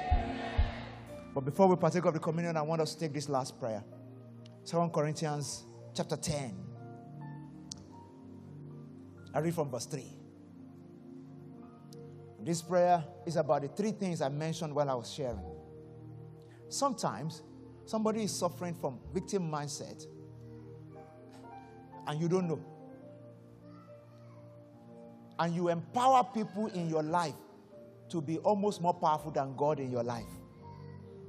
But 1.34 1.46
before 1.46 1.68
we 1.68 1.76
partake 1.76 2.04
of 2.04 2.12
the 2.12 2.20
communion, 2.20 2.54
I 2.54 2.62
want 2.62 2.82
us 2.82 2.92
to 2.92 3.00
take 3.00 3.14
this 3.14 3.30
last 3.30 3.58
prayer. 3.58 3.82
2 4.66 4.90
Corinthians 4.92 5.62
chapter 5.96 6.16
10. 6.16 6.54
I 9.32 9.38
read 9.38 9.54
from 9.54 9.70
verse 9.70 9.86
3. 9.86 10.04
This 12.44 12.60
prayer 12.60 13.02
is 13.26 13.36
about 13.36 13.62
the 13.62 13.68
three 13.68 13.92
things 13.92 14.20
I 14.20 14.28
mentioned 14.28 14.74
while 14.74 14.90
I 14.90 14.94
was 14.94 15.10
sharing. 15.10 15.40
Sometimes 16.68 17.42
somebody 17.86 18.24
is 18.24 18.38
suffering 18.38 18.74
from 18.74 19.00
victim 19.12 19.50
mindset 19.50 20.06
and 22.06 22.20
you 22.20 22.28
don't 22.28 22.46
know. 22.46 22.60
And 25.38 25.54
you 25.54 25.68
empower 25.68 26.24
people 26.24 26.66
in 26.68 26.88
your 26.88 27.02
life 27.02 27.34
to 28.10 28.20
be 28.20 28.38
almost 28.38 28.80
more 28.80 28.94
powerful 28.94 29.30
than 29.30 29.56
God 29.56 29.80
in 29.80 29.90
your 29.90 30.04
life. 30.04 30.24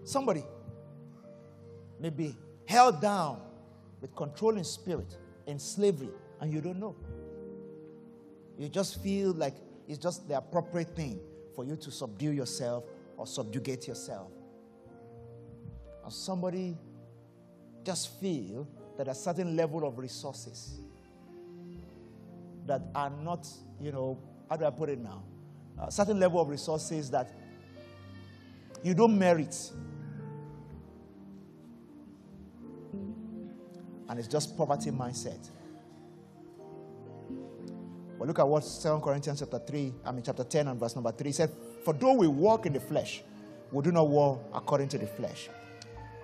Somebody 0.03 0.43
may 1.99 2.09
be 2.09 2.37
held 2.65 3.01
down 3.01 3.46
with 4.01 4.15
controlling 4.15 4.63
spirit 4.63 5.17
in 5.47 5.59
slavery 5.59 6.09
and 6.41 6.53
you 6.53 6.61
don't 6.61 6.79
know. 6.79 6.95
You 8.57 8.69
just 8.69 9.01
feel 9.01 9.31
like 9.31 9.55
it's 9.87 9.97
just 9.97 10.27
the 10.27 10.37
appropriate 10.37 10.95
thing 10.95 11.19
for 11.55 11.63
you 11.63 11.75
to 11.77 11.91
subdue 11.91 12.31
yourself 12.31 12.83
or 13.15 13.25
subjugate 13.25 13.87
yourself. 13.87 14.31
And 16.03 16.11
somebody 16.11 16.77
just 17.83 18.19
feel 18.19 18.67
that 18.97 19.07
a 19.07 19.15
certain 19.15 19.55
level 19.55 19.87
of 19.87 19.97
resources 19.97 20.79
that 22.65 22.81
are 22.93 23.09
not, 23.09 23.47
you 23.79 23.91
know, 23.91 24.19
how 24.49 24.57
do 24.57 24.65
I 24.65 24.69
put 24.69 24.89
it 24.89 24.99
now? 24.99 25.23
A 25.79 25.91
certain 25.91 26.19
level 26.19 26.41
of 26.41 26.49
resources 26.49 27.09
that 27.11 27.31
you 28.83 28.93
don't 28.93 29.17
merit. 29.17 29.71
And 34.09 34.19
it's 34.19 34.27
just 34.27 34.57
poverty 34.57 34.91
mindset. 34.91 35.49
But 38.17 38.27
look 38.27 38.39
at 38.39 38.47
what 38.47 38.63
2 38.81 38.99
Corinthians 39.03 39.39
chapter 39.39 39.59
3, 39.59 39.93
I 40.05 40.11
mean 40.11 40.23
chapter 40.23 40.43
10 40.43 40.67
and 40.67 40.79
verse 40.79 40.95
number 40.95 41.11
3 41.11 41.31
said, 41.31 41.51
For 41.83 41.93
though 41.93 42.13
we 42.13 42.27
walk 42.27 42.65
in 42.65 42.73
the 42.73 42.79
flesh, 42.79 43.21
we 43.71 43.83
do 43.83 43.91
not 43.91 44.07
war 44.07 44.39
according 44.53 44.89
to 44.89 44.97
the 44.97 45.07
flesh. 45.07 45.49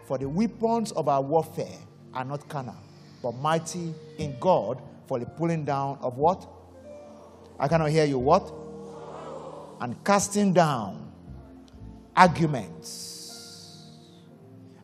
For 0.06 0.18
the 0.18 0.28
weapons 0.28 0.92
of 0.94 1.08
our 1.08 1.22
warfare 1.22 1.78
are 2.14 2.26
not 2.26 2.48
carnal, 2.50 2.76
but 3.22 3.34
mighty 3.34 3.94
in 4.18 4.36
God 4.40 4.82
for 5.08 5.20
the 5.20 5.26
pulling 5.26 5.66
down 5.66 5.98
of 6.02 6.18
what? 6.18 6.48
I 7.60 7.68
cannot 7.68 7.90
hear 7.90 8.06
you. 8.06 8.20
What? 8.20 8.52
And 9.82 10.02
casting 10.04 10.54
down 10.54 11.12
arguments 12.16 13.14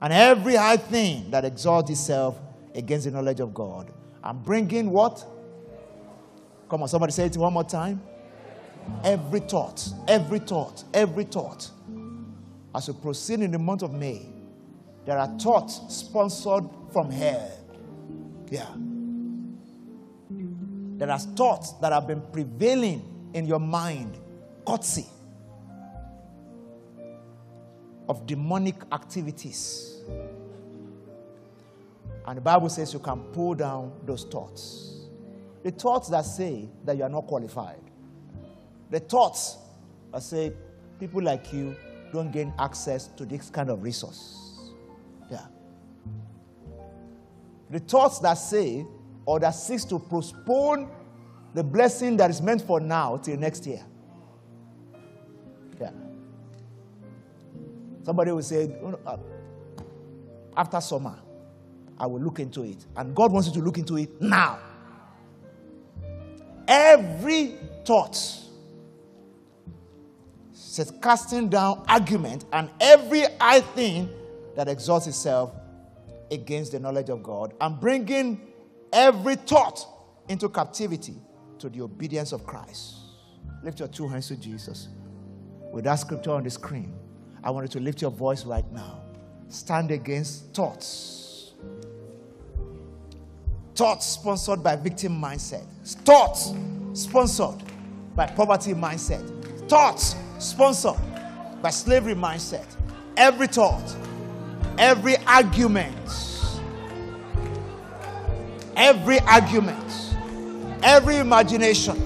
and 0.02 0.14
every 0.14 0.56
high 0.56 0.78
thing 0.78 1.30
that 1.32 1.46
exalts 1.46 1.90
itself 1.90 2.40
against 2.76 3.06
the 3.06 3.12
knowledge 3.12 3.40
of 3.40 3.54
God. 3.54 3.92
And 4.24 4.44
bringing 4.44 4.90
what? 4.90 5.26
Come 6.70 6.84
on, 6.84 6.88
somebody 6.88 7.12
say 7.12 7.26
it 7.26 7.38
one 7.38 7.54
more 7.54 7.64
time. 7.64 8.02
Every 9.04 9.40
thought, 9.42 9.88
every 10.08 10.40
thought, 10.40 10.84
every 10.94 11.24
thought. 11.24 11.70
As 12.74 12.88
we 12.88 12.94
proceed 12.96 13.42
in 13.42 13.52
the 13.52 13.60
month 13.60 13.82
of 13.82 13.94
May, 13.94 14.26
there 15.06 15.18
are 15.18 15.28
thoughts 15.40 15.82
sponsored 15.94 16.66
from 16.92 17.10
hell. 17.10 17.52
Yeah. 18.50 18.68
There 20.98 21.10
are 21.10 21.20
thoughts 21.20 21.74
that 21.74 21.92
have 21.94 22.08
been 22.08 22.22
prevailing 22.32 23.32
in 23.34 23.46
your 23.46 23.60
mind, 23.60 24.18
courtesy 24.66 25.08
of 28.08 28.26
demonic 28.26 28.76
activities. 28.92 30.02
And 32.30 32.38
the 32.38 32.42
Bible 32.42 32.70
says 32.70 32.94
you 32.94 33.00
can 33.00 33.22
pull 33.34 33.56
down 33.56 33.92
those 34.06 34.24
thoughts. 34.24 35.08
The 35.64 35.72
thoughts 35.72 36.10
that 36.10 36.22
say 36.22 36.70
that 36.86 36.96
you 36.96 37.02
are 37.02 37.10
not 37.10 37.26
qualified. 37.26 37.82
The 38.92 39.00
thoughts 39.00 39.58
that 40.14 40.22
say 40.22 40.54
people 41.00 41.24
like 41.24 41.52
you 41.52 41.76
don't 42.14 42.32
gain 42.32 42.54
access 42.60 43.08
to 43.08 43.26
this 43.26 43.50
kind 43.50 43.72
of 43.72 43.82
resource. 43.82 44.70
Yeah. 45.32 45.48
The 47.72 47.80
thoughts 47.80 48.20
that 48.20 48.36
say 48.36 48.86
or 49.26 49.40
that 49.40 49.56
seeks 49.56 49.84
to 49.86 49.98
postpone 49.98 50.88
the 51.56 51.64
blessing 51.64 52.16
that 52.18 52.30
is 52.30 52.44
meant 52.44 52.62
for 52.62 52.80
now 52.80 53.18
till 53.18 53.38
next 53.38 53.66
year. 53.66 53.84
Yeah. 55.82 55.90
Somebody 58.04 58.34
will 58.34 58.44
say, 58.44 58.72
uh, 59.04 59.18
after 60.56 60.80
summer, 60.80 61.18
I 62.00 62.06
will 62.06 62.22
look 62.22 62.40
into 62.40 62.64
it. 62.64 62.86
And 62.96 63.16
God 63.16 63.32
wants 63.32 63.48
you 63.48 63.54
to 63.56 63.60
look 63.60 63.78
into 63.78 63.98
it 63.98 64.22
now. 64.22 64.60
Every 66.68 67.56
thought 67.84 68.16
says 70.54 70.94
casting 71.02 71.50
down 71.50 71.84
argument 71.88 72.46
and 72.54 72.70
every 72.80 73.24
high 73.40 73.62
thing 73.62 74.10
that 74.56 74.68
exalts 74.68 75.08
itself 75.08 75.52
against 76.32 76.72
the 76.74 76.80
knowledge 76.80 77.10
of 77.10 77.24
God 77.24 77.54
and 77.60 77.80
bringing 77.80 78.40
every 78.94 79.36
thought 79.36 79.86
into 80.28 80.48
captivity 80.48 81.16
to 81.58 81.70
the 81.70 81.82
obedience 81.82 82.32
of 82.32 82.46
Christ. 82.46 82.98
Lift 83.64 83.80
your 83.80 83.88
two 83.88 84.08
hands 84.08 84.28
to 84.28 84.38
Jesus. 84.38 84.90
With 85.74 85.86
that 85.86 85.96
scripture 85.96 86.32
on 86.32 86.44
the 86.44 86.50
screen, 86.50 86.94
I 87.44 87.50
want 87.50 87.66
you 87.66 87.80
to 87.80 87.84
lift 87.84 88.02
your 88.02 88.12
voice 88.12 88.46
right 88.46 88.70
now. 88.72 89.02
Stand 89.48 89.92
against 89.92 90.54
thoughts 90.54 91.19
Thoughts 93.80 94.08
sponsored 94.08 94.62
by 94.62 94.76
victim 94.76 95.22
mindset. 95.22 95.64
Thoughts 96.04 96.54
sponsored 96.92 97.64
by 98.14 98.26
poverty 98.26 98.74
mindset. 98.74 99.24
Thoughts 99.70 100.18
sponsored 100.38 101.00
by 101.62 101.70
slavery 101.70 102.14
mindset. 102.14 102.66
Every 103.16 103.48
thought, 103.48 103.96
every 104.78 105.16
argument, 105.26 105.96
every 108.76 109.20
argument, 109.20 110.14
every 110.84 111.16
imagination 111.16 112.06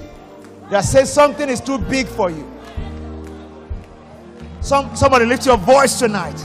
that 0.69 0.82
says 0.82 1.11
something 1.11 1.49
is 1.49 1.59
too 1.59 1.80
big 1.80 2.05
for 2.05 2.30
you. 2.30 2.47
Some, 4.61 4.95
somebody 4.95 5.26
lift 5.26 5.47
your 5.47 5.57
voice 5.57 5.97
tonight. 5.97 6.38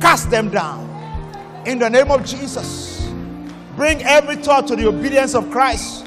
Cast 0.00 0.30
them 0.30 0.50
down. 0.50 0.88
In 1.66 1.80
the 1.80 1.90
name 1.90 2.12
of 2.12 2.24
Jesus. 2.24 2.91
Bring 3.82 4.04
every 4.04 4.36
thought 4.36 4.68
to 4.68 4.76
the 4.76 4.86
obedience 4.86 5.34
of 5.34 5.50
Christ. 5.50 6.06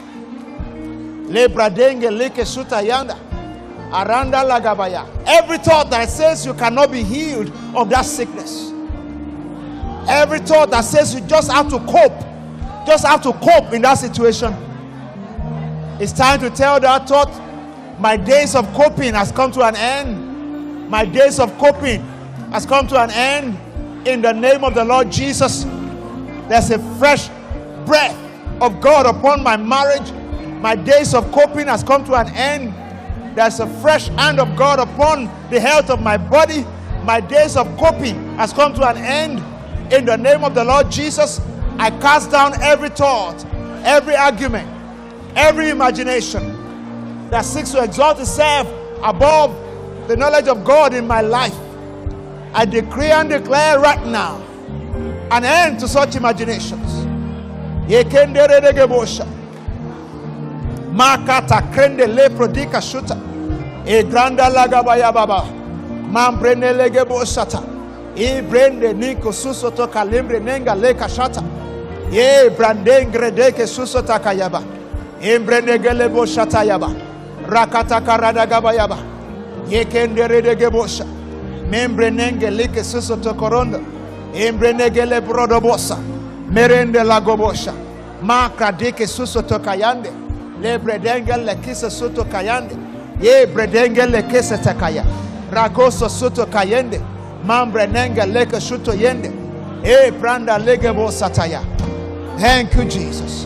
Aranda 3.91 4.37
lagabaya. 4.45 5.05
Every 5.27 5.57
thought 5.57 5.89
that 5.89 6.09
says 6.09 6.45
you 6.45 6.53
cannot 6.53 6.89
be 6.89 7.03
healed 7.03 7.51
of 7.75 7.89
that 7.89 8.05
sickness. 8.05 8.71
Every 10.07 10.39
thought 10.39 10.69
that 10.71 10.85
says 10.85 11.13
you 11.15 11.19
just 11.27 11.51
have 11.51 11.69
to 11.69 11.79
cope 11.79 12.17
just 12.87 13.05
have 13.05 13.21
to 13.23 13.33
cope 13.33 13.73
in 13.73 13.81
that 13.81 13.95
situation. 13.95 14.53
It's 15.99 16.13
time 16.13 16.39
to 16.39 16.49
tell 16.49 16.79
that 16.79 17.09
thought, 17.09 17.29
my 17.99 18.15
days 18.15 18.55
of 18.55 18.73
coping 18.73 19.15
has 19.15 19.33
come 19.33 19.51
to 19.51 19.63
an 19.63 19.75
end. 19.75 20.89
My 20.89 21.03
days 21.03 21.41
of 21.41 21.57
coping 21.57 21.99
has 22.53 22.65
come 22.65 22.87
to 22.87 22.97
an 22.97 23.11
end 23.11 24.07
in 24.07 24.21
the 24.21 24.31
name 24.31 24.63
of 24.63 24.75
the 24.75 24.85
Lord 24.85 25.11
Jesus. 25.11 25.65
There's 26.47 26.71
a 26.71 26.79
fresh 26.99 27.27
breath 27.85 28.15
of 28.61 28.81
God 28.81 29.05
upon 29.05 29.43
my 29.43 29.57
marriage. 29.57 30.11
My 30.61 30.75
days 30.75 31.13
of 31.13 31.31
coping 31.31 31.67
has 31.67 31.83
come 31.83 32.03
to 32.05 32.15
an 32.15 32.29
end. 32.29 32.73
There's 33.37 33.59
a 33.59 33.67
fresh 33.81 34.07
hand 34.07 34.39
of 34.39 34.55
God 34.55 34.79
upon 34.79 35.25
the 35.49 35.59
health 35.59 35.89
of 35.89 36.01
my 36.01 36.17
body. 36.17 36.65
My 37.03 37.19
days 37.19 37.57
of 37.57 37.67
coping 37.77 38.15
has 38.37 38.53
come 38.53 38.73
to 38.75 38.87
an 38.87 38.97
end. 38.97 39.43
In 39.93 40.05
the 40.05 40.17
name 40.17 40.43
of 40.43 40.55
the 40.55 40.63
Lord 40.63 40.89
Jesus, 40.89 41.39
I 41.77 41.91
cast 41.91 42.31
down 42.31 42.59
every 42.61 42.89
thought, 42.89 43.45
every 43.83 44.15
argument, 44.15 44.67
every 45.35 45.69
imagination 45.69 47.29
that 47.29 47.43
seeks 47.43 47.71
to 47.71 47.83
exalt 47.83 48.19
itself 48.19 48.67
above 49.03 49.51
the 50.07 50.15
knowledge 50.15 50.47
of 50.47 50.63
God 50.63 50.93
in 50.93 51.05
my 51.05 51.21
life. 51.21 51.55
I 52.53 52.65
decree 52.65 53.11
and 53.11 53.29
declare 53.29 53.79
right 53.79 54.03
now 54.07 54.41
an 55.31 55.43
end 55.43 55.79
to 55.81 55.87
such 55.87 56.15
imaginations. 56.15 56.94
Makata 60.95 61.61
krende 61.73 62.07
le 62.07 62.29
prodika 62.29 62.81
shuta. 62.81 63.17
E 63.85 64.03
granda 64.03 64.49
lagabaya 64.49 65.11
baba. 65.13 65.43
Mambrene 66.09 66.73
legebo 66.73 67.23
shata. 67.25 67.61
E 68.15 68.41
brende 68.41 68.93
niko 68.93 69.31
susoto 69.31 69.87
kalimbre 69.87 70.39
nenga 70.39 70.73
leka 70.73 71.07
shata. 71.07 71.43
Ye 72.11 72.49
brandengre 72.49 73.31
deke 73.31 73.67
susota 73.67 74.19
kayaba. 74.19 74.63
E 75.21 75.37
brende 75.39 75.77
gelebo 75.77 76.25
shata 76.25 76.63
yaba. 76.63 76.89
Rakata 77.47 78.01
karada 78.01 78.47
gabayaba. 78.47 78.97
Ye 79.67 79.85
kendere 79.85 80.41
degebosha. 80.41 81.05
Membre 81.69 82.09
nenge 82.09 82.49
like 82.55 82.83
susoto 82.83 83.33
koronda. 83.35 83.79
Embre 84.33 84.73
negele 84.73 85.21
brodobosa. 85.21 86.14
Merende 86.55 87.03
lagobosha. 87.03 87.73
Maka 88.21 88.71
deke 88.71 89.05
susoto 89.05 89.59
kayande 89.59 90.09
le 90.61 90.79
bredengel 90.79 91.45
le 91.45 91.55
kisa 91.55 91.91
soto 91.91 92.23
kayande 92.23 92.75
ye 93.21 93.45
bredengel 93.45 94.09
le 94.09 94.23
kisa 94.23 94.57
takaya 94.57 95.03
ragoso 95.51 96.09
soto 96.09 96.45
kayende 96.45 96.99
mambre 97.43 97.85
nenga 97.87 98.25
leke 98.25 98.59
shuto 98.61 98.93
yende. 98.93 99.31
E 99.83 100.11
branda 100.11 100.57
legebo 100.57 101.11
sataya 101.11 101.61
thank 102.39 102.73
you 102.73 102.85
jesus. 102.85 103.45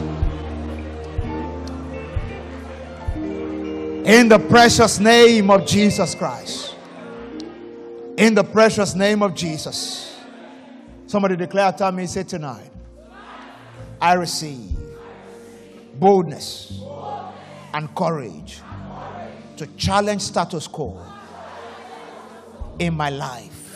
In 4.06 4.30
the 4.30 4.40
precious 4.50 5.00
name 5.00 5.50
of 5.50 5.66
jesus 5.66 6.14
christ. 6.14 6.76
In 8.18 8.36
the 8.36 8.44
precious 8.44 8.94
name 8.96 9.24
of 9.24 9.34
jesus. 9.34 10.16
Somebody 11.08 11.36
declare 11.36 11.72
to 11.74 11.92
me 11.92 12.06
say 12.06 12.24
tonight 12.24 12.70
i 14.02 14.14
receive 14.14 14.72
boldness 15.96 16.82
and 17.74 17.94
courage 17.96 18.62
to 19.58 19.68
challenge 19.76 20.22
status 20.22 20.68
quo 20.68 20.98
in 22.80 22.94
my 22.94 23.10
life. 23.10 23.76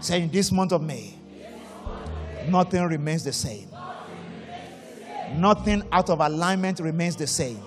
Saying 0.00 0.30
this 0.30 0.52
month 0.52 0.72
of 0.72 0.82
May, 0.82 1.14
nothing 2.48 2.82
remains 2.82 3.24
the 3.24 3.32
same. 3.32 3.68
Nothing 5.34 5.82
out 5.90 6.10
of 6.10 6.20
alignment 6.20 6.80
remains 6.80 7.16
the 7.16 7.26
same. 7.26 7.62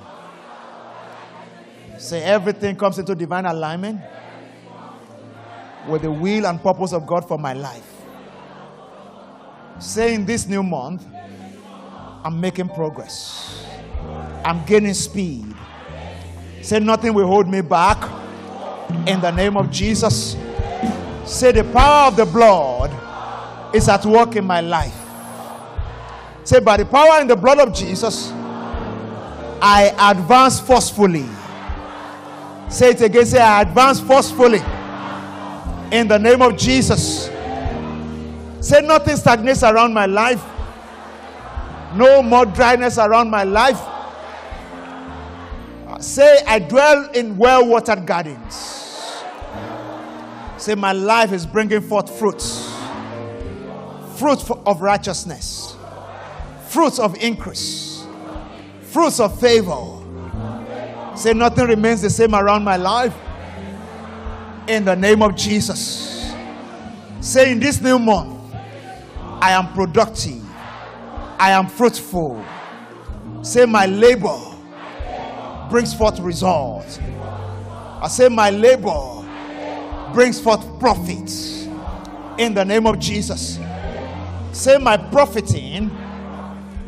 Say 1.97 2.21
everything 2.23 2.75
comes 2.75 2.99
into 2.99 3.15
divine 3.15 3.45
alignment 3.45 4.01
with 5.87 6.03
the 6.03 6.11
will 6.11 6.45
and 6.45 6.61
purpose 6.61 6.93
of 6.93 7.07
God 7.07 7.27
for 7.27 7.39
my 7.39 7.53
life. 7.53 7.91
Saying 9.79 10.25
this 10.25 10.47
new 10.47 10.61
month, 10.61 11.05
I'm 12.25 12.41
making 12.41 12.69
progress. 12.69 13.63
I'm 14.43 14.65
gaining 14.65 14.95
speed. 14.95 15.45
Say, 16.63 16.79
nothing 16.79 17.13
will 17.13 17.27
hold 17.27 17.47
me 17.47 17.61
back. 17.61 18.03
In 19.05 19.21
the 19.21 19.29
name 19.29 19.55
of 19.55 19.69
Jesus. 19.69 20.35
Say, 21.23 21.51
the 21.51 21.63
power 21.65 22.07
of 22.07 22.15
the 22.15 22.25
blood 22.25 22.89
is 23.75 23.87
at 23.87 24.03
work 24.07 24.35
in 24.35 24.43
my 24.43 24.59
life. 24.59 24.99
Say, 26.43 26.59
by 26.61 26.77
the 26.77 26.85
power 26.87 27.21
in 27.21 27.27
the 27.27 27.35
blood 27.35 27.59
of 27.59 27.75
Jesus, 27.75 28.31
I 29.61 29.93
advance 30.11 30.59
forcefully. 30.59 31.27
Say 32.69 32.89
it 32.89 33.01
again. 33.01 33.27
Say, 33.27 33.39
I 33.39 33.61
advance 33.61 33.99
forcefully. 33.99 34.63
In 35.91 36.07
the 36.07 36.17
name 36.17 36.41
of 36.41 36.57
Jesus. 36.57 37.29
Say, 38.61 38.81
nothing 38.81 39.15
stagnates 39.15 39.61
around 39.61 39.93
my 39.93 40.07
life. 40.07 40.43
No 41.95 42.21
more 42.21 42.45
dryness 42.45 42.97
around 42.97 43.29
my 43.29 43.43
life. 43.43 43.81
Say, 45.99 46.43
I 46.45 46.59
dwell 46.59 47.09
in 47.11 47.37
well 47.37 47.65
watered 47.67 48.05
gardens. 48.05 48.55
Say, 50.57 50.75
my 50.75 50.91
life 50.91 51.31
is 51.31 51.45
bringing 51.45 51.81
forth 51.81 52.17
fruits 52.19 52.75
fruits 54.15 54.49
of 54.49 54.81
righteousness, 54.81 55.75
fruits 56.69 56.99
of 56.99 57.15
increase, 57.21 58.05
fruits 58.81 59.19
of 59.19 59.39
favor. 59.39 60.01
Say, 61.15 61.33
nothing 61.33 61.67
remains 61.67 62.01
the 62.01 62.09
same 62.09 62.33
around 62.33 62.63
my 62.63 62.77
life. 62.77 63.15
In 64.67 64.83
the 64.83 64.95
name 64.95 65.21
of 65.21 65.35
Jesus. 65.35 66.33
Say, 67.21 67.51
in 67.51 67.59
this 67.59 67.79
new 67.81 67.99
month, 67.99 68.55
I 69.41 69.51
am 69.51 69.73
productive, 69.73 70.44
I 71.39 71.51
am 71.51 71.67
fruitful. 71.67 72.43
Say, 73.41 73.65
my 73.65 73.85
labor 73.85 74.37
brings 75.69 75.93
forth 75.93 76.19
results. 76.19 76.99
I 78.01 78.07
say, 78.07 78.29
My 78.29 78.49
labor 78.49 79.25
brings 80.13 80.39
forth 80.39 80.79
profits 80.79 81.67
in 82.37 82.53
the 82.53 82.63
name 82.63 82.85
of 82.87 82.99
Jesus. 82.99 83.59
Say, 84.51 84.77
My 84.77 84.97
profiting 84.97 85.89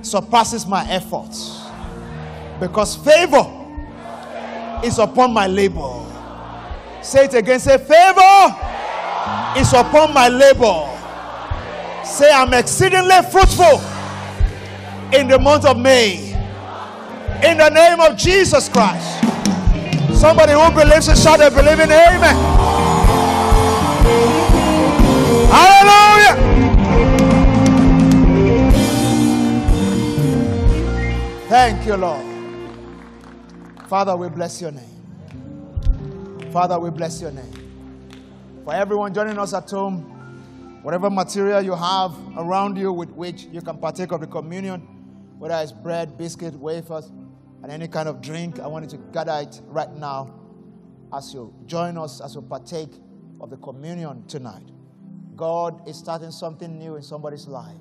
surpasses 0.02 0.66
my 0.66 0.88
efforts 0.90 1.64
because 2.60 2.96
favor 2.96 3.46
is 4.84 5.00
upon 5.00 5.34
my 5.34 5.48
labor. 5.48 6.04
Say 7.02 7.26
it 7.26 7.34
again. 7.34 7.60
Say, 7.60 7.78
Favor 7.78 8.56
is 9.58 9.74
upon 9.74 10.14
my 10.14 10.30
labor. 10.30 10.94
Say, 12.06 12.32
I'm 12.32 12.54
exceedingly 12.54 13.22
fruitful 13.32 13.82
in 15.14 15.28
the 15.28 15.40
month 15.40 15.66
of 15.66 15.78
May 15.78 16.34
in 17.44 17.58
the 17.58 17.70
name 17.70 18.00
of 18.00 18.18
Jesus 18.18 18.68
Christ. 18.68 19.24
Somebody 20.20 20.54
who 20.54 20.72
believes 20.72 21.08
it, 21.08 21.18
shout 21.18 21.40
a 21.40 21.52
believing 21.52 21.92
amen. 21.92 22.36
Hallelujah. 25.52 26.36
Thank 31.48 31.86
you, 31.86 31.96
Lord. 31.96 32.26
Father, 33.88 34.18
we 34.18 34.30
bless 34.30 34.60
your 34.62 34.72
name. 34.72 34.84
Father, 36.52 36.80
we 36.80 36.90
bless 36.90 37.22
your 37.22 37.32
name. 37.32 37.54
For 38.66 38.74
everyone 38.74 39.14
joining 39.14 39.38
us 39.38 39.54
at 39.54 39.70
home, 39.70 40.02
whatever 40.82 41.10
material 41.10 41.62
you 41.62 41.76
have 41.76 42.14
around 42.36 42.78
you 42.78 42.92
with 42.92 43.12
which 43.12 43.44
you 43.52 43.62
can 43.62 43.78
partake 43.78 44.12
of 44.12 44.22
the 44.22 44.28
communion, 44.28 44.97
whether 45.38 45.56
it's 45.62 45.72
bread, 45.72 46.18
biscuit, 46.18 46.56
wafers, 46.56 47.12
and 47.64 47.72
any 47.72 47.88
kind 47.88 48.10
of 48.10 48.22
drink, 48.22 48.60
I 48.60 48.68
want 48.68 48.92
you 48.92 48.98
to 48.98 49.04
gather 49.12 49.40
it 49.42 49.62
right 49.68 49.92
now 49.94 50.34
as 51.14 51.34
you 51.34 51.54
join 51.66 51.98
us, 51.98 52.22
as 52.22 52.36
you 52.36 52.42
partake 52.42 52.92
of 53.40 53.50
the 53.50 53.58
communion 53.58 54.26
tonight. 54.28 54.72
God 55.36 55.88
is 55.88 55.98
starting 55.98 56.32
something 56.32 56.78
new 56.78 56.96
in 56.96 57.04
somebody's 57.04 57.48
life. 57.48 57.76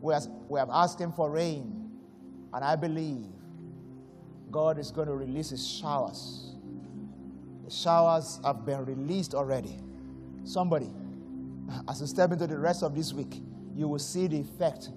We, 0.00 0.14
we 0.48 0.58
have 0.58 0.70
asked 0.72 1.00
Him 1.00 1.12
for 1.12 1.30
rain, 1.30 1.90
and 2.54 2.64
I 2.64 2.76
believe 2.76 3.26
God 4.50 4.78
is 4.78 4.90
going 4.90 5.08
to 5.08 5.14
release 5.14 5.50
His 5.50 5.66
showers. 5.66 6.54
The 7.64 7.70
showers 7.70 8.40
have 8.44 8.64
been 8.64 8.84
released 8.86 9.34
already. 9.34 9.78
Somebody, 10.44 10.90
as 11.88 12.00
you 12.00 12.06
step 12.06 12.32
into 12.32 12.46
the 12.46 12.56
rest 12.56 12.82
of 12.82 12.94
this 12.94 13.12
week, 13.12 13.42
you 13.74 13.88
will 13.88 13.98
see 13.98 14.26
the 14.26 14.40
effect 14.40 14.88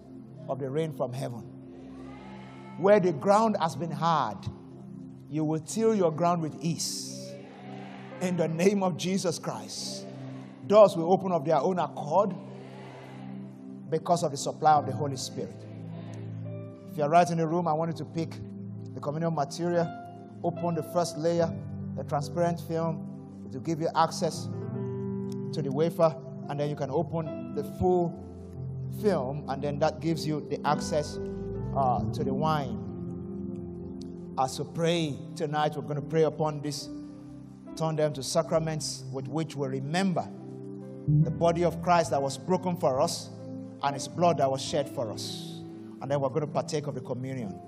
of 0.49 0.59
the 0.59 0.69
rain 0.69 0.93
from 0.93 1.13
heaven. 1.13 1.43
Where 2.77 2.99
the 2.99 3.13
ground 3.13 3.57
has 3.59 3.75
been 3.75 3.91
hard, 3.91 4.37
you 5.29 5.43
will 5.43 5.59
till 5.59 5.95
your 5.95 6.11
ground 6.11 6.41
with 6.41 6.55
ease. 6.61 7.33
In 8.21 8.37
the 8.37 8.47
name 8.47 8.83
of 8.83 8.97
Jesus 8.97 9.39
Christ. 9.39 10.05
Doors 10.67 10.95
will 10.95 11.11
open 11.11 11.31
of 11.31 11.45
their 11.45 11.57
own 11.57 11.79
accord. 11.79 12.35
because 13.91 14.23
of 14.23 14.31
the 14.31 14.37
supply 14.37 14.71
of 14.71 14.85
the 14.85 14.91
Holy 14.93 15.17
Spirit. 15.17 15.65
If 16.89 16.97
you're 16.97 17.09
right 17.09 17.29
in 17.29 17.37
the 17.37 17.45
room, 17.45 17.67
I 17.67 17.73
want 17.73 17.91
you 17.91 17.97
to 17.97 18.05
pick 18.05 18.33
the 18.93 19.01
communion 19.01 19.35
material, 19.35 19.85
open 20.43 20.75
the 20.75 20.83
first 20.83 21.17
layer, 21.17 21.53
the 21.97 22.03
transparent 22.05 22.61
film, 22.61 23.49
to 23.51 23.59
give 23.59 23.81
you 23.81 23.89
access 23.95 24.45
to 25.53 25.61
the 25.61 25.69
wafer, 25.69 26.15
and 26.49 26.59
then 26.59 26.69
you 26.69 26.75
can 26.75 26.89
open 26.89 27.53
the 27.53 27.63
full 27.79 28.17
film, 29.01 29.45
and 29.49 29.61
then 29.61 29.79
that 29.79 29.99
gives 29.99 30.25
you 30.25 30.45
the 30.49 30.59
access 30.67 31.19
uh, 31.75 32.03
to 32.11 32.23
the 32.23 32.33
wine. 32.33 32.77
As 34.39 34.59
we 34.59 34.65
pray 34.73 35.17
tonight, 35.35 35.73
we're 35.75 35.81
going 35.83 35.95
to 35.95 36.01
pray 36.01 36.23
upon 36.23 36.61
this, 36.61 36.89
turn 37.75 37.95
them 37.95 38.13
to 38.13 38.23
sacraments 38.23 39.03
with 39.11 39.27
which 39.27 39.55
we 39.55 39.67
remember 39.67 40.27
the 41.23 41.31
body 41.31 41.63
of 41.63 41.81
Christ 41.81 42.11
that 42.11 42.21
was 42.21 42.37
broken 42.37 42.77
for 42.77 43.01
us 43.01 43.29
and 43.83 43.93
his 43.93 44.07
blood 44.07 44.37
that 44.37 44.49
was 44.49 44.61
shed 44.61 44.87
for 44.89 45.11
us. 45.11 45.61
And 46.01 46.09
then 46.09 46.19
we're 46.19 46.29
going 46.29 46.41
to 46.41 46.47
partake 46.47 46.87
of 46.87 46.95
the 46.95 47.01
communion. 47.01 47.59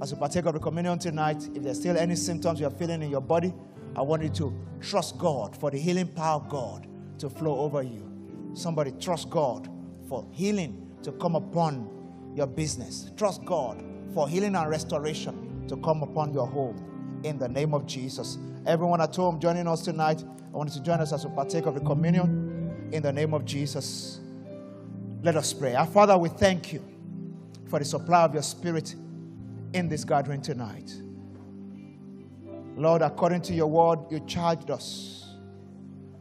As 0.00 0.12
we 0.12 0.18
partake 0.18 0.46
of 0.46 0.54
the 0.54 0.60
communion 0.60 0.98
tonight, 0.98 1.48
if 1.54 1.62
there's 1.62 1.78
still 1.80 1.96
any 1.96 2.16
symptoms 2.16 2.60
you're 2.60 2.70
feeling 2.70 3.02
in 3.02 3.10
your 3.10 3.20
body, 3.20 3.52
I 3.94 4.02
want 4.02 4.22
you 4.22 4.28
to 4.30 4.54
trust 4.80 5.18
God 5.18 5.56
for 5.56 5.70
the 5.70 5.78
healing 5.78 6.08
power 6.08 6.36
of 6.36 6.48
God 6.48 6.86
to 7.18 7.30
flow 7.30 7.58
over 7.60 7.82
you. 7.82 8.52
Somebody 8.54 8.92
trust 8.92 9.30
God 9.30 9.68
for 10.08 10.26
healing 10.30 10.88
to 11.02 11.12
come 11.12 11.34
upon 11.34 11.90
your 12.34 12.46
business. 12.46 13.10
Trust 13.16 13.44
God 13.44 13.82
for 14.14 14.28
healing 14.28 14.54
and 14.54 14.68
restoration 14.68 15.66
to 15.68 15.76
come 15.78 16.02
upon 16.02 16.32
your 16.32 16.46
home 16.46 17.20
in 17.24 17.38
the 17.38 17.48
name 17.48 17.74
of 17.74 17.86
Jesus. 17.86 18.38
Everyone 18.66 19.00
at 19.00 19.14
home 19.14 19.40
joining 19.40 19.66
us 19.66 19.82
tonight, 19.82 20.22
I 20.22 20.56
want 20.56 20.70
you 20.70 20.76
to 20.76 20.82
join 20.82 21.00
us 21.00 21.12
as 21.12 21.26
we 21.26 21.34
partake 21.34 21.66
of 21.66 21.74
the 21.74 21.80
communion 21.80 22.90
in 22.92 23.02
the 23.02 23.12
name 23.12 23.34
of 23.34 23.44
Jesus. 23.44 24.20
Let 25.22 25.36
us 25.36 25.52
pray. 25.52 25.74
Our 25.74 25.86
Father, 25.86 26.16
we 26.16 26.28
thank 26.28 26.72
you 26.72 26.84
for 27.68 27.78
the 27.78 27.84
supply 27.84 28.22
of 28.22 28.34
your 28.34 28.42
spirit 28.42 28.94
in 29.72 29.88
this 29.88 30.04
gathering 30.04 30.40
tonight. 30.40 30.94
Lord, 32.76 33.02
according 33.02 33.40
to 33.42 33.54
your 33.54 33.66
word, 33.66 34.00
you 34.10 34.20
charged 34.20 34.70
us 34.70 35.34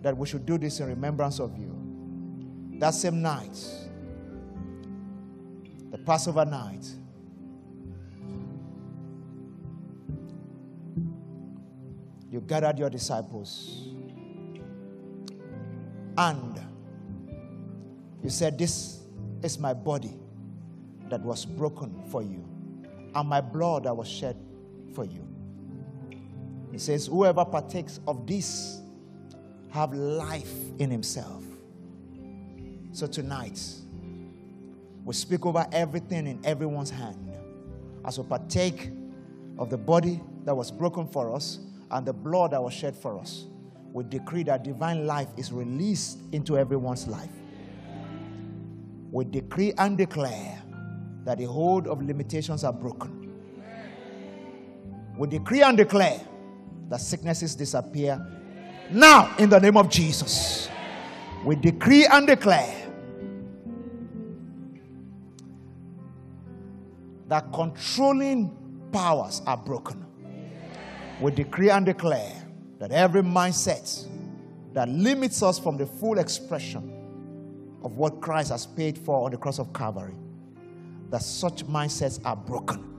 that 0.02 0.16
we 0.16 0.26
should 0.28 0.46
do 0.46 0.58
this 0.58 0.80
in 0.80 0.88
remembrance 0.88 1.40
of 1.40 1.58
you. 1.58 1.75
That 2.80 2.94
same 2.94 3.22
night, 3.22 3.58
the 5.92 5.98
Passover 5.98 6.46
night, 6.46 6.86
you 12.30 12.42
gathered 12.42 12.78
your 12.78 12.90
disciples 12.90 13.88
and 16.18 16.60
you 18.22 18.30
said, 18.30 18.58
This 18.58 19.04
is 19.42 19.58
my 19.58 19.74
body 19.74 20.18
that 21.10 21.22
was 21.22 21.46
broken 21.46 22.04
for 22.10 22.24
you, 22.24 22.44
and 23.14 23.30
my 23.30 23.40
blood 23.40 23.84
that 23.84 23.96
was 23.96 24.10
shed 24.10 24.36
for 24.94 25.06
you. 25.06 25.26
He 26.74 26.78
says, 26.78 27.08
Whoever 27.08 27.46
partakes 27.46 28.02
of 28.06 28.28
this 28.28 28.82
have 29.70 29.94
life 29.94 30.52
in 30.80 30.92
himself. 30.92 31.45
So 32.96 33.08
tonight, 33.08 33.62
we 35.04 35.14
speak 35.14 35.46
over 35.46 35.68
everything 35.74 36.28
in 36.28 36.40
everyone's 36.46 36.90
hand 36.90 37.30
as 38.06 38.18
we 38.18 38.24
partake 38.24 38.90
of 39.58 39.70
the 39.70 39.78
body 39.78 40.22
that 40.46 40.56
was 40.56 40.72
broken 40.72 41.06
for 41.06 41.36
us 41.36 41.60
and 41.92 42.06
the 42.06 42.14
blood 42.14 42.52
that 42.52 42.64
was 42.64 42.74
shed 42.74 42.96
for 42.96 43.20
us. 43.20 43.48
We 43.92 44.06
decree 44.06 44.44
that 44.44 44.64
divine 44.64 45.06
life 45.06 45.28
is 45.36 45.52
released 45.52 46.20
into 46.32 46.58
everyone's 46.58 47.06
life. 47.06 47.34
We 49.12 49.26
decree 49.26 49.74
and 49.78 49.98
declare 49.98 50.64
that 51.26 51.40
the 51.40 51.48
hold 51.48 51.88
of 51.88 52.02
limitations 52.02 52.64
are 52.64 52.72
broken. 52.72 53.30
We 55.18 55.28
decree 55.28 55.64
and 55.64 55.76
declare 55.76 56.22
that 56.88 57.02
sicknesses 57.02 57.56
disappear 57.56 58.26
now 58.90 59.36
in 59.38 59.50
the 59.50 59.60
name 59.60 59.76
of 59.76 59.90
Jesus. 59.90 60.70
We 61.44 61.58
decree 61.58 62.06
and 62.06 62.26
declare 62.26 62.84
that 67.28 67.52
controlling 67.54 68.56
powers 68.92 69.42
are 69.46 69.58
broken. 69.58 70.06
We 71.22 71.32
decree 71.32 71.70
and 71.70 71.86
declare 71.86 72.34
that 72.80 72.92
every 72.92 73.22
mindset 73.22 74.08
that 74.74 74.90
limits 74.90 75.42
us 75.42 75.58
from 75.58 75.78
the 75.78 75.86
full 75.86 76.20
expression 76.20 76.92
of 77.84 77.98
what 77.98 78.22
Christ 78.22 78.52
has 78.52 78.66
paid 78.66 78.98
for 78.98 79.26
on 79.26 79.32
the 79.32 79.38
cross 79.38 79.60
of 79.60 79.72
Calvary, 79.74 80.16
that 81.10 81.22
such 81.22 81.66
mindsets 81.66 82.20
are 82.26 82.36
broken 82.36 82.96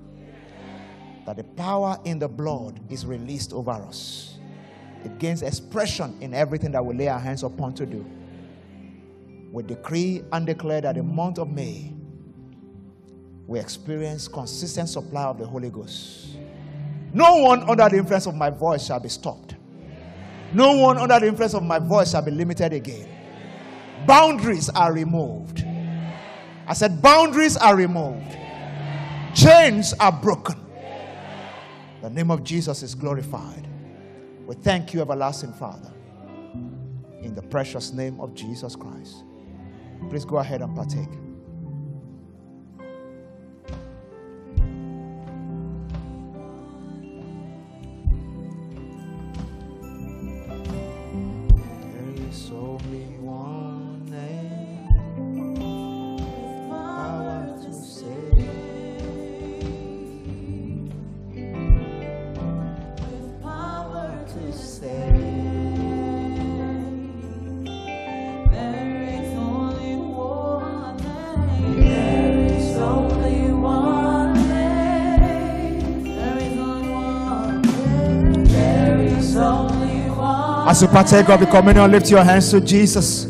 that 1.27 1.37
the 1.37 1.45
power 1.45 1.99
in 2.05 2.19
the 2.21 2.29
blood 2.29 2.81
is 2.89 3.05
released 3.05 3.53
over 3.53 3.73
us. 3.73 4.39
It 5.05 5.19
gains 5.19 5.43
expression 5.43 6.17
in 6.21 6.33
everything 6.33 6.71
that 6.71 6.85
we 6.85 6.95
lay 6.95 7.09
our 7.09 7.19
hands 7.19 7.43
upon 7.43 7.75
to 7.75 7.85
do. 7.85 8.07
We 9.53 9.65
decree 9.65 10.23
and 10.33 10.47
declare 10.47 10.81
that 10.83 10.95
the 10.95 11.03
month 11.03 11.39
of 11.39 11.51
May, 11.51 11.93
we 13.47 13.61
experience 13.61 14.27
consistent 14.29 14.89
supply 14.89 15.25
of 15.25 15.39
the 15.39 15.47
Holy 15.47 15.71
Ghost. 15.71 16.37
No 17.13 17.37
one 17.37 17.69
under 17.69 17.89
the 17.89 17.97
influence 17.97 18.27
of 18.27 18.35
my 18.35 18.51
voice 18.51 18.85
shall 18.85 19.01
be 19.01 19.09
stopped. 19.09 19.55
No 20.53 20.77
one 20.77 20.99
under 20.99 21.19
the 21.21 21.29
influence 21.29 21.55
of 21.55 21.63
my 21.63 21.79
voice 21.79 22.11
shall 22.11 22.23
be 22.23 22.31
limited 22.31 22.73
again. 22.73 23.09
Boundaries 24.07 24.69
are 24.71 24.93
removed. 24.93 25.65
I 26.67 26.75
said, 26.75 27.01
boundaries 27.01 27.57
are 27.57 27.77
removed. 27.77 28.37
Chains 29.35 29.95
are 30.01 30.13
broken. 30.13 30.57
The 32.03 32.11
name 32.11 32.31
of 32.31 32.43
Jesus 32.43 32.83
is 32.83 32.95
glorified. 32.95 33.67
We 34.47 34.55
thank 34.57 34.93
you, 34.95 35.01
everlasting 35.01 35.53
Father, 35.53 35.93
in 37.21 37.35
the 37.35 37.43
precious 37.43 37.93
name 37.93 38.21
of 38.21 38.35
Jesus 38.35 38.77
Christ. 38.77 39.25
Please 40.09 40.25
go 40.25 40.39
ahead 40.39 40.63
and 40.63 40.75
partake. 40.75 41.09
As 80.77 80.83
you 80.83 80.89
partake 80.89 81.31
of 81.31 81.41
the 81.41 81.47
communion, 81.47 81.91
lift 81.91 82.11
your 82.11 82.23
hands 82.23 82.51
to 82.51 82.61
Jesus. 82.61 83.25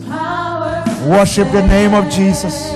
Worship 1.06 1.48
the 1.52 1.64
name 1.68 1.94
of 1.94 2.10
Jesus. 2.10 2.72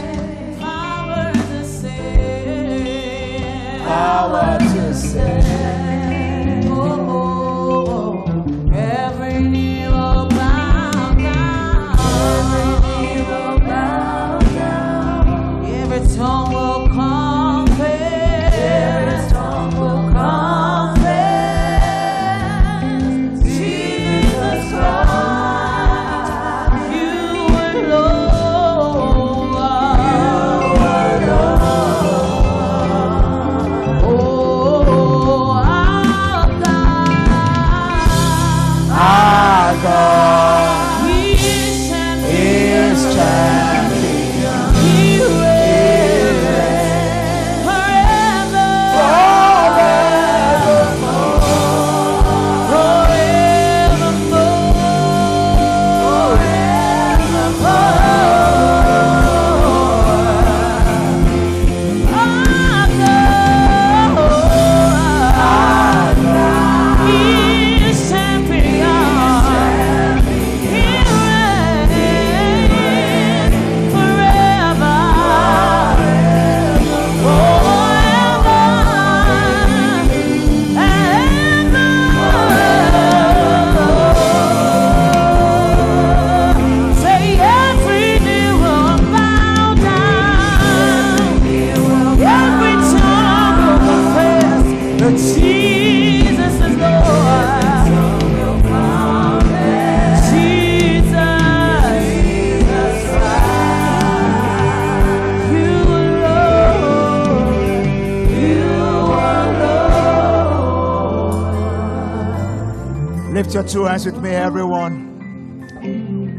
Two 113.71 113.85
hands 113.85 114.05
with 114.05 114.21
me, 114.21 114.31
everyone. 114.31 115.71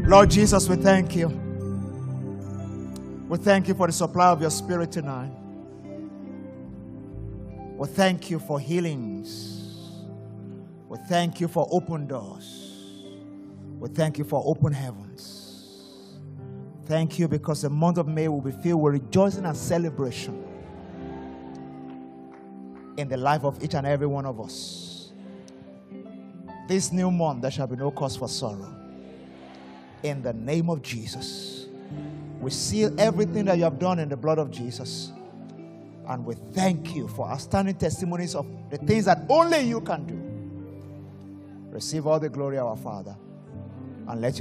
Lord 0.06 0.30
Jesus, 0.30 0.68
we 0.68 0.76
thank 0.76 1.16
you. 1.16 1.28
We 3.26 3.38
thank 3.38 3.68
you 3.68 3.74
for 3.74 3.86
the 3.86 3.92
supply 3.92 4.28
of 4.28 4.42
your 4.42 4.50
spirit 4.50 4.92
tonight. 4.92 5.32
We 7.78 7.88
thank 7.88 8.28
you 8.28 8.38
for 8.38 8.60
healings. 8.60 9.88
We 10.90 10.98
thank 11.08 11.40
you 11.40 11.48
for 11.48 11.66
open 11.70 12.06
doors. 12.06 12.84
We 13.78 13.88
thank 13.88 14.18
you 14.18 14.24
for 14.24 14.42
open 14.44 14.74
heavens. 14.74 16.18
Thank 16.84 17.18
you 17.18 17.28
because 17.28 17.62
the 17.62 17.70
month 17.70 17.96
of 17.96 18.06
May 18.06 18.28
will 18.28 18.42
be 18.42 18.52
filled 18.52 18.82
with 18.82 18.92
rejoicing 18.92 19.46
and 19.46 19.56
celebration 19.56 20.44
in 22.98 23.08
the 23.08 23.16
life 23.16 23.42
of 23.42 23.64
each 23.64 23.72
and 23.72 23.86
every 23.86 24.06
one 24.06 24.26
of 24.26 24.38
us. 24.38 24.81
This 26.68 26.92
new 26.92 27.10
month, 27.10 27.42
there 27.42 27.50
shall 27.50 27.66
be 27.66 27.76
no 27.76 27.90
cause 27.90 28.16
for 28.16 28.28
sorrow. 28.28 28.74
In 30.02 30.22
the 30.22 30.32
name 30.32 30.70
of 30.70 30.82
Jesus. 30.82 31.66
We 32.40 32.50
seal 32.50 32.92
everything 32.98 33.44
that 33.44 33.56
you 33.56 33.64
have 33.64 33.78
done 33.78 33.98
in 33.98 34.08
the 34.08 34.16
blood 34.16 34.38
of 34.38 34.50
Jesus. 34.50 35.12
And 36.08 36.26
we 36.26 36.34
thank 36.34 36.94
you 36.94 37.06
for 37.06 37.28
outstanding 37.28 37.76
testimonies 37.76 38.34
of 38.34 38.46
the 38.70 38.78
things 38.78 39.04
that 39.04 39.24
only 39.28 39.60
you 39.60 39.80
can 39.80 40.06
do. 40.06 41.70
Receive 41.70 42.06
all 42.06 42.18
the 42.18 42.28
glory, 42.28 42.58
our 42.58 42.76
Father. 42.76 43.16
And 44.08 44.20
let 44.20 44.38